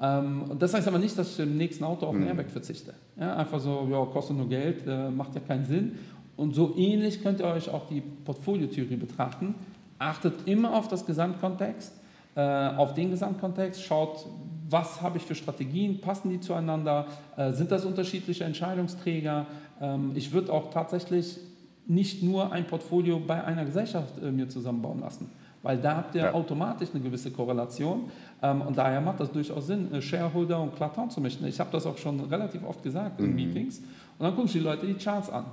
Ähm, 0.00 0.42
und 0.48 0.60
das 0.60 0.74
heißt 0.74 0.88
aber 0.88 0.98
nicht, 0.98 1.16
dass 1.18 1.32
ich 1.32 1.40
im 1.40 1.56
nächsten 1.56 1.84
Auto 1.84 2.06
auf 2.06 2.14
ein 2.14 2.22
mhm. 2.22 2.28
Airbag 2.28 2.50
verzichte. 2.50 2.94
Ja, 3.18 3.36
einfach 3.36 3.60
so, 3.60 3.86
ja, 3.90 4.04
kostet 4.06 4.36
nur 4.36 4.48
Geld, 4.48 4.86
äh, 4.86 5.10
macht 5.10 5.34
ja 5.34 5.40
keinen 5.40 5.64
Sinn. 5.64 5.98
Und 6.36 6.54
so 6.54 6.74
ähnlich 6.76 7.22
könnt 7.22 7.40
ihr 7.40 7.46
euch 7.46 7.68
auch 7.70 7.86
die 7.86 8.00
Portfoliotheorie 8.00 8.96
betrachten. 8.96 9.54
Achtet 9.98 10.34
immer 10.46 10.74
auf 10.74 10.88
das 10.88 11.06
Gesamtkontext, 11.06 11.92
äh, 12.34 12.40
auf 12.40 12.94
den 12.94 13.10
Gesamtkontext, 13.10 13.82
schaut, 13.82 14.26
was 14.68 15.00
habe 15.00 15.18
ich 15.18 15.24
für 15.24 15.36
Strategien, 15.36 16.00
passen 16.00 16.30
die 16.30 16.40
zueinander, 16.40 17.06
äh, 17.36 17.52
sind 17.52 17.70
das 17.70 17.84
unterschiedliche 17.84 18.42
Entscheidungsträger. 18.42 19.46
Ähm, 19.80 20.10
ich 20.16 20.32
würde 20.32 20.52
auch 20.52 20.70
tatsächlich 20.70 21.38
nicht 21.86 22.22
nur 22.22 22.50
ein 22.50 22.66
Portfolio 22.66 23.20
bei 23.20 23.44
einer 23.44 23.64
Gesellschaft 23.64 24.20
mir 24.22 24.48
zusammenbauen 24.48 25.00
lassen 25.00 25.30
weil 25.64 25.78
da 25.78 25.96
habt 25.96 26.14
ihr 26.14 26.22
ja. 26.22 26.32
automatisch 26.32 26.90
eine 26.94 27.02
gewisse 27.02 27.32
Korrelation 27.32 28.10
ähm, 28.42 28.60
und 28.62 28.78
daher 28.78 29.00
macht 29.00 29.18
das 29.18 29.32
durchaus 29.32 29.66
Sinn, 29.66 30.00
Shareholder 30.00 30.60
und 30.60 30.76
Klaton 30.76 31.10
zu 31.10 31.20
mischen. 31.20 31.44
Ich 31.46 31.58
habe 31.58 31.70
das 31.72 31.86
auch 31.86 31.98
schon 31.98 32.20
relativ 32.20 32.62
oft 32.64 32.82
gesagt 32.82 33.18
in 33.18 33.30
mhm. 33.30 33.34
Meetings 33.34 33.78
und 33.78 34.20
dann 34.20 34.34
gucken 34.34 34.46
sich 34.46 34.60
die 34.60 34.66
Leute 34.68 34.86
die 34.86 34.94
Charts 34.94 35.30
an. 35.30 35.46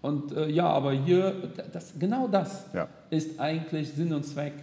Und 0.00 0.32
äh, 0.32 0.48
ja, 0.48 0.66
aber 0.66 0.92
hier, 0.92 1.34
das, 1.72 1.92
genau 1.98 2.28
das 2.28 2.66
ja. 2.72 2.88
ist 3.10 3.38
eigentlich 3.38 3.92
Sinn 3.92 4.12
und 4.12 4.24
Zweck 4.24 4.54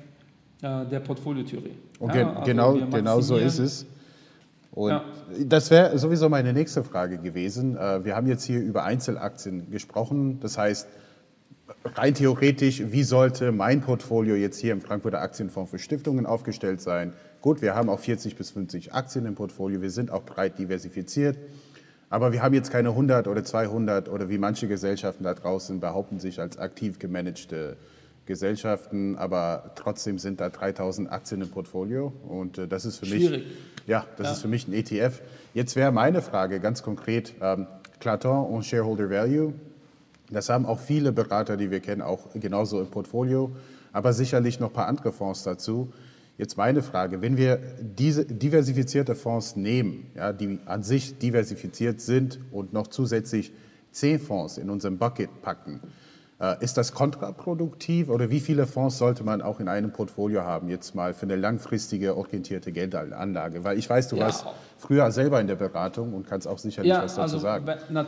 äh, 0.61 0.85
der 0.85 0.99
Portfoliotheorie. 1.01 1.75
Okay, 1.99 2.21
ja, 2.21 2.29
also 2.29 2.41
genau, 2.43 2.73
genau 2.73 3.21
so 3.21 3.37
ist 3.37 3.59
es. 3.59 3.85
Und 4.71 4.89
ja. 4.89 5.03
das 5.45 5.71
wäre 5.71 5.97
sowieso 5.97 6.27
meine 6.29 6.51
nächste 6.51 6.83
Frage 6.83 7.17
gewesen. 7.17 7.77
Äh, 7.77 8.03
wir 8.03 8.15
haben 8.15 8.27
jetzt 8.27 8.43
hier 8.43 8.59
über 8.59 8.83
Einzelaktien 8.83 9.69
gesprochen. 9.71 10.39
Das 10.41 10.57
heißt, 10.57 10.87
rein 11.95 12.13
theoretisch, 12.13 12.83
wie 12.91 13.03
sollte 13.03 13.51
mein 13.51 13.81
Portfolio 13.81 14.35
jetzt 14.35 14.59
hier 14.59 14.73
im 14.73 14.81
Frankfurter 14.81 15.21
Aktienfonds 15.21 15.71
für 15.71 15.79
Stiftungen 15.79 16.25
aufgestellt 16.25 16.81
sein? 16.81 17.13
Gut, 17.41 17.61
wir 17.61 17.75
haben 17.75 17.89
auch 17.89 17.99
40 17.99 18.35
bis 18.35 18.51
50 18.51 18.93
Aktien 18.93 19.25
im 19.25 19.35
Portfolio, 19.35 19.81
wir 19.81 19.91
sind 19.91 20.11
auch 20.11 20.23
breit 20.23 20.57
diversifiziert, 20.59 21.37
aber 22.09 22.31
wir 22.31 22.41
haben 22.41 22.53
jetzt 22.53 22.71
keine 22.71 22.89
100 22.89 23.27
oder 23.27 23.43
200 23.43 24.09
oder 24.09 24.29
wie 24.29 24.37
manche 24.37 24.67
Gesellschaften 24.67 25.23
da 25.23 25.33
draußen 25.33 25.79
behaupten 25.79 26.19
sich 26.19 26.39
als 26.39 26.57
aktiv 26.57 26.99
gemanagte 26.99 27.77
Gesellschaften, 28.25 29.15
aber 29.15 29.71
trotzdem 29.75 30.17
sind 30.17 30.41
da 30.41 30.49
3000 30.49 31.11
Aktien 31.11 31.41
im 31.41 31.49
Portfolio 31.49 32.11
und 32.27 32.57
äh, 32.57 32.67
das 32.67 32.85
ist 32.85 32.97
für 32.97 33.05
Schwierig. 33.05 33.45
mich 33.45 33.55
ja, 33.87 34.05
das 34.17 34.27
ja. 34.27 34.33
ist 34.33 34.41
für 34.41 34.47
mich 34.47 34.67
ein 34.67 34.73
ETF. 34.73 35.21
Jetzt 35.53 35.75
wäre 35.75 35.91
meine 35.91 36.21
Frage 36.21 36.59
ganz 36.59 36.81
konkret 36.81 37.35
ähm, 37.41 37.67
Claton 37.99 38.47
und 38.47 38.65
Shareholder 38.65 39.09
Value. 39.09 39.53
Das 40.31 40.49
haben 40.49 40.65
auch 40.65 40.79
viele 40.79 41.11
Berater, 41.11 41.57
die 41.57 41.71
wir 41.71 41.79
kennen, 41.79 42.01
auch 42.01 42.29
genauso 42.33 42.81
im 42.81 42.87
Portfolio, 42.87 43.55
aber 43.93 44.13
sicherlich 44.13 44.59
noch 44.59 44.69
ein 44.69 44.73
paar 44.73 44.87
andere 44.87 45.11
Fonds 45.11 45.43
dazu. 45.43 45.91
Jetzt 46.37 46.57
meine 46.57 46.83
Frage, 46.83 47.21
wenn 47.21 47.37
wir 47.37 47.59
diese 47.79 48.25
diversifizierte 48.25 49.15
Fonds 49.15 49.55
nehmen, 49.55 50.11
ja, 50.15 50.33
die 50.33 50.59
an 50.65 50.83
sich 50.83 51.17
diversifiziert 51.17 52.01
sind 52.01 52.39
und 52.51 52.73
noch 52.73 52.87
zusätzlich 52.87 53.53
zehn 53.91 54.19
Fonds 54.19 54.57
in 54.57 54.69
unserem 54.69 54.97
Bucket 54.97 55.41
packen, 55.41 55.79
äh, 56.41 56.61
ist 56.61 56.77
das 56.77 56.91
kontraproduktiv 56.91 58.09
oder 58.09 58.29
wie 58.29 58.41
viele 58.41 58.67
Fonds 58.67 58.97
sollte 58.97 59.23
man 59.23 59.41
auch 59.41 59.61
in 59.61 59.69
einem 59.69 59.93
Portfolio 59.93 60.41
haben, 60.41 60.67
jetzt 60.67 60.93
mal 60.93 61.13
für 61.13 61.23
eine 61.23 61.37
langfristige 61.37 62.17
orientierte 62.17 62.73
Geldanlage? 62.73 63.63
Weil 63.63 63.77
ich 63.77 63.89
weiß, 63.89 64.09
du 64.09 64.17
ja. 64.17 64.25
warst 64.25 64.45
früher 64.77 65.09
selber 65.11 65.39
in 65.39 65.47
der 65.47 65.55
Beratung 65.55 66.13
und 66.13 66.27
kannst 66.27 66.47
auch 66.47 66.57
sicherlich 66.57 66.89
ja, 66.89 67.03
was 67.03 67.15
dazu 67.15 67.21
also, 67.21 67.39
sagen. 67.39 67.65
Na, 67.89 68.05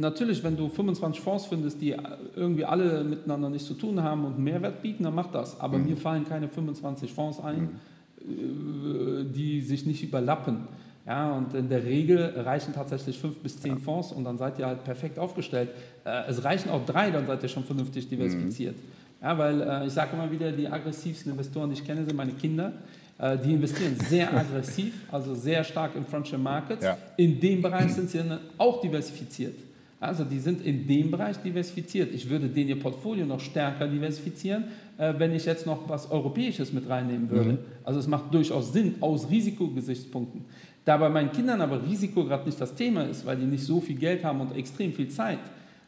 natürlich, 0.00 0.42
wenn 0.42 0.56
du 0.56 0.68
25 0.68 1.20
Fonds 1.20 1.46
findest, 1.46 1.80
die 1.80 1.96
irgendwie 2.34 2.64
alle 2.64 3.04
miteinander 3.04 3.48
nichts 3.50 3.68
zu 3.68 3.74
tun 3.74 4.02
haben 4.02 4.24
und 4.24 4.38
Mehrwert 4.38 4.82
bieten, 4.82 5.04
dann 5.04 5.14
mach 5.14 5.28
das. 5.28 5.60
Aber 5.60 5.78
mhm. 5.78 5.86
mir 5.86 5.96
fallen 5.96 6.26
keine 6.26 6.48
25 6.48 7.12
Fonds 7.12 7.40
ein, 7.40 7.78
mhm. 8.24 9.32
die 9.32 9.60
sich 9.60 9.86
nicht 9.86 10.02
überlappen. 10.02 10.68
Ja, 11.06 11.32
und 11.32 11.54
in 11.54 11.68
der 11.68 11.84
Regel 11.84 12.34
reichen 12.36 12.74
tatsächlich 12.74 13.18
fünf 13.18 13.38
bis 13.38 13.60
zehn 13.60 13.72
ja. 13.72 13.78
Fonds 13.78 14.12
und 14.12 14.24
dann 14.24 14.36
seid 14.36 14.58
ihr 14.58 14.66
halt 14.66 14.84
perfekt 14.84 15.18
aufgestellt. 15.18 15.70
Äh, 16.04 16.28
es 16.28 16.44
reichen 16.44 16.70
auch 16.70 16.84
drei, 16.84 17.10
dann 17.10 17.26
seid 17.26 17.42
ihr 17.42 17.48
schon 17.48 17.64
vernünftig 17.64 18.08
diversifiziert. 18.08 18.76
Mhm. 18.76 19.22
Ja, 19.22 19.36
weil 19.36 19.60
äh, 19.60 19.86
ich 19.86 19.92
sage 19.92 20.10
immer 20.14 20.30
wieder, 20.30 20.52
die 20.52 20.68
aggressivsten 20.68 21.32
Investoren, 21.32 21.70
die 21.70 21.74
ich 21.74 21.84
kenne, 21.84 22.04
sind 22.04 22.16
meine 22.16 22.32
Kinder. 22.32 22.74
Äh, 23.18 23.38
die 23.38 23.52
investieren 23.52 23.96
sehr 23.96 24.32
aggressiv, 24.36 24.94
also 25.10 25.34
sehr 25.34 25.64
stark 25.64 25.94
in 25.96 26.04
Frontier 26.04 26.38
Markets. 26.38 26.84
Ja. 26.84 26.96
In 27.16 27.40
dem 27.40 27.60
Bereich 27.60 27.92
sind 27.92 28.10
sie 28.10 28.22
auch 28.56 28.80
diversifiziert. 28.80 29.56
Also 30.00 30.24
die 30.24 30.38
sind 30.38 30.64
in 30.64 30.86
dem 30.86 31.10
Bereich 31.10 31.36
diversifiziert. 31.36 32.14
Ich 32.14 32.30
würde 32.30 32.48
den 32.48 32.68
ihr 32.68 32.80
Portfolio 32.80 33.26
noch 33.26 33.40
stärker 33.40 33.86
diversifizieren, 33.86 34.64
äh, 34.96 35.12
wenn 35.18 35.32
ich 35.34 35.44
jetzt 35.44 35.66
noch 35.66 35.88
was 35.90 36.10
Europäisches 36.10 36.72
mit 36.72 36.88
reinnehmen 36.88 37.28
würde. 37.28 37.52
Mhm. 37.52 37.58
Also 37.84 38.00
es 38.00 38.06
macht 38.06 38.32
durchaus 38.32 38.72
Sinn 38.72 38.94
aus 39.00 39.30
Risikogesichtspunkten. 39.30 40.46
Da 40.86 40.96
bei 40.96 41.10
meinen 41.10 41.30
Kindern 41.32 41.60
aber 41.60 41.84
Risiko 41.84 42.24
gerade 42.24 42.46
nicht 42.46 42.58
das 42.58 42.74
Thema 42.74 43.04
ist, 43.04 43.26
weil 43.26 43.36
die 43.36 43.44
nicht 43.44 43.62
so 43.62 43.80
viel 43.80 43.96
Geld 43.96 44.24
haben 44.24 44.40
und 44.40 44.56
extrem 44.56 44.94
viel 44.94 45.08
Zeit, 45.08 45.38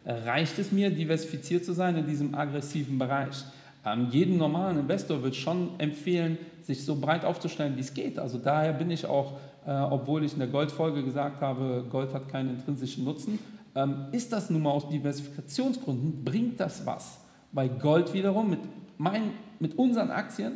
äh, 0.04 0.12
reicht 0.12 0.58
es 0.58 0.72
mir, 0.72 0.90
diversifiziert 0.90 1.64
zu 1.64 1.72
sein 1.72 1.96
in 1.96 2.06
diesem 2.06 2.34
aggressiven 2.34 2.98
Bereich. 2.98 3.44
Ähm, 3.86 4.08
jedem 4.10 4.36
normalen 4.36 4.78
Investor 4.78 5.22
wird 5.22 5.36
schon 5.36 5.70
empfehlen, 5.78 6.36
sich 6.62 6.84
so 6.84 6.96
breit 6.96 7.24
aufzustellen, 7.24 7.76
wie 7.76 7.80
es 7.80 7.94
geht. 7.94 8.18
Also 8.18 8.38
daher 8.38 8.74
bin 8.74 8.90
ich 8.90 9.06
auch, 9.06 9.32
äh, 9.66 9.70
obwohl 9.70 10.22
ich 10.24 10.34
in 10.34 10.38
der 10.38 10.48
Goldfolge 10.48 11.02
gesagt 11.02 11.40
habe, 11.40 11.84
Gold 11.88 12.12
hat 12.12 12.28
keinen 12.28 12.50
intrinsischen 12.50 13.04
Nutzen, 13.04 13.38
ähm, 13.74 14.06
ist 14.12 14.32
das 14.32 14.50
nun 14.50 14.62
mal 14.62 14.70
aus 14.70 14.88
Diversifikationsgründen, 14.88 16.24
bringt 16.24 16.60
das 16.60 16.84
was? 16.86 17.18
Weil 17.52 17.68
Gold 17.68 18.12
wiederum 18.12 18.50
mit, 18.50 18.60
mein, 18.98 19.30
mit 19.60 19.78
unseren 19.78 20.10
Aktien 20.10 20.52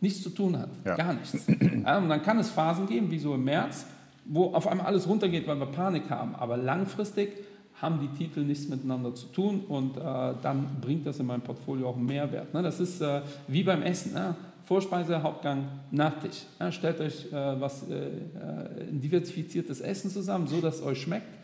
nichts 0.00 0.22
zu 0.22 0.30
tun 0.30 0.58
hat. 0.58 0.70
Ja. 0.84 0.96
Gar 0.96 1.14
nichts. 1.14 1.34
Und 1.48 1.84
dann 1.84 2.22
kann 2.22 2.38
es 2.38 2.50
Phasen 2.50 2.86
geben, 2.86 3.10
wie 3.10 3.18
so 3.18 3.34
im 3.34 3.44
März, 3.44 3.86
wo 4.24 4.52
auf 4.52 4.66
einmal 4.66 4.86
alles 4.86 5.08
runtergeht, 5.08 5.46
weil 5.46 5.58
wir 5.58 5.66
Panik 5.66 6.10
haben. 6.10 6.34
Aber 6.34 6.56
langfristig 6.56 7.32
haben 7.80 8.00
die 8.00 8.08
Titel 8.08 8.40
nichts 8.40 8.68
miteinander 8.68 9.14
zu 9.14 9.26
tun 9.26 9.60
und 9.68 9.96
äh, 9.96 10.00
dann 10.42 10.80
bringt 10.80 11.06
das 11.06 11.20
in 11.20 11.26
meinem 11.26 11.42
Portfolio 11.42 11.88
auch 11.88 11.96
einen 11.96 12.06
Mehrwert. 12.06 12.52
Ne? 12.52 12.62
Das 12.62 12.80
ist 12.80 13.00
äh, 13.00 13.22
wie 13.46 13.62
beim 13.62 13.82
Essen. 13.82 14.14
Ne? 14.14 14.34
Vorspeise, 14.64 15.22
Hauptgang, 15.22 15.68
Nachtisch. 15.90 16.42
Ja, 16.58 16.70
stellt 16.72 17.00
euch 17.00 17.32
äh, 17.32 17.60
was, 17.60 17.88
äh, 17.88 17.94
äh 17.94 18.88
ein 18.90 19.00
diversifiziertes 19.00 19.80
Essen 19.80 20.10
zusammen, 20.10 20.46
so 20.46 20.60
dass 20.60 20.76
es 20.76 20.82
euch 20.82 21.00
schmeckt. 21.00 21.37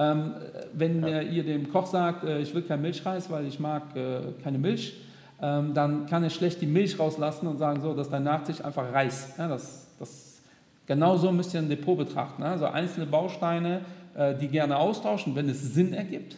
Ähm, 0.00 0.32
wenn 0.72 1.06
ja. 1.06 1.20
ihr 1.20 1.44
dem 1.44 1.70
Koch 1.70 1.86
sagt, 1.86 2.24
äh, 2.24 2.40
ich 2.40 2.54
will 2.54 2.62
kein 2.62 2.80
Milchreis, 2.80 3.30
weil 3.30 3.46
ich 3.46 3.60
mag 3.60 3.94
äh, 3.94 4.32
keine 4.42 4.56
Milch, 4.56 4.96
ähm, 5.42 5.74
dann 5.74 6.06
kann 6.06 6.24
er 6.24 6.30
schlecht 6.30 6.62
die 6.62 6.66
Milch 6.66 6.98
rauslassen 6.98 7.46
und 7.46 7.58
sagen, 7.58 7.82
so, 7.82 7.92
dass 7.92 8.08
dein 8.08 8.24
Nachtisch 8.24 8.64
einfach 8.64 8.90
Reis. 8.92 9.34
Ja, 9.36 9.46
das, 9.46 9.88
das, 9.98 10.40
genau 10.86 11.18
so 11.18 11.30
müsst 11.30 11.52
ihr 11.52 11.60
ein 11.60 11.68
Depot 11.68 11.98
betrachten. 11.98 12.42
Also 12.42 12.64
einzelne 12.64 13.04
Bausteine, 13.04 13.82
äh, 14.14 14.34
die 14.34 14.48
gerne 14.48 14.78
austauschen, 14.78 15.36
wenn 15.36 15.50
es 15.50 15.74
Sinn 15.74 15.92
ergibt 15.92 16.36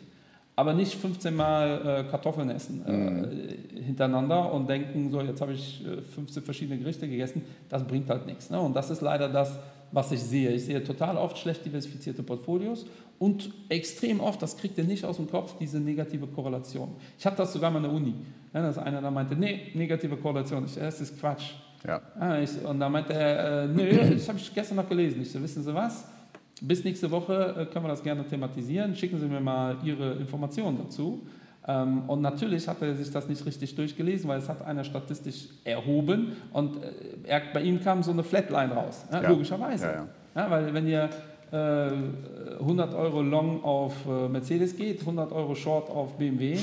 aber 0.55 0.75
nicht 0.75 0.95
15 0.95 1.35
Mal 1.35 2.05
äh, 2.07 2.11
Kartoffeln 2.11 2.51
essen 2.51 2.85
äh, 2.87 2.93
mhm. 2.93 3.85
hintereinander 3.85 4.53
und 4.53 4.69
denken, 4.69 5.11
so 5.11 5.21
jetzt 5.21 5.41
habe 5.41 5.55
ich 5.55 5.85
äh, 5.87 6.03
15 6.03 6.43
verschiedene 6.43 6.79
Gerichte 6.79 7.09
gegessen, 7.09 7.43
das 7.69 7.85
bringt 7.85 8.11
halt 8.11 8.27
nichts. 8.27 8.51
Ne? 8.51 8.61
Und 8.61 8.77
das 8.77 8.91
ist 8.91 9.01
leider 9.01 9.29
das, 9.29 9.59
was 9.93 10.13
ich 10.13 10.21
sehe. 10.21 10.51
Ich 10.51 10.65
sehe 10.67 10.83
total 10.85 11.17
oft 11.17 11.39
schlecht 11.39 11.65
diversifizierte 11.65 12.23
Portfolios 12.23 12.87
und 13.23 13.53
extrem 13.69 14.19
oft, 14.19 14.43
das 14.43 14.57
kriegt 14.57 14.77
ihr 14.79 14.83
nicht 14.83 15.05
aus 15.05 15.15
dem 15.15 15.31
Kopf, 15.31 15.55
diese 15.57 15.79
negative 15.79 16.27
Korrelation. 16.27 16.89
Ich 17.17 17.25
hatte 17.25 17.37
das 17.37 17.53
sogar 17.53 17.71
mal 17.71 17.77
in 17.77 17.85
der 17.85 17.93
Uni, 17.93 18.15
ja, 18.53 18.63
dass 18.63 18.79
einer 18.79 19.01
da 19.01 19.13
meinte, 19.13 19.37
nee, 19.37 19.71
negative 19.75 20.17
Korrelation, 20.17 20.65
ich, 20.65 20.75
das 20.75 21.01
ist 21.01 21.21
Quatsch. 21.21 21.53
Ja. 21.87 22.01
ja 22.19 22.41
ich, 22.41 22.51
und 22.65 22.81
da 22.81 22.89
meinte 22.89 23.13
er, 23.13 23.63
äh, 23.63 23.69
nee, 23.69 24.15
das 24.15 24.29
habe 24.29 24.39
ich 24.39 24.53
gestern 24.53 24.75
noch 24.75 24.89
gelesen. 24.89 25.23
Ich 25.23 25.31
so, 25.31 25.41
wissen 25.41 25.63
Sie 25.63 25.73
was? 25.73 26.05
Bis 26.61 26.83
nächste 26.83 27.09
Woche 27.13 27.55
äh, 27.61 27.67
können 27.67 27.85
wir 27.85 27.91
das 27.91 28.03
gerne 28.03 28.27
thematisieren. 28.27 28.97
Schicken 28.97 29.21
Sie 29.21 29.27
mir 29.27 29.41
mal 29.41 29.77
Ihre 29.85 30.15
Informationen 30.15 30.79
dazu. 30.79 31.25
Ähm, 31.69 32.03
und 32.09 32.23
natürlich 32.23 32.67
hat 32.67 32.83
er 32.83 32.97
sich 32.97 33.13
das 33.13 33.29
nicht 33.29 33.47
richtig 33.47 33.77
durchgelesen, 33.77 34.29
weil 34.29 34.41
es 34.41 34.49
hat 34.49 34.67
einer 34.67 34.83
statistisch 34.83 35.47
erhoben 35.63 36.33
und 36.53 36.83
äh, 36.83 36.89
er, 37.23 37.41
bei 37.55 37.63
ihm 37.63 37.81
kam 37.81 38.03
so 38.03 38.11
eine 38.11 38.25
Flatline 38.25 38.73
raus, 38.75 39.05
ja, 39.13 39.29
logischerweise. 39.29 39.87
Ja, 39.87 40.09
ja. 40.35 40.51
weil 40.51 40.75
wenn 40.75 40.89
ihr 40.89 41.09
100 41.53 42.93
äh, 42.93 42.97
Euro 42.97 43.23
Long 43.23 43.63
auf 43.63 44.07
Mercedes 44.07 44.75
geht, 44.77 45.01
100 45.01 45.33
Euro 45.33 45.55
Short 45.55 45.91
auf 45.91 46.17
BMW, 46.17 46.59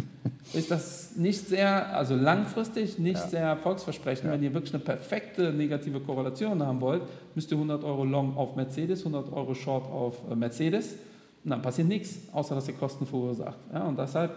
ist 0.52 0.70
das 0.70 1.16
nicht 1.16 1.46
sehr, 1.48 1.96
also 1.96 2.16
langfristig 2.16 2.98
nicht 2.98 3.20
ja. 3.20 3.28
sehr 3.28 3.42
erfolgsversprechend. 3.42 4.24
Ja. 4.26 4.32
Wenn 4.32 4.42
ihr 4.42 4.52
wirklich 4.52 4.74
eine 4.74 4.82
perfekte 4.82 5.52
negative 5.52 6.00
Korrelation 6.00 6.62
haben 6.62 6.80
wollt, 6.80 7.02
müsst 7.34 7.50
ihr 7.52 7.56
100 7.56 7.84
Euro 7.84 8.04
Long 8.04 8.36
auf 8.36 8.56
Mercedes, 8.56 9.00
100 9.00 9.32
Euro 9.32 9.54
Short 9.54 9.86
auf 9.90 10.16
äh, 10.30 10.34
Mercedes 10.34 10.96
und 11.44 11.50
dann 11.50 11.62
passiert 11.62 11.88
nichts, 11.88 12.18
außer 12.32 12.54
dass 12.54 12.68
ihr 12.68 12.74
Kosten 12.74 13.06
verursacht. 13.06 13.58
Ja, 13.72 13.84
und 13.84 13.98
deshalb 13.98 14.36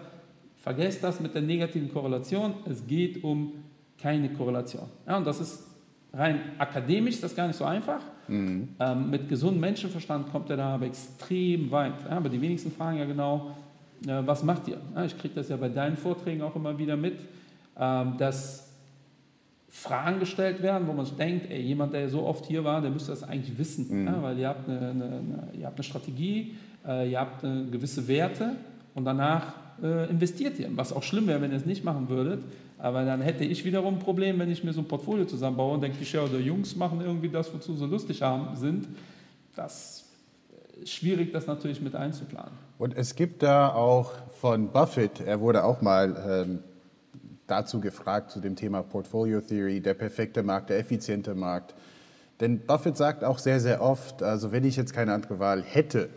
vergesst 0.57 1.03
das 1.03 1.19
mit 1.19 1.35
der 1.35 1.41
negativen 1.41 1.91
Korrelation. 1.91 2.53
Es 2.69 2.85
geht 2.85 3.23
um 3.23 3.53
keine 3.99 4.29
Korrelation. 4.29 4.85
Ja, 5.07 5.17
und 5.17 5.25
das 5.27 5.39
ist 5.39 5.63
rein 6.13 6.41
akademisch, 6.57 7.21
das 7.21 7.31
ist 7.31 7.37
gar 7.37 7.47
nicht 7.47 7.57
so 7.57 7.65
einfach. 7.65 8.01
Mhm. 8.27 8.69
Ähm, 8.79 9.09
mit 9.09 9.29
gesundem 9.29 9.61
Menschenverstand 9.61 10.31
kommt 10.31 10.49
er 10.49 10.57
da 10.57 10.75
aber 10.75 10.85
extrem 10.85 11.69
weit. 11.71 11.93
Ja, 12.09 12.17
aber 12.17 12.29
die 12.29 12.41
wenigsten 12.41 12.71
fragen 12.71 12.97
ja 12.97 13.05
genau, 13.05 13.51
was 14.01 14.43
macht 14.43 14.67
ihr? 14.67 14.77
Ich 15.05 15.17
kriege 15.17 15.33
das 15.33 15.49
ja 15.49 15.57
bei 15.57 15.69
deinen 15.69 15.97
Vorträgen 15.97 16.41
auch 16.41 16.55
immer 16.55 16.77
wieder 16.77 16.95
mit, 16.95 17.19
ähm, 17.79 18.15
dass 18.17 18.69
Fragen 19.69 20.19
gestellt 20.19 20.61
werden, 20.61 20.87
wo 20.87 20.93
man 20.93 21.05
denkt, 21.17 21.49
ey, 21.49 21.61
jemand, 21.61 21.93
der 21.93 22.07
so 22.09 22.23
oft 22.23 22.45
hier 22.45 22.63
war, 22.63 22.81
der 22.81 22.91
müsste 22.91 23.11
das 23.11 23.23
eigentlich 23.23 23.57
wissen, 23.57 24.01
mhm. 24.01 24.07
ja, 24.07 24.21
weil 24.21 24.37
ihr 24.37 24.47
habt 24.47 24.69
eine, 24.69 24.79
eine, 24.79 25.05
eine, 25.05 25.49
ihr 25.53 25.65
habt 25.65 25.77
eine 25.77 25.83
Strategie, 25.83 26.55
äh, 26.87 27.11
ihr 27.11 27.19
habt 27.19 27.41
gewisse 27.41 28.07
Werte 28.07 28.55
und 28.93 29.05
danach 29.05 29.53
äh, 29.81 30.09
investiert 30.09 30.59
ihr. 30.59 30.69
Was 30.75 30.93
auch 30.93 31.03
schlimm 31.03 31.27
wäre, 31.27 31.41
wenn 31.41 31.51
ihr 31.51 31.57
es 31.57 31.65
nicht 31.65 31.83
machen 31.83 32.09
würdet, 32.09 32.43
aber 32.77 33.05
dann 33.05 33.21
hätte 33.21 33.43
ich 33.43 33.65
wiederum 33.65 33.95
ein 33.95 33.99
Problem, 33.99 34.39
wenn 34.39 34.51
ich 34.51 34.63
mir 34.63 34.73
so 34.73 34.81
ein 34.81 34.87
Portfolio 34.87 35.25
zusammenbaue 35.25 35.73
und 35.75 35.81
denke, 35.81 35.97
die 35.97 36.05
Shareholder 36.05 36.39
Jungs 36.39 36.75
machen 36.75 37.01
irgendwie 37.01 37.29
das, 37.29 37.53
wozu 37.53 37.75
sie 37.75 37.85
lustig 37.85 38.21
haben, 38.21 38.55
sind. 38.55 38.87
Das 39.55 40.05
ist 40.81 40.91
schwierig, 40.91 41.31
das 41.31 41.47
natürlich 41.47 41.81
mit 41.81 41.95
einzuplanen. 41.95 42.51
Und 42.77 42.95
es 42.97 43.15
gibt 43.15 43.43
da 43.43 43.73
auch 43.73 44.11
von 44.41 44.71
Buffett, 44.71 45.21
er 45.21 45.39
wurde 45.39 45.63
auch 45.63 45.81
mal 45.81 46.45
ähm, 46.47 46.59
dazu 47.47 47.79
gefragt, 47.79 48.31
zu 48.31 48.39
dem 48.39 48.55
Thema 48.55 48.83
Portfolio 48.83 49.39
Theory, 49.39 49.79
der 49.79 49.93
perfekte 49.93 50.43
Markt, 50.43 50.69
der 50.69 50.79
effiziente 50.79 51.35
Markt. 51.35 51.73
Denn 52.41 52.59
Buffett 52.65 52.97
sagt 52.97 53.23
auch 53.23 53.39
sehr, 53.39 53.61
sehr 53.61 53.81
oft, 53.81 54.21
also 54.21 54.51
wenn 54.51 54.65
ich 54.65 54.75
jetzt 54.75 54.93
keine 54.93 55.13
andere 55.13 55.39
Wahl 55.39 55.63
hätte 55.63 56.09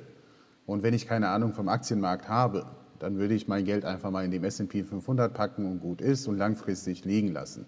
und 0.66 0.82
wenn 0.82 0.94
ich 0.94 1.06
keine 1.06 1.28
Ahnung 1.28 1.54
vom 1.54 1.68
Aktienmarkt 1.68 2.28
habe, 2.28 2.66
dann 2.98 3.18
würde 3.18 3.34
ich 3.34 3.48
mein 3.48 3.64
Geld 3.64 3.84
einfach 3.84 4.10
mal 4.10 4.24
in 4.24 4.30
dem 4.30 4.44
S&P 4.44 4.84
500 4.84 5.32
packen 5.32 5.66
und 5.66 5.80
gut 5.80 6.00
ist 6.00 6.26
und 6.26 6.36
langfristig 6.36 7.04
liegen 7.04 7.32
lassen. 7.32 7.66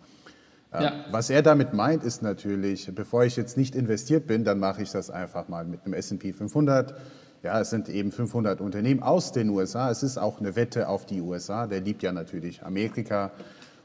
Ähm, 0.73 0.83
ja. 0.83 1.05
Was 1.11 1.31
er 1.31 1.43
damit 1.43 1.73
meint, 1.73 2.05
ist 2.05 2.23
natürlich, 2.23 2.91
bevor 2.95 3.25
ich 3.25 3.37
jetzt 3.37 3.57
nicht 3.57 3.75
investiert 3.75 4.27
bin, 4.27 4.45
dann 4.45 4.59
mache 4.59 4.83
ich 4.83 4.91
das 4.91 5.11
einfach 5.11 5.49
mal 5.49 5.65
mit 5.65 5.85
einem 5.85 5.95
S&P 5.95 6.33
500 6.33 6.95
ja, 7.43 7.59
es 7.59 7.71
sind 7.71 7.89
eben 7.89 8.13
500 8.13 8.61
Unternehmen 8.61 9.03
aus 9.03 9.33
den 9.33 9.49
USA. 9.49 9.91
Es 9.91 10.03
ist 10.03 10.19
auch 10.19 10.41
eine 10.41 10.57
Wette 10.57 10.89
auf 10.89 11.07
die 11.07 11.23
USA. 11.23 11.67
Der 11.67 11.81
liebt 11.81 12.03
ja 12.03 12.13
natürlich 12.13 12.63
Amerika 12.63 13.31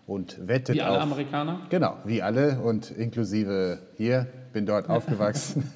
und 0.08 0.48
wettet 0.48 0.76
Wie 0.76 0.82
alle 0.82 0.98
auf, 0.98 1.04
Amerikaner? 1.04 1.62
Genau, 1.70 1.98
wie 2.04 2.22
alle 2.22 2.60
und 2.60 2.92
inklusive 2.92 3.80
hier, 3.96 4.28
bin 4.52 4.66
dort 4.66 4.90
aufgewachsen. 4.90 5.72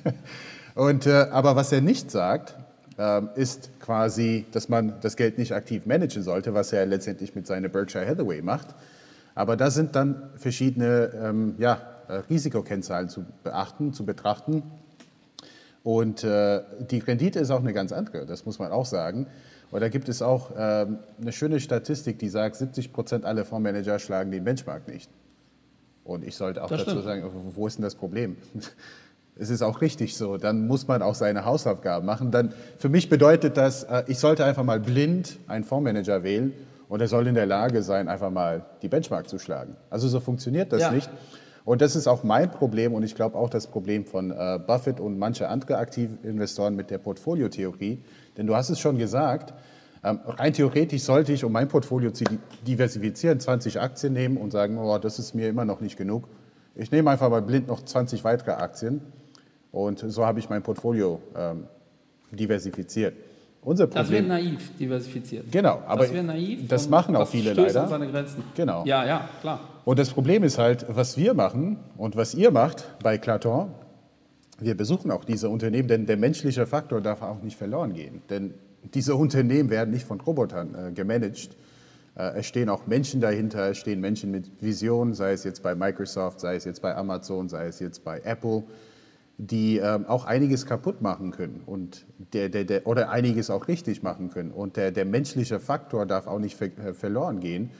Und, 0.76 1.08
äh, 1.08 1.28
aber 1.32 1.56
was 1.56 1.72
er 1.72 1.82
nicht 1.82 2.12
sagt, 2.12 2.56
ist 3.36 3.70
quasi, 3.80 4.46
dass 4.52 4.68
man 4.68 4.96
das 5.00 5.16
Geld 5.16 5.38
nicht 5.38 5.54
aktiv 5.54 5.86
managen 5.86 6.22
sollte, 6.22 6.54
was 6.54 6.74
er 6.74 6.86
letztendlich 6.86 7.34
mit 7.34 7.48
seiner 7.48 7.70
Berkshire 7.70 8.06
Hathaway 8.06 8.42
macht. 8.42 8.76
Aber 9.36 9.56
da 9.56 9.72
sind 9.72 9.96
dann 9.96 10.30
verschiedene 10.36 11.12
ähm, 11.24 11.56
ja, 11.60 11.82
äh, 12.10 12.16
Risikokennzahlen 12.30 13.08
zu 13.08 13.26
beachten, 13.44 13.94
zu 13.94 14.06
betrachten. 14.06 14.64
Und 15.84 16.24
äh, 16.24 16.62
die 16.90 17.00
Rendite 17.00 17.40
ist 17.40 17.52
auch 17.52 17.62
eine 17.62 17.72
ganz 17.72 17.94
andere, 17.94 18.26
das 18.26 18.46
muss 18.46 18.60
man 18.60 18.72
auch 18.72 18.86
sagen. 18.86 19.28
Und 19.72 19.82
da 19.82 19.90
gibt 19.90 20.10
es 20.10 20.22
auch 20.22 20.52
äh, 20.52 20.88
eine 21.22 21.32
schöne 21.32 21.60
Statistik, 21.60 22.20
die 22.20 22.28
sagt, 22.28 22.58
70 22.58 22.92
Prozent 22.92 23.26
aller 23.26 23.46
Fondsmanager 23.46 24.00
schlagen 24.00 24.32
den 24.32 24.44
Benchmark 24.44 24.88
nicht. 24.88 25.10
Und 26.04 26.26
ich 26.26 26.36
sollte 26.36 26.64
auch 26.64 26.70
das 26.70 26.80
dazu 26.80 27.02
stimmt. 27.02 27.06
sagen, 27.06 27.32
wo 27.56 27.68
ist 27.68 27.78
denn 27.78 27.84
das 27.84 27.96
Problem? 27.96 28.36
Es 29.40 29.50
ist 29.50 29.62
auch 29.62 29.80
richtig 29.80 30.18
so. 30.18 30.38
Dann 30.38 30.68
muss 30.68 30.88
man 30.88 31.02
auch 31.02 31.16
seine 31.16 31.46
Hausaufgaben 31.46 32.06
machen. 32.06 32.30
Dann, 32.30 32.54
für 32.78 32.90
mich 32.90 33.08
bedeutet 33.08 33.56
das, 33.56 33.84
äh, 33.84 34.04
ich 34.08 34.20
sollte 34.20 34.44
einfach 34.44 34.64
mal 34.64 34.82
blind 34.82 35.40
einen 35.48 35.64
Fondsmanager 35.64 36.24
wählen 36.24 36.54
und 36.90 37.00
er 37.00 37.08
soll 37.08 37.26
in 37.26 37.36
der 37.36 37.46
Lage 37.46 37.82
sein, 37.82 38.10
einfach 38.10 38.32
mal 38.32 38.66
die 38.82 38.90
Benchmark 38.90 39.30
zu 39.30 39.40
schlagen. 39.40 39.78
Also 39.90 40.10
so 40.10 40.20
funktioniert 40.20 40.74
das 40.74 40.82
ja. 40.82 40.92
nicht. 40.92 41.10
Und 41.64 41.82
das 41.82 41.96
ist 41.96 42.08
auch 42.08 42.24
mein 42.24 42.52
Problem 42.52 42.94
und 42.94 43.04
ich 43.04 43.16
glaube 43.16 43.38
auch 43.38 43.50
das 43.50 43.68
Problem 43.68 44.06
von 44.06 44.32
äh, 44.32 44.60
Buffett 44.66 45.00
und 45.00 45.18
mancher 45.18 45.50
andere 45.50 45.78
Aktivinvestoren 45.78 46.76
mit 46.76 46.90
der 46.90 46.98
Portfoliotheorie. 46.98 48.04
Denn 48.38 48.46
du 48.46 48.56
hast 48.56 48.70
es 48.70 48.80
schon 48.80 48.98
gesagt, 48.98 49.54
ähm, 50.04 50.20
rein 50.26 50.52
theoretisch 50.52 51.04
sollte 51.04 51.32
ich, 51.32 51.46
um 51.46 51.52
mein 51.52 51.68
Portfolio 51.68 52.12
zu 52.12 52.26
diversifizieren, 52.68 53.40
20 53.40 53.80
Aktien 53.80 54.14
nehmen 54.14 54.38
und 54.38 54.52
sagen, 54.52 54.78
oh, 54.78 54.98
das 54.98 55.20
ist 55.20 55.34
mir 55.34 55.48
immer 55.48 55.64
noch 55.64 55.80
nicht 55.80 55.96
genug. 55.96 56.28
Ich 56.76 56.92
nehme 56.92 57.12
einfach 57.12 57.30
mal 57.30 57.42
blind 57.42 57.68
noch 57.68 57.84
20 57.84 58.24
weitere 58.24 58.52
Aktien 58.52 59.02
und 59.72 60.00
so 60.00 60.26
habe 60.26 60.40
ich 60.40 60.50
mein 60.50 60.64
Portfolio 60.64 61.22
ähm, 61.36 61.66
diversifiziert. 62.32 63.16
Unser 63.62 63.88
Problem, 63.88 64.04
das 64.04 64.12
wäre 64.12 64.24
naiv 64.24 64.78
diversifiziert. 64.78 65.52
Genau, 65.52 65.82
aber 65.86 66.08
das, 66.08 66.24
naiv 66.24 66.68
das 66.68 66.88
machen 66.88 67.16
auch 67.16 67.28
viele 67.28 67.54
leider. 67.54 67.84
An 67.84 67.90
seine 67.90 68.08
Grenzen. 68.10 68.44
Genau. 68.56 68.86
Ja, 68.86 69.06
ja, 69.06 69.30
klar. 69.42 69.60
Und 69.84 70.00
das 70.00 70.12
Problem 70.12 70.44
ist 70.44 70.58
halt, 70.58 70.86
was 70.88 71.18
wir 71.18 71.34
machen 71.34 71.78
und 71.98 72.16
was 72.16 72.34
ihr 72.34 72.52
macht 72.52 72.86
bei 73.04 73.18
Claton, 73.18 73.72
wir 74.60 74.76
besuchen 74.76 75.12
auch 75.12 75.26
diese 75.26 75.50
Unternehmen, 75.50 75.88
denn 75.88 76.06
der 76.06 76.18
menschliche 76.18 76.66
Faktor 76.68 77.02
darf 77.02 77.22
auch 77.22 77.42
nicht 77.42 77.58
verloren 77.58 77.94
gehen. 77.94 78.22
Denn 78.30 78.54
diese 78.94 79.16
Unternehmen 79.16 79.70
werden 79.70 79.92
nicht 79.92 80.06
von 80.06 80.22
Robotern 80.22 80.76
äh, 80.76 80.92
gemanagt. 80.92 81.58
Äh, 82.16 82.40
es 82.40 82.46
stehen 82.46 82.70
auch 82.70 82.88
Menschen 82.88 83.20
dahinter, 83.20 83.70
es 83.72 83.78
stehen 83.78 84.00
Menschen 84.00 84.32
mit 84.32 84.50
Vision, 84.62 85.14
sei 85.14 85.34
es 85.34 85.44
jetzt 85.44 85.64
bei 85.64 85.76
Microsoft, 85.76 86.40
sei 86.40 86.56
es 86.56 86.66
jetzt 86.66 86.82
bei 86.82 86.96
Amazon, 86.96 87.50
sei 87.50 87.68
es 87.68 87.80
jetzt 87.80 88.04
bei 88.04 88.22
Apple 88.22 88.64
die 89.42 89.78
ähm, 89.78 90.06
auch 90.06 90.26
einiges 90.26 90.66
kaputt 90.66 91.02
machen 91.02 91.32
können 91.32 91.62
und 91.66 92.06
der, 92.34 92.50
der, 92.50 92.66
der, 92.66 92.86
oder 92.86 93.10
einiges 93.10 93.50
auch 93.50 93.70
richtig 93.70 94.04
machen 94.04 94.30
können. 94.30 94.52
Und 94.52 94.76
der, 94.76 94.92
der 94.92 95.06
menschliche 95.06 95.62
Faktor 95.62 96.06
darf 96.06 96.28
auch 96.28 96.40
nicht 96.40 96.58
ver, 96.58 96.78
äh, 96.78 96.94
verloren 96.94 97.40
gehen. 97.40 97.72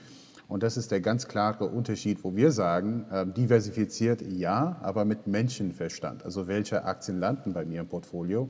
Und 0.48 0.62
das 0.62 0.78
ist 0.78 0.90
der 0.90 1.02
ganz 1.02 1.28
klare 1.28 1.66
Unterschied, 1.66 2.24
wo 2.24 2.34
wir 2.34 2.50
sagen, 2.50 3.04
äh, 3.12 3.26
diversifiziert 3.26 4.22
ja, 4.22 4.78
aber 4.80 5.04
mit 5.04 5.26
Menschenverstand. 5.26 6.24
Also 6.24 6.48
welche 6.48 6.86
Aktien 6.86 7.20
landen 7.20 7.52
bei 7.52 7.66
mir 7.66 7.82
im 7.82 7.88
Portfolio? 7.88 8.48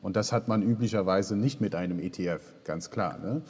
Und 0.00 0.16
das 0.16 0.32
hat 0.32 0.48
man 0.48 0.62
üblicherweise 0.62 1.36
nicht 1.36 1.60
mit 1.60 1.74
einem 1.74 1.98
ETF, 2.00 2.40
ganz 2.64 2.90
klar. 2.90 3.18
Ne? 3.18 3.42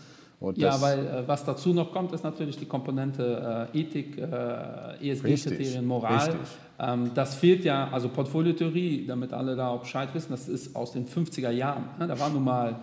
Ja, 0.55 0.80
weil 0.80 1.07
äh, 1.07 1.26
was 1.26 1.45
dazu 1.45 1.74
noch 1.74 1.93
kommt, 1.93 2.12
ist 2.12 2.24
natürlich 2.24 2.57
die 2.57 2.66
Komponente 2.66 3.68
äh, 3.72 3.80
Ethik, 3.80 4.18
äh, 4.18 5.11
ESG-Kriterien, 5.11 5.84
Moral. 5.84 6.36
Ähm, 6.78 7.11
das 7.14 7.34
fehlt 7.34 7.64
ja, 7.64 7.89
also 7.91 8.09
Portfoliotheorie, 8.09 9.05
damit 9.07 9.32
alle 9.32 9.57
da 9.57 9.68
auch 9.68 9.80
Bescheid 9.80 10.11
wissen, 10.14 10.30
das 10.30 10.49
ist 10.49 10.76
aus 10.76 10.93
den 10.93 11.07
50er 11.07 11.51
Jahren. 11.51 11.84
Ne? 11.99 12.07
Da 12.07 12.18
war 12.18 12.30
nun 12.30 12.45
mal 12.45 12.76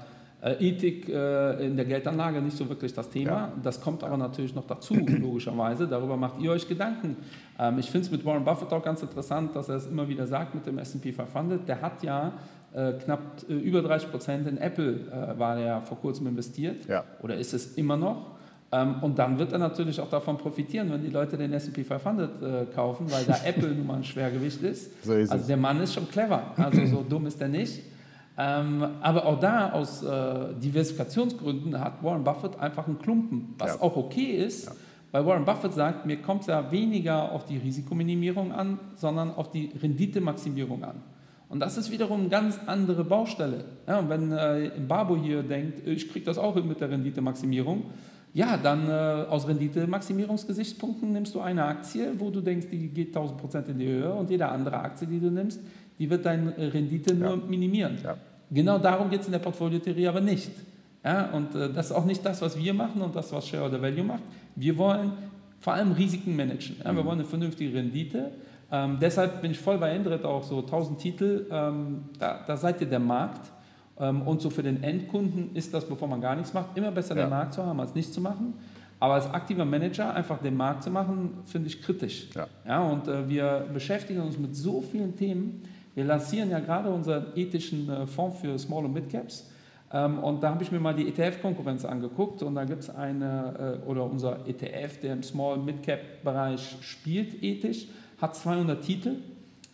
Äh, 0.45 0.67
Ethik 0.67 1.09
äh, 1.09 1.65
in 1.65 1.75
der 1.75 1.85
Geldanlage 1.85 2.39
nicht 2.39 2.55
so 2.55 2.69
wirklich 2.69 2.93
das 2.93 3.09
Thema. 3.09 3.31
Ja. 3.31 3.53
Das 3.63 3.81
kommt 3.81 4.03
aber 4.03 4.15
natürlich 4.15 4.53
noch 4.53 4.67
dazu, 4.67 4.93
logischerweise. 4.93 5.87
Darüber 5.87 6.17
macht 6.17 6.39
ihr 6.39 6.51
euch 6.51 6.67
Gedanken. 6.67 7.17
Ähm, 7.57 7.79
ich 7.79 7.89
finde 7.89 8.05
es 8.05 8.11
mit 8.11 8.23
Warren 8.23 8.43
Buffett 8.43 8.71
auch 8.71 8.83
ganz 8.83 9.01
interessant, 9.01 9.55
dass 9.55 9.69
er 9.69 9.77
es 9.77 9.87
immer 9.87 10.07
wieder 10.07 10.27
sagt 10.27 10.53
mit 10.53 10.67
dem 10.67 10.77
S&P 10.77 11.13
500. 11.13 11.67
Der 11.67 11.81
hat 11.81 12.03
ja 12.03 12.33
knapp 13.03 13.21
äh, 13.49 13.53
über 13.53 13.81
30 13.81 14.11
Prozent 14.11 14.47
in 14.47 14.57
Apple 14.57 14.99
äh, 15.11 15.39
war 15.39 15.57
er 15.57 15.81
vor 15.81 15.97
kurzem 15.99 16.27
investiert. 16.27 16.85
Ja. 16.87 17.03
Oder 17.21 17.35
ist 17.37 17.53
es 17.53 17.73
immer 17.77 17.95
noch? 17.97 18.31
Ähm, 18.71 18.95
und 19.01 19.17
dann 19.19 19.37
wird 19.39 19.51
er 19.53 19.59
natürlich 19.59 19.99
auch 20.01 20.09
davon 20.09 20.37
profitieren, 20.37 20.91
wenn 20.91 21.01
die 21.01 21.09
Leute 21.09 21.37
den 21.37 21.53
S&P 21.53 21.83
500 21.83 22.41
äh, 22.41 22.65
kaufen, 22.73 23.09
weil 23.11 23.23
da 23.25 23.37
Apple 23.45 23.69
nun 23.69 23.87
mal 23.87 23.95
ein 23.97 24.03
Schwergewicht 24.03 24.61
ist. 24.63 25.05
So 25.05 25.13
ist 25.13 25.31
also 25.31 25.41
es. 25.43 25.47
der 25.47 25.57
Mann 25.57 25.79
ist 25.81 25.93
schon 25.93 26.09
clever, 26.09 26.51
also 26.57 26.85
so 26.85 27.05
dumm 27.07 27.27
ist 27.27 27.39
er 27.41 27.47
nicht. 27.47 27.81
Ähm, 28.37 28.85
aber 29.01 29.25
auch 29.25 29.39
da 29.39 29.71
aus 29.71 30.03
äh, 30.03 30.53
Diversifikationsgründen 30.61 31.79
hat 31.79 32.03
Warren 32.03 32.23
Buffett 32.23 32.59
einfach 32.59 32.87
einen 32.87 32.99
Klumpen, 32.99 33.53
was 33.57 33.75
Ja. 33.75 33.81
auch 33.81 33.95
okay 33.95 34.31
ist, 34.45 34.69
weil 35.11 35.25
Warren 35.25 35.45
Buffett 35.45 35.73
sagt, 35.73 36.05
mir 36.05 36.17
kommt 36.21 36.41
es 36.41 36.47
ja 36.47 36.69
weniger 36.71 37.31
auf 37.31 37.45
die 37.45 37.57
Risikominimierung 37.57 38.51
an, 38.51 38.79
sondern 38.95 39.31
auf 39.33 39.49
die 39.51 39.71
Renditemaximierung 39.81 40.83
an. 40.83 40.95
Und 41.47 41.59
das 41.59 41.77
ist 41.77 41.91
wiederum 41.91 42.21
eine 42.21 42.29
ganz 42.29 42.59
andere 42.65 43.03
Baustelle. 43.03 43.65
Ja, 43.87 43.99
und 43.99 44.09
wenn 44.09 44.31
äh, 44.31 44.71
Babo 44.87 45.15
hier 45.15 45.43
denkt, 45.43 45.87
ich 45.87 46.09
kriege 46.09 46.25
das 46.25 46.37
auch 46.37 46.55
mit 46.55 46.81
der 46.81 46.89
Renditemaximierung, 46.89 47.83
ja, 48.33 48.57
dann 48.57 48.89
äh, 48.89 48.91
aus 49.29 49.47
Renditemaximierungsgesichtspunkten 49.47 51.11
nimmst 51.11 51.33
du 51.35 51.39
eine 51.39 51.65
Aktie, 51.65 52.13
wo 52.17 52.29
du 52.31 52.41
denkst, 52.41 52.67
die 52.69 52.89
geht 52.89 53.15
1000 53.15 53.39
Prozent 53.39 53.69
in 53.69 53.79
die 53.79 53.87
Höhe 53.87 54.13
und 54.13 54.29
jede 54.29 54.49
andere 54.49 54.77
Aktie, 54.77 55.07
die 55.07 55.19
du 55.19 55.29
nimmst, 55.29 55.61
die 55.97 56.09
wird 56.09 56.25
deine 56.25 56.53
Rendite 56.57 57.15
nur 57.15 57.37
minimieren. 57.37 57.97
Ja. 58.03 58.17
Genau 58.51 58.77
darum 58.77 59.09
geht 59.09 59.21
es 59.21 59.27
in 59.27 59.31
der 59.31 59.39
Portfoliotheorie 59.39 60.07
aber 60.07 60.21
nicht. 60.21 60.51
Ja, 61.03 61.29
und 61.31 61.55
äh, 61.55 61.71
das 61.71 61.87
ist 61.87 61.91
auch 61.91 62.05
nicht 62.05 62.25
das, 62.25 62.41
was 62.41 62.57
wir 62.57 62.73
machen 62.73 63.01
und 63.01 63.15
das, 63.15 63.31
was 63.31 63.47
Shareholder 63.47 63.81
Value 63.81 64.03
macht. 64.03 64.23
Wir 64.55 64.77
wollen 64.77 65.13
vor 65.59 65.73
allem 65.73 65.93
Risiken 65.93 66.35
managen. 66.35 66.75
Ja, 66.83 66.95
wir 66.95 67.05
wollen 67.05 67.19
eine 67.19 67.27
vernünftige 67.27 67.77
Rendite. 67.77 68.31
Ähm, 68.71 68.97
deshalb 68.99 69.41
bin 69.41 69.51
ich 69.51 69.59
voll 69.59 69.77
bei 69.77 69.91
Endrit 69.91 70.25
auch 70.25 70.43
so 70.43 70.59
1000 70.59 70.99
Titel. 70.99 71.47
Ähm, 71.51 72.05
da, 72.19 72.43
da 72.45 72.57
seid 72.57 72.81
ihr 72.81 72.87
der 72.87 72.99
Markt. 72.99 73.51
Ähm, 73.99 74.23
und 74.23 74.41
so 74.41 74.49
für 74.49 74.63
den 74.63 74.83
Endkunden 74.83 75.55
ist 75.55 75.73
das, 75.73 75.85
bevor 75.85 76.07
man 76.07 76.19
gar 76.21 76.35
nichts 76.35 76.53
macht, 76.53 76.77
immer 76.77 76.91
besser 76.91 77.15
Ja. 77.15 77.25
den 77.25 77.29
Markt 77.29 77.53
zu 77.53 77.65
haben, 77.65 77.79
als 77.79 77.93
nichts 77.95 78.11
zu 78.11 78.21
machen. 78.21 78.53
Aber 78.99 79.13
als 79.15 79.31
aktiver 79.31 79.65
Manager 79.65 80.13
einfach 80.13 80.39
den 80.39 80.55
Markt 80.57 80.83
zu 80.83 80.89
machen, 80.89 81.37
finde 81.45 81.67
ich 81.67 81.81
kritisch. 81.81 82.29
Ja. 82.33 82.47
Ja, 82.67 82.81
und 82.83 83.07
äh, 83.07 83.27
wir 83.29 83.67
beschäftigen 83.73 84.21
uns 84.21 84.37
mit 84.37 84.55
so 84.55 84.81
vielen 84.81 85.15
Themen. 85.15 85.63
Wir 85.93 86.03
lancieren 86.05 86.49
ja 86.49 86.59
gerade 86.59 86.89
unseren 86.89 87.27
ethischen 87.35 87.89
äh, 87.89 88.07
Fonds 88.07 88.39
für 88.39 88.57
Small- 88.57 88.85
und 88.85 88.93
Mid-Caps. 88.93 89.49
Ähm, 89.93 90.19
und 90.19 90.41
da 90.43 90.49
habe 90.49 90.63
ich 90.63 90.71
mir 90.71 90.79
mal 90.79 90.95
die 90.95 91.07
ETF-Konkurrenz 91.07 91.85
angeguckt 91.85 92.41
und 92.41 92.55
da 92.55 92.63
gibt 92.65 92.81
es 92.83 92.89
eine, 92.89 93.79
äh, 93.85 93.89
oder 93.89 94.03
unser 94.03 94.39
ETF, 94.47 94.99
der 95.01 95.13
im 95.13 95.23
Small-Mid-Cap-Bereich 95.23 96.77
spielt, 96.81 97.43
ethisch, 97.43 97.87
hat 98.19 98.35
200 98.35 98.83
Titel. 98.83 99.15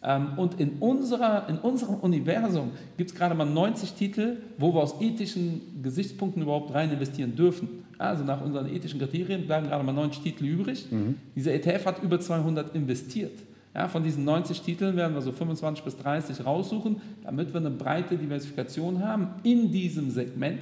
Ähm, 0.04 0.30
und 0.38 0.60
in, 0.60 0.80
unserer, 0.80 1.48
in 1.48 1.58
unserem 1.60 1.96
Universum 1.96 2.72
gibt 2.98 3.12
es 3.12 3.16
gerade 3.16 3.36
mal 3.36 3.46
90 3.46 3.94
Titel, 3.94 4.38
wo 4.58 4.74
wir 4.74 4.82
aus 4.82 5.00
ethischen 5.00 5.82
Gesichtspunkten 5.84 6.42
überhaupt 6.42 6.74
rein 6.74 6.92
investieren 6.92 7.36
dürfen. 7.36 7.86
Also 7.98 8.24
nach 8.24 8.42
unseren 8.42 8.68
ethischen 8.68 9.00
Kriterien 9.00 9.46
bleiben 9.46 9.68
gerade 9.68 9.84
mal 9.84 9.94
90 9.94 10.24
Titel 10.24 10.46
übrig. 10.46 10.88
Dieser 11.36 11.54
ETF 11.54 11.86
hat 11.86 12.04
über 12.04 12.20
200 12.20 12.74
investiert. 12.76 13.38
Ja, 13.76 13.88
von 13.88 14.04
diesen 14.04 14.26
90 14.26 14.62
Titeln 14.62 14.98
werden 14.98 15.14
wir 15.14 15.22
so 15.22 15.32
25 15.32 15.86
bis 15.86 15.96
30 15.98 16.46
raussuchen, 16.46 17.00
damit 17.24 17.54
wir 17.54 17.60
eine 17.62 17.70
breite 17.70 18.18
Diversifikation 18.18 19.04
haben 19.04 19.28
in 19.44 19.72
diesem 19.72 20.10
Segment. 20.10 20.60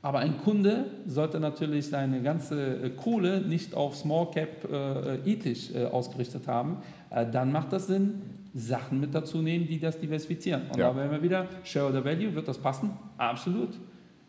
Aber 0.00 0.20
ein 0.20 0.38
Kunde 0.38 0.84
sollte 1.06 1.40
natürlich 1.40 1.88
seine 1.88 2.22
ganze 2.22 2.84
äh, 2.84 2.90
Kohle 2.90 3.40
nicht 3.40 3.74
auf 3.74 3.96
Small 3.96 4.30
Cap 4.30 4.70
äh, 4.70 5.16
ethisch 5.30 5.74
äh, 5.74 5.86
ausgerichtet 5.86 6.46
haben. 6.46 6.78
Äh, 7.10 7.26
dann 7.30 7.50
macht 7.50 7.72
das 7.72 7.88
Sinn, 7.88 8.22
Sachen 8.54 9.00
mit 9.00 9.14
dazu 9.14 9.38
nehmen, 9.42 9.66
die 9.66 9.78
das 9.80 9.98
diversifizieren. 9.98 10.62
Und 10.70 10.76
Ja. 10.78 10.90
da 10.90 10.96
wären 10.96 11.10
wir 11.10 11.22
wieder, 11.22 11.46
Shareholder 11.64 12.04
Value, 12.04 12.34
wird 12.34 12.46
das 12.46 12.58
passen? 12.58 12.90
Absolut. 13.16 13.70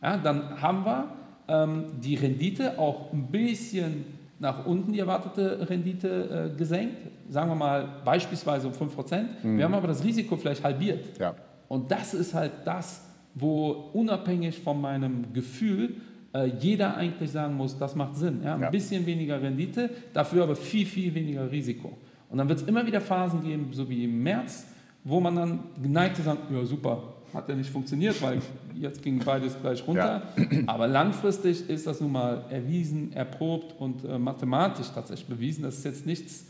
Ja, 0.01 0.17
dann 0.17 0.59
haben 0.61 0.85
wir 0.85 1.05
ähm, 1.47 1.85
die 2.01 2.15
Rendite 2.15 2.77
auch 2.79 3.13
ein 3.13 3.27
bisschen 3.27 4.05
nach 4.39 4.65
unten, 4.65 4.93
die 4.93 4.99
erwartete 4.99 5.69
Rendite 5.69 6.51
äh, 6.53 6.57
gesenkt. 6.57 6.97
Sagen 7.29 7.49
wir 7.51 7.55
mal 7.55 7.87
beispielsweise 8.05 8.67
um 8.67 8.73
5%. 8.73 9.25
Wir 9.43 9.65
haben 9.65 9.73
aber 9.73 9.87
das 9.87 10.03
Risiko 10.03 10.35
vielleicht 10.37 10.63
halbiert. 10.63 11.19
Ja. 11.19 11.35
Und 11.67 11.91
das 11.91 12.13
ist 12.13 12.33
halt 12.33 12.51
das, 12.65 13.05
wo 13.35 13.71
unabhängig 13.93 14.59
von 14.59 14.79
meinem 14.81 15.31
Gefühl 15.33 15.95
äh, 16.33 16.45
jeder 16.59 16.95
eigentlich 16.95 17.31
sagen 17.31 17.55
muss, 17.55 17.77
das 17.77 17.95
macht 17.95 18.15
Sinn. 18.15 18.41
Ja? 18.43 18.55
Ein 18.55 18.61
Ja. 18.61 18.69
bisschen 18.69 19.05
weniger 19.05 19.41
Rendite, 19.41 19.89
dafür 20.13 20.43
aber 20.43 20.55
viel, 20.55 20.85
viel 20.85 21.13
weniger 21.15 21.49
Risiko. 21.51 21.97
Und 22.29 22.37
dann 22.37 22.47
wird 22.47 22.59
es 22.61 22.67
immer 22.67 22.85
wieder 22.85 23.01
Phasen 23.01 23.41
geben, 23.43 23.69
so 23.71 23.89
wie 23.89 24.03
im 24.03 24.21
März, 24.21 24.67
wo 25.03 25.19
man 25.19 25.35
dann 25.35 25.59
geneigt 25.81 26.19
ist, 26.19 26.25
sagen, 26.25 26.41
ja 26.53 26.63
super, 26.65 27.01
hat 27.33 27.49
ja 27.49 27.55
nicht 27.55 27.69
funktioniert, 27.71 28.21
weil 28.21 28.39
jetzt 28.75 29.01
ging 29.01 29.17
beides 29.25 29.59
gleich 29.59 29.85
runter. 29.87 30.21
Aber 30.67 30.87
langfristig 30.87 31.67
ist 31.67 31.87
das 31.87 31.99
nun 32.01 32.11
mal 32.11 32.43
erwiesen, 32.51 33.11
erprobt 33.13 33.73
und 33.79 34.03
äh, 34.05 34.19
mathematisch 34.19 34.87
tatsächlich 34.93 35.27
bewiesen. 35.27 35.63
Das 35.63 35.77
ist 35.79 35.85
jetzt 35.85 36.05
nichts, 36.05 36.45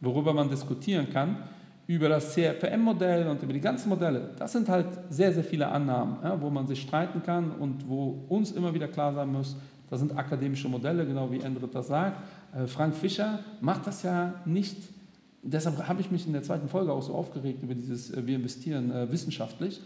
worüber 0.00 0.32
man 0.34 0.48
diskutieren 0.48 1.08
kann. 1.12 1.36
Über 1.90 2.08
das 2.08 2.34
CRPM-Modell 2.34 3.26
und 3.26 3.42
über 3.42 3.52
die 3.52 3.60
ganzen 3.60 3.88
Modelle, 3.88 4.30
das 4.38 4.52
sind 4.52 4.68
halt 4.68 4.86
sehr, 5.08 5.32
sehr 5.32 5.42
viele 5.42 5.66
Annahmen, 5.66 6.18
ja, 6.22 6.40
wo 6.40 6.48
man 6.48 6.64
sich 6.68 6.80
streiten 6.80 7.20
kann 7.20 7.50
und 7.50 7.88
wo 7.88 8.26
uns 8.28 8.52
immer 8.52 8.72
wieder 8.72 8.86
klar 8.86 9.12
sein 9.12 9.32
muss, 9.32 9.56
das 9.90 9.98
sind 9.98 10.16
akademische 10.16 10.68
Modelle, 10.68 11.04
genau 11.04 11.32
wie 11.32 11.40
Endrit 11.40 11.74
das 11.74 11.88
sagt. 11.88 12.16
Äh, 12.54 12.68
Frank 12.68 12.94
Fischer 12.94 13.40
macht 13.60 13.88
das 13.88 14.04
ja 14.04 14.34
nicht, 14.44 14.76
deshalb 15.42 15.88
habe 15.88 16.00
ich 16.00 16.12
mich 16.12 16.28
in 16.28 16.32
der 16.32 16.44
zweiten 16.44 16.68
Folge 16.68 16.92
auch 16.92 17.02
so 17.02 17.12
aufgeregt 17.12 17.60
über 17.64 17.74
dieses 17.74 18.12
äh, 18.12 18.24
Wir 18.24 18.36
investieren 18.36 18.92
äh, 18.92 19.10
wissenschaftlich. 19.10 19.80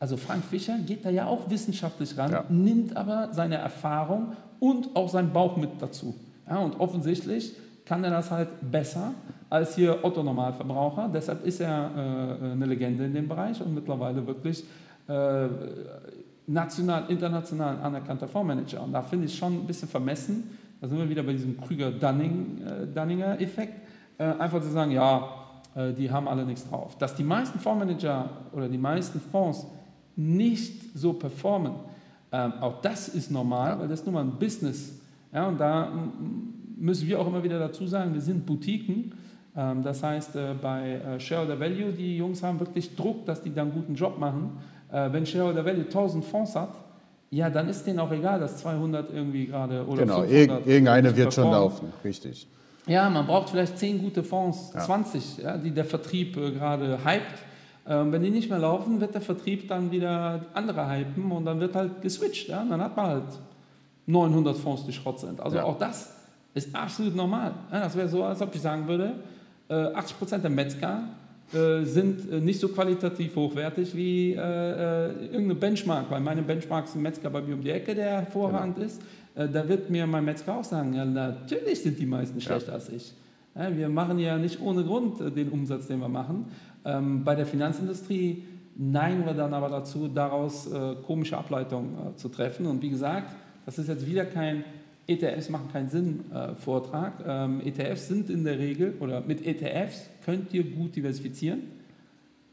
Also 0.00 0.16
Frank 0.16 0.44
Fischer 0.44 0.76
geht 0.84 1.04
da 1.04 1.10
ja 1.10 1.26
auch 1.26 1.48
wissenschaftlich 1.50 2.18
ran, 2.18 2.32
Ja. 2.32 2.44
nimmt 2.48 2.96
aber 2.96 3.28
seine 3.32 3.58
Erfahrung 3.58 4.32
und 4.58 4.96
auch 4.96 5.08
seinen 5.08 5.32
Bauch 5.32 5.56
mit 5.56 5.70
dazu. 5.78 6.16
Ja, 6.48 6.58
und 6.58 6.80
offensichtlich 6.80 7.52
kann 7.84 8.02
er 8.02 8.10
das 8.10 8.32
halt 8.32 8.48
besser 8.72 9.12
als 9.50 9.76
hier 9.76 10.02
Otto 10.02 10.22
Normalverbraucher. 10.22 11.10
Deshalb 11.12 11.44
ist 11.44 11.60
er 11.60 11.90
äh, 11.96 12.52
eine 12.52 12.66
Legende 12.66 13.04
in 13.04 13.14
dem 13.14 13.28
Bereich 13.28 13.60
und 13.62 13.74
mittlerweile 13.74 14.26
wirklich 14.26 14.64
äh, 15.06 15.48
national, 16.46 17.04
international 17.08 17.80
anerkannter 17.80 18.28
Fondsmanager. 18.28 18.82
Und 18.82 18.92
da 18.92 19.00
finde 19.02 19.26
ich 19.26 19.36
schon 19.36 19.54
ein 19.54 19.66
bisschen 19.66 19.88
vermessen, 19.88 20.56
da 20.80 20.88
sind 20.88 20.98
wir 20.98 21.08
wieder 21.08 21.22
bei 21.22 21.32
diesem 21.32 21.60
Krüger-Dunninger-Effekt, 21.60 23.74
äh, 24.18 24.24
einfach 24.24 24.60
zu 24.60 24.68
sagen, 24.68 24.90
ja, 24.90 25.28
äh, 25.74 25.92
die 25.92 26.10
haben 26.10 26.28
alle 26.28 26.44
nichts 26.44 26.68
drauf. 26.68 26.98
Dass 26.98 27.14
die 27.14 27.24
meisten 27.24 27.58
Fondsmanager 27.58 28.28
oder 28.52 28.68
die 28.68 28.78
meisten 28.78 29.20
Fonds 29.20 29.66
nicht 30.16 30.94
so 30.94 31.14
performen, 31.14 31.72
ähm, 32.32 32.54
auch 32.60 32.80
das 32.80 33.08
ist 33.08 33.30
normal, 33.30 33.78
weil 33.78 33.88
das 33.88 34.00
ist 34.00 34.06
nun 34.06 34.14
mal 34.14 34.24
ein 34.24 34.38
Business. 34.38 35.00
Ja, 35.32 35.48
und 35.48 35.58
da 35.58 35.90
müssen 36.76 37.08
wir 37.08 37.20
auch 37.20 37.26
immer 37.26 37.42
wieder 37.42 37.58
dazu 37.58 37.86
sagen, 37.86 38.12
wir 38.12 38.20
sind 38.20 38.44
Boutiquen. 38.44 39.12
Ähm, 39.56 39.82
das 39.82 40.02
heißt, 40.02 40.36
äh, 40.36 40.54
bei 40.60 40.92
äh, 40.92 41.20
Shareholder 41.20 41.58
Value, 41.60 41.92
die 41.92 42.16
Jungs 42.16 42.42
haben 42.42 42.58
wirklich 42.60 42.94
Druck, 42.96 43.24
dass 43.26 43.42
die 43.42 43.54
da 43.54 43.62
einen 43.62 43.72
guten 43.72 43.94
Job 43.94 44.18
machen. 44.18 44.58
Äh, 44.90 45.12
wenn 45.12 45.24
Shareholder 45.26 45.64
Value 45.64 45.84
1000 45.84 46.24
Fonds 46.24 46.54
hat, 46.56 46.74
ja, 47.30 47.50
dann 47.50 47.68
ist 47.68 47.84
denen 47.86 47.98
auch 47.98 48.12
egal, 48.12 48.38
dass 48.40 48.58
200 48.58 49.12
irgendwie 49.12 49.46
gerade 49.46 49.84
oder 49.86 50.02
Genau, 50.02 50.22
500 50.22 50.30
irg 50.50 50.66
irgendeine 50.66 51.16
wird 51.16 51.34
schon 51.34 51.50
laufen, 51.50 51.92
richtig. 52.04 52.46
Ja, 52.86 53.08
man 53.10 53.26
braucht 53.26 53.50
vielleicht 53.50 53.78
10 53.78 53.98
gute 53.98 54.22
Fonds, 54.22 54.72
Ja. 54.74 54.80
20, 54.80 55.38
ja, 55.38 55.56
die 55.56 55.70
der 55.70 55.84
Vertrieb 55.84 56.34
gerade 56.34 56.98
hypt. 57.04 57.42
Ähm, 57.86 58.12
wenn 58.12 58.22
die 58.22 58.30
nicht 58.30 58.48
mehr 58.50 58.58
laufen, 58.58 59.00
wird 59.00 59.14
der 59.14 59.20
Vertrieb 59.20 59.68
dann 59.68 59.90
wieder 59.90 60.40
andere 60.54 60.88
hypen 60.90 61.30
und 61.32 61.44
dann 61.44 61.60
wird 61.60 61.74
halt 61.74 62.02
geswitcht. 62.02 62.48
Ja? 62.48 62.64
Dann 62.68 62.80
hat 62.80 62.96
man 62.96 63.06
halt 63.06 63.24
900 64.06 64.56
Fonds, 64.56 64.84
die 64.86 64.92
Schrott 64.92 65.20
sind. 65.20 65.40
Also 65.40 65.56
Ja. 65.58 65.64
auch 65.64 65.78
das 65.78 66.14
ist 66.54 66.74
absolut 66.74 67.16
normal. 67.16 67.52
Das 67.70 67.96
wäre 67.96 68.08
so, 68.08 68.22
als 68.24 68.40
ob 68.42 68.54
ich 68.54 68.60
sagen 68.60 68.86
würde, 68.86 69.14
äh, 69.68 69.74
80% 69.74 70.38
der 70.38 70.50
Metzger 70.50 71.08
äh, 71.52 71.84
sind 71.84 72.30
äh, 72.30 72.40
nicht 72.40 72.58
so 72.58 72.68
qualitativ 72.68 73.36
hochwertig 73.36 73.94
wie 73.94 74.32
äh, 74.32 74.38
äh, 74.38 75.12
irgendeine 75.26 75.54
Benchmark, 75.54 76.10
weil 76.10 76.20
meine 76.20 76.42
Benchmark 76.42 76.86
ist 76.86 76.96
ein 76.96 77.02
Metzger 77.02 77.30
bei 77.30 77.42
mir 77.42 77.54
um 77.54 77.62
die 77.62 77.70
Ecke, 77.70 77.94
der 77.94 78.22
hervorragend 78.22 78.78
ist. 78.78 79.02
Äh, 79.34 79.48
da 79.48 79.68
wird 79.68 79.90
mir 79.90 80.06
mein 80.06 80.24
Metzger 80.24 80.56
auch 80.56 80.64
sagen, 80.64 80.94
ja 80.94 81.04
natürlich 81.04 81.82
sind 81.82 81.98
die 81.98 82.06
meisten 82.06 82.40
schlechter 82.40 82.72
als 82.72 82.88
ich. 82.88 83.12
Ja, 83.54 83.76
wir 83.76 83.88
machen 83.88 84.18
ja 84.18 84.36
nicht 84.36 84.60
ohne 84.60 84.82
Grund 84.82 85.20
den 85.36 85.50
Umsatz, 85.50 85.86
den 85.86 86.00
wir 86.00 86.08
machen. 86.08 86.46
Ähm, 86.84 87.22
bei 87.22 87.34
der 87.34 87.46
Finanzindustrie 87.46 88.42
neigen 88.76 89.24
wir 89.24 89.34
dann 89.34 89.54
aber 89.54 89.68
dazu, 89.68 90.08
daraus 90.08 90.68
komische 91.06 91.38
Ableitungen 91.38 92.16
zu 92.16 92.28
treffen. 92.28 92.66
Und 92.66 92.82
wie 92.82 92.90
gesagt, 92.90 93.30
das 93.64 93.78
ist 93.78 93.88
jetzt 93.88 94.04
wieder 94.04 94.24
kein 94.24 94.64
ETFs 95.06 95.50
machen 95.50 95.68
keinen 95.72 95.88
Sinn 95.88 96.20
äh, 96.32 96.54
Vortrag. 96.54 97.12
Ähm, 97.26 97.60
ETFs 97.64 98.08
sind 98.08 98.30
in 98.30 98.44
der 98.44 98.58
Regel, 98.58 98.94
oder 99.00 99.20
mit 99.20 99.44
ETFs 99.46 100.08
könnt 100.24 100.52
ihr 100.54 100.64
gut 100.64 100.96
diversifizieren. 100.96 101.60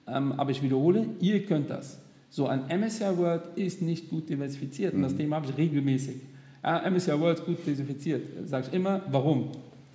Ähm, 0.08 0.34
aber 0.34 0.52
ich 0.52 0.62
wiederhole, 0.62 1.06
ihr 1.22 1.46
könnt 1.46 1.70
das. 1.70 2.00
So, 2.30 2.48
ein 2.48 2.64
MSCI 2.68 3.18
World 3.18 3.44
ist 3.56 3.82
nicht 3.82 4.10
gut 4.10 4.30
diversifiziert 4.30 4.94
und 4.94 5.02
das 5.02 5.16
Thema 5.16 5.38
habe 5.38 5.48
ich 5.50 5.58
regelmäßig. 5.58 6.16
Ja, 6.64 6.90
MSCI 6.90 7.20
World 7.20 7.40
ist 7.40 7.46
gut 7.46 7.58
diversifiziert. 7.66 8.22
Sage 8.48 8.68
ich 8.70 8.74
immer, 8.74 9.02
warum? 9.10 9.50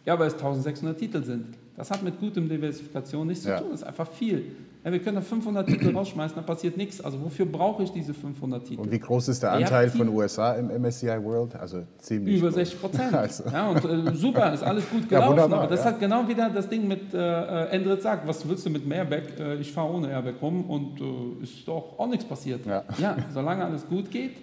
Ja, 0.04 0.18
weil 0.18 0.28
es 0.28 0.34
1600 0.34 0.98
Titel 0.98 1.22
sind. 1.22 1.46
Das 1.76 1.90
hat 1.90 2.02
mit 2.02 2.18
gutem 2.20 2.48
Diversifikation 2.48 3.26
nichts 3.26 3.44
Ja. 3.44 3.56
zu 3.58 3.62
tun, 3.64 3.72
das 3.72 3.80
ist 3.82 3.86
einfach 3.86 4.10
viel. 4.10 4.44
Ja, 4.86 4.92
wir 4.92 5.00
können 5.00 5.16
da 5.16 5.20
500 5.20 5.66
Titel 5.66 5.96
rausschmeißen, 5.96 6.36
da 6.36 6.42
passiert 6.42 6.76
nichts. 6.76 7.00
Also 7.00 7.20
wofür 7.20 7.44
brauche 7.44 7.82
ich 7.82 7.90
diese 7.90 8.14
500 8.14 8.64
Titel? 8.64 8.82
Und 8.82 8.92
wie 8.92 9.00
groß 9.00 9.26
ist 9.26 9.42
der 9.42 9.50
Ja, 9.50 9.56
Anteil 9.56 9.90
von 9.90 10.08
USA 10.08 10.52
im 10.52 10.68
MSCI 10.80 11.08
World? 11.24 11.56
Also 11.56 11.82
ziemlich 11.98 12.36
Über 12.38 12.46
groß. 12.50 12.54
60 12.54 12.80
Prozent. 12.80 13.12
Also, 13.12 13.42
Ja, 13.52 13.68
und 13.70 13.84
äh, 13.84 14.14
super, 14.14 14.54
ist 14.54 14.62
alles 14.62 14.88
gut 14.88 15.02
Ja, 15.10 15.18
gelaufen. 15.18 15.30
wunderbar, 15.32 15.58
aber 15.62 15.68
das 15.70 15.80
ja. 15.82 15.90
hat 15.90 15.98
genau 15.98 16.28
wieder 16.28 16.50
das 16.50 16.68
Ding 16.68 16.86
mit 16.86 17.12
äh, 17.12 17.18
äh, 17.18 17.68
Endrit 17.70 18.00
sagt, 18.00 18.28
was 18.28 18.48
willst 18.48 18.64
du 18.64 18.70
mit 18.70 18.88
Airbag? 18.88 19.22
Äh, 19.40 19.56
ich 19.56 19.72
fahre 19.72 19.92
ohne 19.92 20.08
Airbag 20.08 20.34
rum 20.40 20.70
und 20.70 21.00
äh, 21.00 21.42
ist 21.42 21.66
doch 21.66 21.98
auch 21.98 22.06
nichts 22.06 22.24
passiert. 22.24 22.60
Ja. 23.00 23.16
solange 23.34 23.64
alles 23.64 23.88
gut 23.88 24.12
geht, 24.12 24.36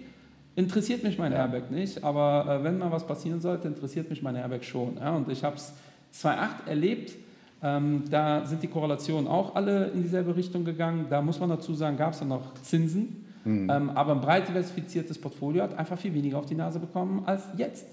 interessiert 0.56 1.04
mich 1.04 1.18
mein 1.18 1.32
Airbag 1.32 1.70
nicht. 1.70 2.04
Aber 2.04 2.58
äh, 2.60 2.64
wenn 2.64 2.76
mal 2.76 2.92
was 2.92 3.06
passieren 3.06 3.40
sollte, 3.40 3.66
interessiert 3.66 4.10
mich 4.10 4.20
mein 4.20 4.36
Airbag 4.36 4.62
schon. 4.62 4.98
Ja, 4.98 5.16
und 5.16 5.26
ich 5.30 5.42
habe 5.42 5.56
es 5.56 5.72
2008 6.10 6.68
erlebt. 6.68 7.12
Ähm, 7.64 8.04
da 8.10 8.44
sind 8.44 8.62
die 8.62 8.68
Korrelationen 8.68 9.26
auch 9.26 9.54
alle 9.54 9.86
in 9.86 10.02
dieselbe 10.02 10.36
Richtung 10.36 10.66
gegangen. 10.66 11.06
Da 11.08 11.22
muss 11.22 11.40
man 11.40 11.48
dazu 11.48 11.72
sagen, 11.72 11.96
gab 11.96 12.12
es 12.12 12.18
dann 12.18 12.28
noch 12.28 12.52
Zinsen. 12.62 13.24
Mhm. 13.44 13.70
Ähm, 13.70 13.90
aber 13.90 14.12
ein 14.12 14.20
breit 14.20 14.48
diversifiziertes 14.48 15.18
Portfolio 15.18 15.62
hat 15.62 15.78
einfach 15.78 15.98
viel 15.98 16.12
weniger 16.12 16.38
auf 16.38 16.46
die 16.46 16.54
Nase 16.54 16.78
bekommen 16.78 17.22
als 17.24 17.44
jetzt. 17.56 17.86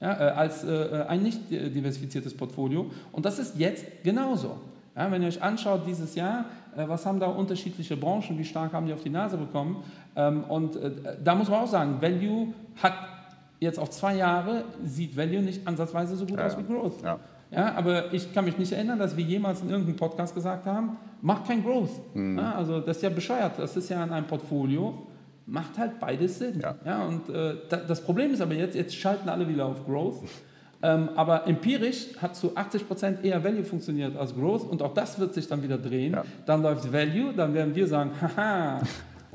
Ja, 0.00 0.12
äh, 0.12 0.30
als 0.32 0.64
äh, 0.64 1.04
ein 1.08 1.22
nicht 1.22 1.52
äh, 1.52 1.70
diversifiziertes 1.70 2.36
Portfolio. 2.36 2.90
Und 3.12 3.24
das 3.24 3.38
ist 3.38 3.56
jetzt 3.56 3.86
genauso. 4.02 4.56
Ja, 4.96 5.10
wenn 5.10 5.22
ihr 5.22 5.28
euch 5.28 5.40
anschaut 5.40 5.82
dieses 5.86 6.16
Jahr, 6.16 6.46
äh, 6.76 6.88
was 6.88 7.06
haben 7.06 7.20
da 7.20 7.26
unterschiedliche 7.26 7.96
Branchen, 7.96 8.36
wie 8.36 8.44
stark 8.44 8.72
haben 8.72 8.86
die 8.86 8.92
auf 8.92 9.02
die 9.02 9.10
Nase 9.10 9.36
bekommen? 9.36 9.84
Ähm, 10.16 10.42
und 10.44 10.74
äh, 10.74 10.90
da 11.22 11.36
muss 11.36 11.48
man 11.48 11.60
auch 11.60 11.68
sagen, 11.68 12.02
Value 12.02 12.48
hat 12.82 12.94
jetzt 13.60 13.78
auf 13.78 13.90
zwei 13.90 14.16
Jahre, 14.16 14.64
sieht 14.84 15.16
Value 15.16 15.40
nicht 15.40 15.66
ansatzweise 15.66 16.16
so 16.16 16.26
gut 16.26 16.38
Ja, 16.38 16.46
aus 16.46 16.58
wie 16.58 16.64
Growth. 16.64 17.02
Ja. 17.54 17.60
Ja, 17.60 17.74
aber 17.74 18.12
ich 18.12 18.32
kann 18.32 18.44
mich 18.44 18.58
nicht 18.58 18.72
erinnern, 18.72 18.98
dass 18.98 19.16
wir 19.16 19.24
jemals 19.24 19.62
in 19.62 19.70
irgendeinem 19.70 19.96
Podcast 19.96 20.34
gesagt 20.34 20.66
haben, 20.66 20.96
macht 21.22 21.46
kein 21.46 21.62
Growth. 21.62 21.90
Mhm. 22.14 22.38
Ja, 22.38 22.54
also 22.54 22.80
das 22.80 22.96
ist 22.96 23.02
ja 23.02 23.10
bescheuert. 23.10 23.58
Das 23.58 23.76
ist 23.76 23.88
ja 23.88 24.02
in 24.02 24.10
einem 24.10 24.26
Portfolio, 24.26 25.06
macht 25.46 25.78
halt 25.78 25.98
beides 26.00 26.38
Sinn. 26.38 26.62
Ja. 26.84 27.04
und 27.06 27.28
äh, 27.28 27.54
da, 27.68 27.76
das 27.78 28.02
Problem 28.02 28.32
ist 28.32 28.40
aber 28.40 28.54
jetzt, 28.54 28.74
jetzt 28.74 28.94
schalten 28.94 29.28
alle 29.28 29.48
wieder 29.48 29.66
auf 29.66 29.84
Growth. 29.86 30.22
Ähm, 30.82 31.08
aber 31.16 31.46
empirisch 31.46 32.08
hat 32.20 32.36
zu 32.36 32.50
80% 32.50 33.22
eher 33.22 33.42
Value 33.42 33.64
funktioniert 33.64 34.16
als 34.18 34.34
Growth 34.34 34.64
und 34.68 34.82
auch 34.82 34.92
das 34.92 35.18
wird 35.18 35.32
sich 35.32 35.48
dann 35.48 35.62
wieder 35.62 35.78
drehen. 35.78 36.12
Ja. 36.12 36.24
Dann 36.44 36.60
läuft 36.62 36.92
Value, 36.92 37.32
dann 37.34 37.54
werden 37.54 37.74
wir 37.74 37.86
sagen, 37.86 38.10
haha, 38.36 38.82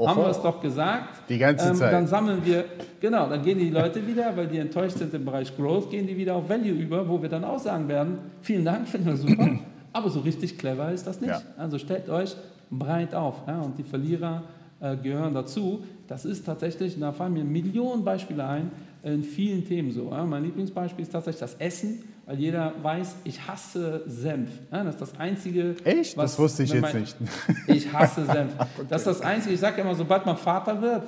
haben 0.07 0.17
Oho. 0.17 0.25
wir 0.25 0.31
es 0.31 0.41
doch 0.41 0.61
gesagt. 0.61 1.29
Die 1.29 1.37
ganze 1.37 1.73
Zeit. 1.73 1.93
Dann 1.93 2.07
sammeln 2.07 2.41
wir, 2.43 2.65
genau, 2.99 3.27
dann 3.29 3.41
gehen 3.43 3.59
die 3.59 3.69
Leute 3.69 4.05
wieder, 4.05 4.35
weil 4.35 4.47
die 4.47 4.57
enttäuscht 4.57 4.97
sind 4.97 5.13
im 5.13 5.25
Bereich 5.25 5.55
Growth, 5.55 5.89
gehen 5.89 6.07
die 6.07 6.15
wieder 6.15 6.35
auf 6.35 6.49
Value 6.49 6.71
über, 6.71 7.07
wo 7.07 7.21
wir 7.21 7.29
dann 7.29 7.43
auch 7.43 7.59
sagen 7.59 7.87
werden, 7.87 8.19
vielen 8.41 8.65
Dank, 8.65 8.87
finden 8.87 9.07
wir 9.07 9.17
super, 9.17 9.59
aber 9.93 10.09
so 10.09 10.19
richtig 10.21 10.57
clever 10.57 10.91
ist 10.91 11.05
das 11.05 11.19
nicht. 11.19 11.31
Ja. 11.31 11.41
Also 11.57 11.77
stellt 11.77 12.09
euch 12.09 12.35
breit 12.69 13.13
auf 13.15 13.43
ja, 13.47 13.59
und 13.59 13.77
die 13.77 13.83
Verlierer 13.83 14.43
äh, 14.79 14.95
gehören 14.95 15.33
dazu. 15.33 15.83
Das 16.07 16.25
ist 16.25 16.45
tatsächlich, 16.45 16.99
da 16.99 17.11
fallen 17.11 17.33
mir 17.33 17.43
Millionen 17.43 18.03
Beispiele 18.03 18.45
ein, 18.45 18.71
in 19.03 19.23
vielen 19.23 19.65
Themen 19.65 19.91
so. 19.91 20.09
Ja. 20.11 20.25
Mein 20.25 20.43
Lieblingsbeispiel 20.43 21.03
ist 21.03 21.11
tatsächlich 21.11 21.39
das 21.39 21.55
Essen, 21.55 22.03
weil 22.25 22.37
jeder 22.39 22.73
weiß, 22.81 23.15
ich 23.23 23.47
hasse 23.47 24.03
Senf. 24.07 24.49
Ja, 24.71 24.83
das 24.83 24.95
ist 24.95 25.01
das 25.01 25.19
Einzige, 25.19 25.75
Echt? 25.83 26.17
was- 26.17 26.31
das 26.31 26.39
wusste 26.39 26.63
ich 26.63 26.71
jetzt 26.73 26.81
mein- 26.81 26.99
nicht. 27.01 27.15
ich 27.67 27.93
hasse 27.93 28.25
Senf. 28.25 28.53
Das 28.89 29.01
ist 29.01 29.07
das 29.07 29.21
Einzige, 29.21 29.53
ich 29.55 29.59
sage 29.59 29.81
immer, 29.81 29.95
sobald 29.95 30.25
man 30.25 30.35
Vater 30.37 30.81
wird, 30.81 31.03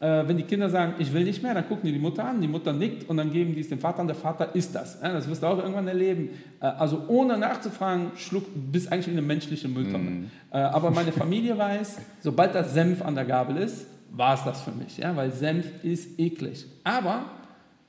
äh, 0.00 0.26
wenn 0.28 0.36
die 0.36 0.42
Kinder 0.42 0.68
sagen, 0.70 0.94
ich 0.98 1.12
will 1.12 1.24
nicht 1.24 1.42
mehr, 1.42 1.54
dann 1.54 1.66
gucken 1.68 1.86
die 1.86 1.92
die 1.92 1.98
Mutter 1.98 2.24
an, 2.24 2.40
die 2.40 2.48
Mutter 2.48 2.72
nickt 2.72 3.08
und 3.08 3.16
dann 3.16 3.32
geben 3.32 3.54
die 3.54 3.60
es 3.60 3.68
dem 3.68 3.78
Vater 3.78 4.00
an, 4.00 4.06
der 4.06 4.16
Vater 4.16 4.54
isst 4.54 4.74
das. 4.74 4.98
Ja, 5.02 5.12
das 5.12 5.28
wirst 5.28 5.42
du 5.42 5.46
auch 5.46 5.58
irgendwann 5.58 5.88
erleben. 5.88 6.30
Äh, 6.60 6.66
also 6.66 7.02
ohne 7.08 7.36
nachzufragen, 7.38 8.12
schluck, 8.16 8.44
bist 8.54 8.92
eigentlich 8.92 9.06
wie 9.08 9.12
eine 9.12 9.22
menschliche 9.22 9.68
Mülltonne. 9.68 10.24
Äh, 10.52 10.58
aber 10.58 10.90
meine 10.92 11.12
Familie 11.12 11.58
weiß, 11.58 11.98
sobald 12.20 12.54
das 12.54 12.74
Senf 12.74 13.02
an 13.02 13.14
der 13.16 13.24
Gabel 13.24 13.56
ist, 13.56 13.86
war 14.16 14.34
es 14.34 14.44
das 14.44 14.62
für 14.62 14.72
mich, 14.72 14.98
ja, 14.98 15.14
weil 15.16 15.32
Senf 15.32 15.66
ist 15.82 16.18
eklig. 16.18 16.66
Aber 16.84 17.24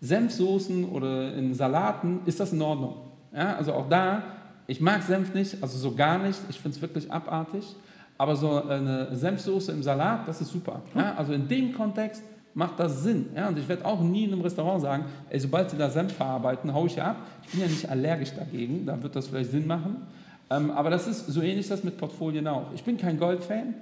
Senfsoßen 0.01 0.85
oder 0.85 1.33
in 1.33 1.53
Salaten 1.53 2.21
ist 2.25 2.39
das 2.39 2.51
in 2.51 2.61
Ordnung. 2.61 2.95
Ja, 3.33 3.55
also 3.55 3.73
auch 3.73 3.89
da, 3.89 4.23
ich 4.67 4.81
mag 4.81 5.03
Senf 5.03 5.33
nicht, 5.33 5.61
also 5.61 5.77
so 5.77 5.93
gar 5.95 6.17
nicht, 6.17 6.39
ich 6.49 6.59
finde 6.59 6.75
es 6.75 6.81
wirklich 6.81 7.11
abartig, 7.11 7.75
aber 8.17 8.35
so 8.35 8.63
eine 8.63 9.15
Senfsoße 9.15 9.71
im 9.71 9.83
Salat, 9.83 10.27
das 10.27 10.41
ist 10.41 10.49
super. 10.49 10.81
Ja, 10.95 11.15
also 11.15 11.33
in 11.33 11.47
dem 11.47 11.73
Kontext 11.73 12.23
macht 12.53 12.79
das 12.79 13.03
Sinn. 13.03 13.27
Ja, 13.35 13.49
und 13.49 13.59
ich 13.59 13.67
werde 13.67 13.85
auch 13.85 14.01
nie 14.01 14.23
in 14.23 14.33
einem 14.33 14.41
Restaurant 14.41 14.81
sagen, 14.81 15.05
ey, 15.29 15.39
sobald 15.39 15.69
sie 15.69 15.77
da 15.77 15.89
Senf 15.89 16.13
verarbeiten, 16.13 16.73
haue 16.73 16.87
ich 16.87 16.95
ja 16.95 17.11
ab. 17.11 17.17
Ich 17.43 17.51
bin 17.51 17.61
ja 17.61 17.67
nicht 17.67 17.89
allergisch 17.89 18.31
dagegen, 18.33 18.85
da 18.85 19.01
wird 19.03 19.15
das 19.15 19.27
vielleicht 19.27 19.51
Sinn 19.51 19.67
machen. 19.67 20.07
Ähm, 20.49 20.71
aber 20.71 20.89
das 20.89 21.07
ist 21.07 21.27
so 21.27 21.41
ähnlich 21.41 21.67
das 21.67 21.83
mit 21.83 21.97
Portfolien 21.97 22.47
auch. 22.47 22.67
Ich 22.73 22.83
bin 22.83 22.97
kein 22.97 23.19
Gold-Fan, 23.19 23.73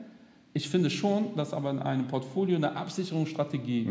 ich 0.53 0.69
finde 0.69 0.89
schon, 0.89 1.35
dass 1.35 1.53
aber 1.53 1.71
in 1.71 1.79
einem 1.79 2.07
Portfolio 2.07 2.55
eine 2.57 2.75
Absicherungsstrategie 2.75 3.87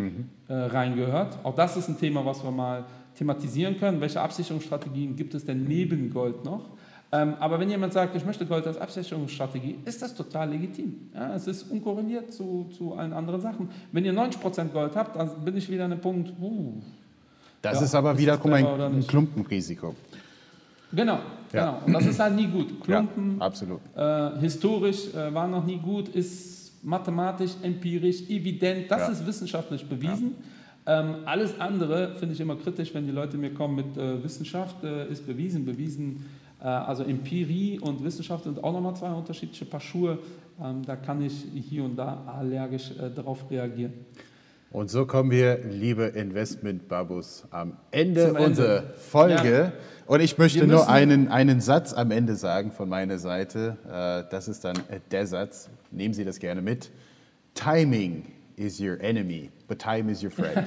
äh, 0.49 0.55
reingehört. 0.55 1.39
Auch 1.43 1.55
das 1.55 1.77
ist 1.77 1.89
ein 1.89 1.99
Thema, 1.99 2.25
was 2.25 2.45
wir 2.45 2.51
mal 2.53 2.85
thematisieren 3.17 3.79
können. 3.79 4.01
Welche 4.01 4.21
Absicherungsstrategien 4.21 5.17
gibt 5.17 5.35
es 5.35 5.45
denn 5.45 5.65
neben 5.65 6.11
Gold 6.11 6.45
noch? 6.45 6.71
Ähm, 7.15 7.35
aber 7.41 7.61
wenn 7.61 7.69
jemand 7.69 7.93
sagt, 7.93 8.17
ich 8.17 8.25
möchte 8.25 8.47
Gold 8.47 8.67
als 8.67 8.79
Absicherungsstrategie, 8.79 9.77
ist 9.85 10.01
das 10.01 10.15
total 10.15 10.51
legitim. 10.51 11.11
Ja, 11.15 11.35
es 11.35 11.47
ist 11.47 11.65
unkorreliert 11.65 12.33
zu, 12.33 12.71
zu 12.77 12.95
allen 12.95 13.13
anderen 13.13 13.41
Sachen. 13.41 13.69
Wenn 13.93 14.05
ihr 14.05 14.15
90% 14.15 14.69
Gold 14.69 14.97
habt, 14.97 15.17
dann 15.17 15.45
bin 15.45 15.57
ich 15.57 15.69
wieder 15.71 15.85
an 15.85 15.93
einem 15.93 16.01
Punkt, 16.01 16.33
uh, 16.41 16.81
Das 17.61 17.81
Ja, 17.81 17.85
ist 17.85 17.95
aber 17.95 18.17
wieder 18.17 18.39
guck 18.39 18.51
mal, 18.51 18.65
ein? 18.65 19.07
Klumpenrisiko. 19.07 19.95
Genau, 20.95 21.19
Ja. 21.53 21.65
genau. 21.67 21.79
Und 21.87 21.93
das 21.93 22.07
ist 22.07 22.19
halt 22.21 22.35
nie 22.37 22.47
gut. 22.47 22.81
Klumpen, 22.83 23.39
Ja, 23.39 23.47
absolut. 23.47 23.81
Äh, 23.97 24.39
historisch 24.41 25.13
äh, 25.15 25.33
war 25.35 25.49
noch 25.49 25.65
nie 25.65 25.79
gut, 25.79 26.09
ist 26.09 26.85
mathematisch, 26.85 27.53
empirisch, 27.63 28.23
evident, 28.29 28.91
das 28.91 29.01
Ja. 29.03 29.09
ist 29.09 29.27
wissenschaftlich 29.27 29.87
bewiesen. 29.89 30.35
Ähm, 30.85 31.17
alles 31.27 31.59
andere 31.61 32.15
finde 32.17 32.35
ich 32.35 32.41
immer 32.41 32.57
kritisch, 32.57 32.93
wenn 32.93 33.05
die 33.07 33.13
Leute 33.13 33.37
mir 33.39 33.55
kommen 33.55 33.77
mit 33.77 33.97
äh, 33.97 34.23
Wissenschaft, 34.25 34.83
äh, 34.83 35.09
ist 35.09 35.25
bewiesen, 35.27 35.65
bewiesen. 35.65 36.27
Äh, 36.61 36.65
also 36.67 37.05
Empirie 37.05 37.79
und 37.79 38.03
Wissenschaft 38.03 38.45
sind 38.45 38.63
auch 38.65 38.73
nochmal 38.73 38.97
zwei 38.97 39.13
unterschiedliche 39.13 39.65
Paar 39.65 39.79
Schuhe. 39.81 40.19
Ähm, 40.61 40.83
da 40.85 40.97
kann 40.97 41.23
ich 41.23 41.45
hier 41.69 41.85
und 41.85 41.95
da 41.97 42.25
allergisch 42.27 42.91
äh, 43.01 43.11
darauf 43.15 43.49
reagieren. 43.49 43.93
Und 44.73 44.91
so 44.91 45.05
kommen 45.05 45.31
wir, 45.31 45.59
liebe 45.59 46.05
Investment-Babus, 46.05 47.45
am 47.51 47.77
Ende 47.91 48.29
Ende. 48.29 48.41
unserer 48.41 48.83
Folge. 48.97 49.53
Ja. 49.55 49.73
Und 50.07 50.21
ich 50.21 50.39
möchte 50.39 50.67
nur 50.67 50.89
einen, 50.89 51.29
einen 51.29 51.61
Satz 51.61 51.93
am 51.93 52.11
Ende 52.11 52.37
sagen 52.37 52.73
von 52.73 52.89
meiner 52.89 53.19
Seite. 53.19 53.77
Äh, 53.87 54.31
Das 54.31 54.49
ist 54.49 54.65
dann 54.65 54.77
äh, 54.89 55.01
der 55.11 55.27
Satz. 55.27 55.69
Nehmen 55.91 56.15
Sie 56.15 56.25
das 56.25 56.39
gerne 56.39 56.63
mit. 56.63 56.91
Timing 57.55 58.33
is 58.57 58.81
your 58.81 58.99
enemy, 59.01 59.51
but 59.69 59.79
time 59.79 60.11
is 60.11 60.23
your 60.25 60.31
friend. 60.31 60.67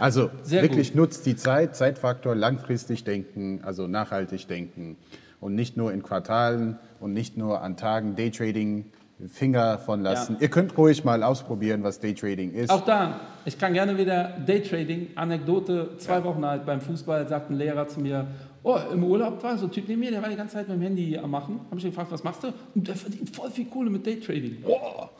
Also 0.00 0.30
Sehr 0.42 0.62
wirklich 0.62 0.94
nutzt 0.96 1.26
die 1.26 1.36
Zeit, 1.36 1.76
Zeitfaktor, 1.76 2.34
langfristig 2.34 3.04
denken, 3.04 3.60
also 3.62 3.86
nachhaltig 3.86 4.48
denken 4.48 4.96
und 5.38 5.54
nicht 5.54 5.76
nur 5.76 5.92
in 5.92 6.02
Quartalen 6.02 6.78
und 6.98 7.12
nicht 7.12 7.36
nur 7.36 7.60
an 7.60 7.76
Tagen 7.76 8.16
Daytrading 8.16 8.86
Finger 9.28 9.78
von 9.78 10.02
lassen. 10.02 10.34
Ja. 10.34 10.42
Ihr 10.42 10.48
könnt 10.48 10.76
ruhig 10.76 11.04
mal 11.04 11.22
ausprobieren, 11.22 11.82
was 11.82 12.00
Daytrading 12.00 12.52
ist. 12.52 12.70
Auch 12.70 12.84
da, 12.84 13.20
ich 13.44 13.58
kann 13.58 13.72
gerne 13.72 13.96
wieder 13.96 14.36
Daytrading, 14.46 15.10
Anekdote, 15.14 15.96
zwei 15.98 16.22
Wochen 16.24 16.42
alt 16.44 16.66
beim 16.66 16.80
Fußball, 16.80 17.28
sagt 17.28 17.50
ein 17.50 17.56
Lehrer 17.56 17.86
zu 17.88 18.00
mir, 18.00 18.26
oh, 18.62 18.78
im 18.92 19.04
Urlaub 19.04 19.42
war 19.42 19.56
so 19.58 19.66
ein 19.66 19.72
Typ 19.72 19.88
neben 19.88 20.00
mir, 20.00 20.10
der 20.10 20.22
war 20.22 20.28
die 20.28 20.36
ganze 20.36 20.54
Zeit 20.54 20.68
mit 20.68 20.76
dem 20.76 20.82
Handy 20.82 21.18
am 21.18 21.30
Machen. 21.30 21.60
Habe 21.66 21.78
ich 21.78 21.84
ihn 21.84 21.90
gefragt, 21.90 22.10
was 22.10 22.22
machst 22.22 22.44
du? 22.44 22.48
Und 22.74 22.86
der 22.86 22.94
verdient 22.94 23.34
voll 23.34 23.50
viel 23.50 23.66
Kohle 23.66 23.90
mit 23.90 24.06
Daytrading. 24.06 24.64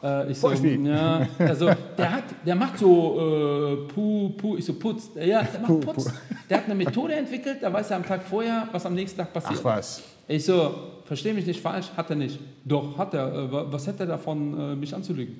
Äh, 0.03 0.31
ich 0.31 0.37
voll 0.37 0.55
so, 0.55 0.63
viel. 0.63 0.85
Ja, 0.85 1.27
also 1.39 1.69
der, 1.97 2.11
hat, 2.11 2.23
der 2.45 2.55
macht 2.55 2.77
so 2.77 3.87
äh, 3.87 3.93
Puh, 3.93 4.29
Puh, 4.29 4.57
ich 4.57 4.65
so 4.65 4.73
Putz. 4.73 5.11
Ja, 5.15 5.43
der 5.43 5.61
macht 5.61 5.81
Putz. 5.81 6.11
Der 6.49 6.57
hat 6.57 6.65
eine 6.65 6.75
Methode 6.75 7.15
entwickelt, 7.15 7.57
da 7.61 7.71
weiß 7.71 7.91
er 7.91 7.97
am 7.97 8.05
Tag 8.05 8.23
vorher, 8.23 8.67
was 8.71 8.85
am 8.85 8.93
nächsten 8.93 9.17
Tag 9.17 9.33
passiert. 9.33 9.59
Ach 9.59 9.65
was. 9.65 10.03
Ich 10.27 10.45
so, 10.45 10.92
verstehe 11.05 11.33
mich 11.33 11.45
nicht 11.45 11.61
falsch, 11.61 11.91
hat 11.97 12.09
er 12.09 12.15
nicht. 12.15 12.39
Doch, 12.65 12.97
hat 12.97 13.13
er. 13.13 13.33
Äh, 13.33 13.51
wa- 13.51 13.65
Was 13.69 13.87
hätte 13.87 14.03
er 14.03 14.07
davon, 14.07 14.57
äh, 14.59 14.75
mich 14.75 14.93
anzulügen? 14.95 15.35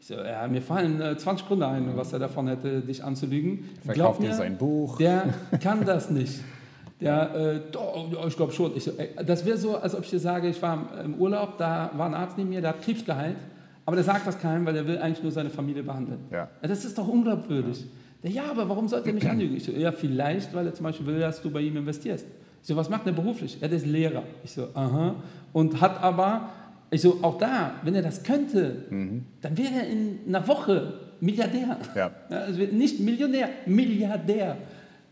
Ich 0.00 0.06
so, 0.08 0.14
ja, 0.14 0.46
mir 0.48 0.60
fallen 0.62 1.00
äh, 1.00 1.16
20 1.16 1.46
Gründe 1.46 1.66
ein, 1.66 1.92
was 1.96 2.12
er 2.12 2.18
davon 2.18 2.48
hätte, 2.48 2.80
dich 2.80 3.04
anzulügen. 3.04 3.58
Glaub 3.84 3.94
Verkauft 3.94 4.20
mir, 4.20 4.26
ihr 4.28 4.34
sein 4.34 4.56
Buch. 4.58 4.96
Der 4.98 5.32
kann 5.62 5.84
das 5.84 6.10
nicht. 6.10 6.40
Der, 7.00 7.34
äh, 7.34 7.60
doch, 7.72 8.08
ja, 8.12 8.26
ich 8.26 8.36
glaube 8.36 8.52
schon. 8.52 8.76
Ich 8.76 8.84
so, 8.84 8.92
ey, 8.96 9.10
das 9.24 9.44
wäre 9.44 9.56
so, 9.58 9.76
als 9.76 9.94
ob 9.94 10.02
ich 10.04 10.10
dir 10.10 10.18
sage, 10.20 10.48
ich 10.48 10.60
war 10.62 10.86
im 11.04 11.14
Urlaub, 11.16 11.58
da 11.58 11.90
war 11.96 12.06
ein 12.06 12.14
Arzt 12.14 12.38
neben 12.38 12.48
mir, 12.50 12.60
der 12.60 12.70
hat 12.70 12.82
Krebs 12.82 13.04
geheilt, 13.04 13.36
aber 13.86 13.96
der 13.96 14.04
sagt 14.04 14.26
das 14.26 14.38
keinem, 14.38 14.64
weil 14.66 14.74
der 14.74 14.86
will 14.86 14.98
eigentlich 14.98 15.22
nur 15.22 15.32
seine 15.32 15.50
Familie 15.50 15.82
behandeln. 15.82 16.20
Ja. 16.30 16.48
Das 16.62 16.84
ist 16.84 16.96
doch 16.96 17.08
unglaubwürdig. 17.08 17.84
Der, 18.22 18.30
ja, 18.30 18.44
aber 18.50 18.68
warum 18.68 18.86
sollte 18.86 19.08
er 19.08 19.14
mich 19.14 19.28
anlügen? 19.28 19.56
Ich 19.56 19.64
so, 19.64 19.72
ja, 19.72 19.90
vielleicht, 19.90 20.54
weil 20.54 20.66
er 20.66 20.74
zum 20.74 20.84
Beispiel 20.84 21.06
will, 21.06 21.18
dass 21.20 21.42
du 21.42 21.50
bei 21.50 21.60
ihm 21.60 21.76
investierst. 21.76 22.24
Ich 22.62 22.68
so, 22.68 22.76
was 22.76 22.88
macht 22.88 23.06
er 23.06 23.12
beruflich? 23.12 23.58
Ja, 23.60 23.68
der 23.68 23.76
ist 23.76 23.86
Lehrer. 23.86 24.22
Ich 24.44 24.52
so, 24.52 24.68
aha. 24.74 25.16
Und 25.52 25.80
hat 25.80 26.02
aber 26.02 26.48
Ich 26.90 27.00
so, 27.00 27.18
auch 27.22 27.38
da, 27.38 27.72
wenn 27.82 27.94
er 27.94 28.02
das 28.02 28.22
könnte, 28.22 28.84
dann 29.40 29.56
wäre 29.56 29.74
er 29.74 29.88
in 29.88 30.18
einer 30.28 30.46
Woche 30.46 30.92
Milliardär. 31.20 31.78
Ja. 31.96 32.10
also 32.28 32.60
nicht 32.60 33.00
Millionär, 33.00 33.48
Milliardär. 33.66 34.58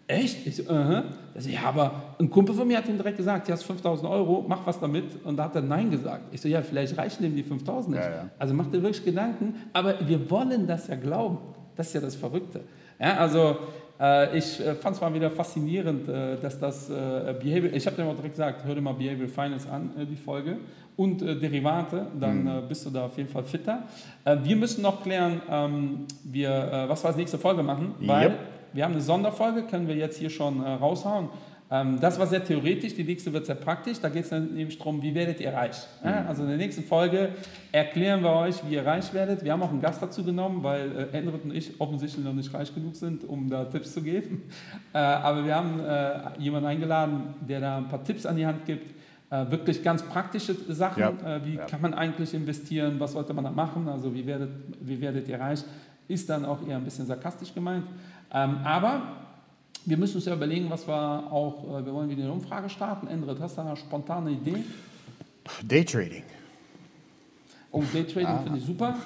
Echt? 0.06 0.46
Ich 0.46 0.56
so, 0.56 0.64
uh 0.64 1.02
also, 1.34 1.48
ja, 1.48 1.62
aber 1.62 2.16
ein 2.18 2.28
Kumpel 2.28 2.54
von 2.54 2.66
mir 2.66 2.78
hat 2.78 2.88
ihm 2.88 2.96
direkt 2.96 3.16
gesagt, 3.16 3.48
du 3.48 3.52
hast 3.52 3.62
5000 3.62 4.10
Euro, 4.10 4.44
mach 4.46 4.66
was 4.66 4.78
damit. 4.78 5.04
Und 5.24 5.36
da 5.36 5.44
hat 5.44 5.54
er 5.54 5.62
Nein 5.62 5.90
gesagt. 5.90 6.24
Ich 6.32 6.40
so, 6.40 6.48
ja, 6.48 6.60
vielleicht 6.60 6.98
reichen 6.98 7.24
ihm 7.24 7.36
die 7.36 7.44
5000 7.44 7.94
nicht. 7.94 8.04
Ja, 8.04 8.10
ja. 8.10 8.30
Also 8.38 8.52
macht 8.52 8.74
dir 8.74 8.82
wirklich 8.82 9.04
Gedanken. 9.04 9.54
Aber 9.72 9.94
wir 10.06 10.30
wollen 10.30 10.66
das 10.66 10.88
ja 10.88 10.96
glauben. 10.96 11.38
Das 11.76 11.86
ist 11.86 11.94
ja 11.94 12.00
das 12.00 12.16
Verrückte. 12.16 12.60
Ja, 12.98 13.16
also 13.16 13.56
ich 14.36 14.60
äh, 14.60 14.74
fand 14.74 14.96
es 14.96 15.02
mal 15.02 15.12
wieder 15.12 15.30
faszinierend, 15.30 16.08
äh, 16.08 16.36
dass 16.40 16.58
das 16.58 16.88
äh, 16.88 17.34
Behavior, 17.42 17.72
ich 17.72 17.86
habe 17.86 17.96
dir 17.96 18.04
auch 18.06 18.14
direkt 18.14 18.34
gesagt, 18.34 18.64
hör 18.64 18.74
dir 18.74 18.80
mal 18.80 18.94
Behavioral 18.94 19.28
Finance 19.28 19.68
an, 19.70 19.90
äh, 19.98 20.06
die 20.06 20.16
Folge, 20.16 20.56
und 20.96 21.22
äh, 21.22 21.34
Derivate, 21.36 22.06
dann 22.18 22.46
äh, 22.46 22.62
bist 22.68 22.84
du 22.84 22.90
da 22.90 23.06
auf 23.06 23.16
jeden 23.16 23.28
Fall 23.28 23.44
fitter. 23.44 23.84
Äh, 24.24 24.36
wir 24.42 24.56
müssen 24.56 24.82
noch 24.82 25.02
klären, 25.02 25.40
ähm, 25.50 26.06
wir, 26.24 26.50
äh, 26.50 26.88
was 26.88 27.02
wir 27.04 27.08
als 27.08 27.16
nächste 27.16 27.38
Folge 27.38 27.62
machen, 27.62 27.94
weil 28.00 28.28
Yep. 28.28 28.38
wir 28.74 28.84
haben 28.84 28.92
eine 28.92 29.00
Sonderfolge, 29.00 29.62
können 29.62 29.88
wir 29.88 29.96
jetzt 29.96 30.18
hier 30.18 30.30
schon 30.30 30.62
äh, 30.62 30.68
raushauen. 30.68 31.28
Ähm, 31.72 32.00
das 32.00 32.18
war 32.18 32.26
sehr 32.26 32.42
theoretisch, 32.44 32.94
die 32.94 33.04
nächste 33.04 33.32
wird 33.32 33.46
sehr 33.46 33.54
praktisch. 33.54 34.00
Da 34.00 34.08
geht 34.08 34.24
es 34.24 34.30
nämlich 34.32 34.76
darum, 34.76 35.00
wie 35.02 35.14
werdet 35.14 35.40
ihr 35.40 35.52
reich? 35.52 35.76
Ja, 36.04 36.24
also 36.26 36.42
in 36.42 36.48
der 36.48 36.58
nächsten 36.58 36.82
Folge 36.82 37.28
erklären 37.70 38.22
wir 38.22 38.32
euch, 38.32 38.56
wie 38.68 38.74
ihr 38.74 38.84
reich 38.84 39.14
werdet. 39.14 39.44
Wir 39.44 39.52
haben 39.52 39.62
auch 39.62 39.70
einen 39.70 39.80
Gast 39.80 40.02
dazu 40.02 40.24
genommen, 40.24 40.64
weil 40.64 40.90
äh, 41.12 41.16
Enrit 41.16 41.44
und 41.44 41.54
ich 41.54 41.80
offensichtlich 41.80 42.24
noch 42.24 42.32
nicht 42.32 42.52
reich 42.52 42.74
genug 42.74 42.96
sind, 42.96 43.22
um 43.22 43.48
da 43.48 43.64
Tipps 43.66 43.92
zu 43.94 44.02
geben. 44.02 44.42
Äh, 44.92 44.98
aber 44.98 45.44
wir 45.44 45.54
haben 45.54 45.78
äh, 45.78 46.40
jemanden 46.42 46.66
eingeladen, 46.66 47.34
der 47.48 47.60
da 47.60 47.76
ein 47.76 47.86
paar 47.86 48.02
Tipps 48.02 48.26
an 48.26 48.34
die 48.36 48.44
Hand 48.44 48.64
gibt. 48.66 48.90
Äh, 49.30 49.48
wirklich 49.48 49.84
ganz 49.84 50.02
praktische 50.02 50.52
Sachen. 50.72 51.00
Ja. 51.00 51.44
Wie 51.44 51.54
Ja. 51.54 51.66
kann 51.66 51.80
man 51.80 51.94
eigentlich 51.94 52.34
investieren? 52.34 52.98
Was 52.98 53.12
sollte 53.12 53.32
man 53.32 53.44
da 53.44 53.52
machen? 53.52 53.86
Also 53.88 54.12
wie 54.12 54.26
werdet, 54.26 54.50
wie 54.80 55.00
werdet 55.00 55.28
ihr 55.28 55.38
reich? 55.38 55.62
Ist 56.08 56.28
dann 56.28 56.44
auch 56.44 56.66
eher 56.66 56.76
ein 56.76 56.82
bisschen 56.82 57.06
sarkastisch 57.06 57.54
gemeint. 57.54 57.84
Ähm, 58.34 58.56
aber 58.64 59.02
wir 59.86 59.96
müssen 59.96 60.16
uns 60.16 60.26
ja 60.26 60.34
überlegen, 60.34 60.68
was 60.70 60.86
wir 60.86 60.94
auch, 61.32 61.64
äh, 61.80 61.84
wir 61.86 61.92
wollen 61.92 62.08
wieder 62.10 62.22
eine 62.24 62.32
Umfrage 62.32 62.68
starten. 62.68 63.06
Endrit, 63.06 63.38
hast 63.40 63.56
du 63.56 63.62
da 63.62 63.68
eine 63.68 63.76
spontane 63.76 64.30
Idee? 64.30 64.64
Daytrading. 65.66 66.22
Oh, 67.72 67.82
Daytrading 67.92 68.40
finde 68.42 68.58
ich 68.58 68.64
super. 68.64 68.96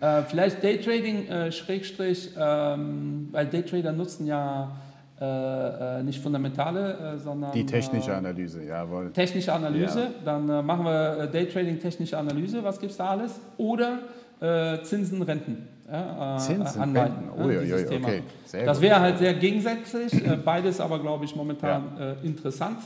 äh, 0.00 0.22
vielleicht 0.22 0.62
Daytrading, 0.62 1.26
äh, 1.26 1.52
Schrägstrich, 1.52 2.30
ähm, 2.38 3.28
weil 3.32 3.46
Daytrader 3.46 3.92
nutzen 3.92 4.26
ja 4.26 4.72
äh, 5.20 6.00
äh, 6.00 6.02
nicht 6.02 6.20
fundamentale, 6.20 7.14
äh, 7.14 7.18
sondern 7.18 7.52
Die 7.52 7.64
technische 7.64 8.10
äh, 8.10 8.14
Analyse, 8.14 8.64
jawohl. 8.64 9.10
technische 9.12 9.52
Analyse. 9.52 10.00
Ja. 10.00 10.10
Dann 10.24 10.48
äh, 10.48 10.62
machen 10.62 10.84
wir 10.84 11.26
Daytrading, 11.28 11.78
technische 11.80 12.18
Analyse. 12.18 12.62
Was 12.62 12.78
gibt 12.78 12.92
es 12.92 12.98
da 12.98 13.10
alles? 13.10 13.40
Oder 13.56 14.00
äh, 14.40 14.82
Zinsen, 14.82 15.22
Renten. 15.22 15.68
Ja, 15.94 16.36
äh, 16.36 16.38
Zinsen, 16.38 16.94
äh, 16.96 17.00
Renten. 17.00 17.26
ne, 17.38 17.44
Ui, 17.44 17.56
ui, 17.56 17.64
dieses 17.64 17.82
ui, 17.82 17.88
Thema. 17.88 18.08
okay. 18.08 18.22
Sehr 18.44 18.64
Das 18.66 18.80
wäre 18.80 19.00
halt 19.00 19.18
sehr 19.18 19.34
gegensätzlich. 19.34 20.12
äh, 20.14 20.36
beides 20.36 20.80
aber, 20.80 20.98
glaube 20.98 21.24
ich, 21.24 21.36
momentan 21.36 21.96
äh, 21.98 22.26
interessant. 22.26 22.78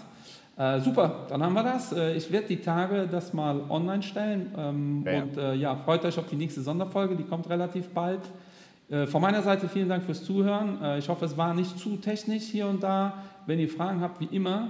Äh, 0.56 0.80
super, 0.80 1.26
dann 1.28 1.42
haben 1.42 1.52
wir 1.54 1.62
das. 1.62 1.92
Äh, 1.92 2.14
ich 2.14 2.30
werde 2.32 2.48
die 2.48 2.61
Tage 2.61 3.06
das 3.11 3.32
mal 3.32 3.61
online 3.68 4.02
stellen. 4.02 4.52
Ähm, 4.59 5.02
Ja, 5.06 5.12
ja. 5.12 5.22
und 5.22 5.56
ja, 5.61 5.76
freut 5.76 6.04
euch 6.04 6.18
auf 6.18 6.26
die 6.26 6.36
nächste 6.36 6.61
Sonderfolge, 6.61 7.14
die 7.16 7.24
kommt 7.24 7.48
relativ 7.48 7.88
bald. 7.88 8.20
Von 9.06 9.20
meiner 9.20 9.42
Seite 9.42 9.68
vielen 9.68 9.90
Dank 9.90 10.02
fürs 10.04 10.24
Zuhören. 10.24 10.78
Ich 10.98 11.11
hoffe, 11.11 11.26
es 11.26 11.36
war 11.36 11.52
nicht 11.52 11.78
zu 11.78 11.96
technisch 11.98 12.44
hier 12.44 12.66
und 12.66 12.82
da. 12.82 13.22
Wenn 13.44 13.59
ihr 13.59 13.68
Fragen 13.68 14.00
habt, 14.00 14.18
wie 14.18 14.34
immer, 14.34 14.68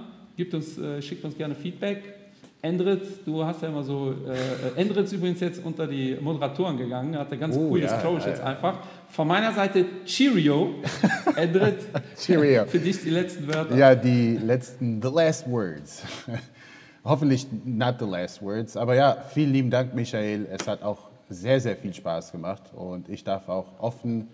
uns, 0.53 0.77
schickt 0.99 1.23
uns 1.23 1.37
gerne 1.37 1.55
Feedback. 1.55 2.15
Endrit, 2.61 3.25
du 3.25 3.45
hast 3.45 3.61
ja 3.61 3.69
immer 3.69 3.83
so, 3.83 4.13
äh, 4.27 4.33
äh, 4.33 4.81
Endrit 4.81 5.05
ist 5.05 5.13
übrigens 5.13 5.39
jetzt 5.39 5.63
unter 5.63 5.87
die 5.87 6.17
Moderatoren 6.19 6.75
gegangen, 6.77 7.17
hat 7.17 7.31
ein 7.31 7.39
ganz 7.39 7.55
Oh, 7.55 7.69
cooles 7.69 7.89
ja, 7.89 7.97
Close 7.99 8.23
ja, 8.23 8.29
jetzt 8.29 8.39
ja. 8.39 8.45
einfach. 8.45 8.79
Von 9.07 9.29
meiner 9.29 9.53
Seite 9.53 9.85
Cheerio. 10.03 10.75
Endrit, 11.37 11.77
Cheerio. 12.17 12.65
für 12.65 12.79
dich 12.79 13.01
die 13.01 13.11
letzten 13.11 13.47
Wörter. 13.47 13.75
Ja, 13.77 13.95
die 13.95 14.35
letzten, 14.35 15.01
the 15.01 15.07
last 15.07 15.49
words. 15.49 16.03
Hoffentlich 17.05 17.47
not 17.63 17.95
the 17.99 18.05
last 18.05 18.41
words. 18.41 18.75
Aber 18.75 18.93
ja, 18.93 19.17
vielen 19.33 19.53
lieben 19.53 19.69
Dank, 19.69 19.93
Michael. 19.95 20.45
Es 20.51 20.67
hat 20.67 20.83
auch 20.83 21.09
sehr, 21.29 21.61
sehr 21.61 21.77
viel 21.77 21.93
Spaß 21.93 22.33
gemacht. 22.33 22.63
Und 22.73 23.07
ich 23.07 23.23
darf 23.23 23.47
auch 23.47 23.79
offen 23.79 24.27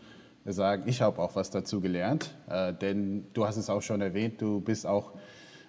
sagen, 0.46 0.84
ich 0.88 1.00
habe 1.02 1.22
auch 1.22 1.36
was 1.36 1.52
dazu 1.52 1.80
gelernt. 1.80 2.32
Äh, 2.50 2.74
denn 2.74 3.28
du 3.34 3.46
hast 3.46 3.58
es 3.58 3.70
auch 3.70 3.84
schon 3.84 4.02
erwähnt, 4.02 4.42
du 4.42 4.62
bist 4.62 4.88
auch 4.88 5.12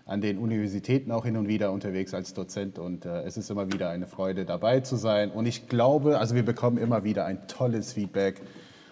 an 0.07 0.21
den 0.21 0.39
Universitäten 0.39 1.13
auch 1.13 1.25
hin 1.27 1.37
und 1.37 1.49
wieder 1.49 1.71
unterwegs 1.73 2.15
als 2.15 2.33
Dozent. 2.33 2.79
Und 2.79 3.05
äh, 3.05 3.23
es 3.23 3.37
ist 3.37 3.51
immer 3.51 3.71
wieder 3.71 3.91
eine 3.91 4.07
Freude, 4.07 4.45
dabei 4.45 4.81
zu 4.81 4.97
sein. 4.97 5.31
Und 5.31 5.47
ich 5.47 5.69
glaube, 5.69 6.19
also 6.19 6.35
wir 6.35 6.45
bekommen 6.45 6.79
immer 6.79 7.05
wieder 7.05 7.27
ein 7.27 7.47
tolles 7.49 7.93
Feedback. 7.93 8.41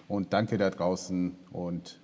Und 0.07 0.33
danke 0.33 0.57
da 0.57 0.69
draußen. 0.69 1.35
Und 1.51 1.99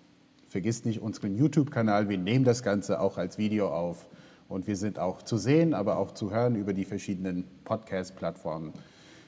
Vergiss 0.52 0.84
nicht 0.84 1.02
unseren 1.02 1.38
YouTube-Kanal. 1.38 2.10
Wir 2.10 2.18
nehmen 2.18 2.44
das 2.44 2.62
Ganze 2.62 3.00
auch 3.00 3.18
als 3.18 3.38
Video 3.38 3.70
auf. 3.70 4.06
Und 4.50 4.68
wir 4.68 4.76
sind 4.76 5.00
auch 5.00 5.22
zu 5.22 5.38
sehen, 5.38 5.74
aber 5.74 5.98
auch 5.98 6.12
zu 6.12 6.32
hören 6.32 6.56
über 6.56 6.74
die 6.74 6.84
verschiedenen 6.84 7.46
Podcast-Plattformen. 7.64 8.74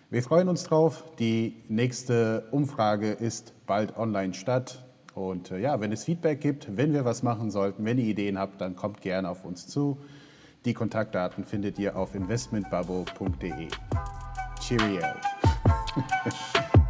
Wir 0.10 0.22
freuen 0.22 0.50
uns 0.50 0.66
drauf. 0.66 1.06
Die 1.20 1.64
nächste 1.70 2.44
Umfrage 2.52 3.12
ist 3.12 3.54
bald 3.66 3.96
online 3.96 4.34
statt. 4.34 4.83
Und 5.16 5.52
äh, 5.52 5.60
ja, 5.60 5.80
wenn 5.80 5.92
es 5.92 6.04
Feedback 6.04 6.42
gibt, 6.42 6.76
wenn 6.76 6.94
wir 6.94 7.06
was 7.06 7.24
machen 7.24 7.52
sollten, 7.52 7.86
wenn 7.86 7.98
ihr 7.98 8.06
Ideen 8.06 8.38
habt, 8.38 8.62
dann 8.62 8.76
kommt 8.76 9.02
gerne 9.02 9.30
auf 9.30 9.46
uns 9.46 9.68
zu. 9.68 9.98
Die 10.66 10.74
Kontaktdaten 10.74 11.44
findet 11.44 11.78
ihr 11.78 11.96
auf 11.96 12.16
investmentbubble.de. 12.16 13.68
Cheerio. 14.60 15.02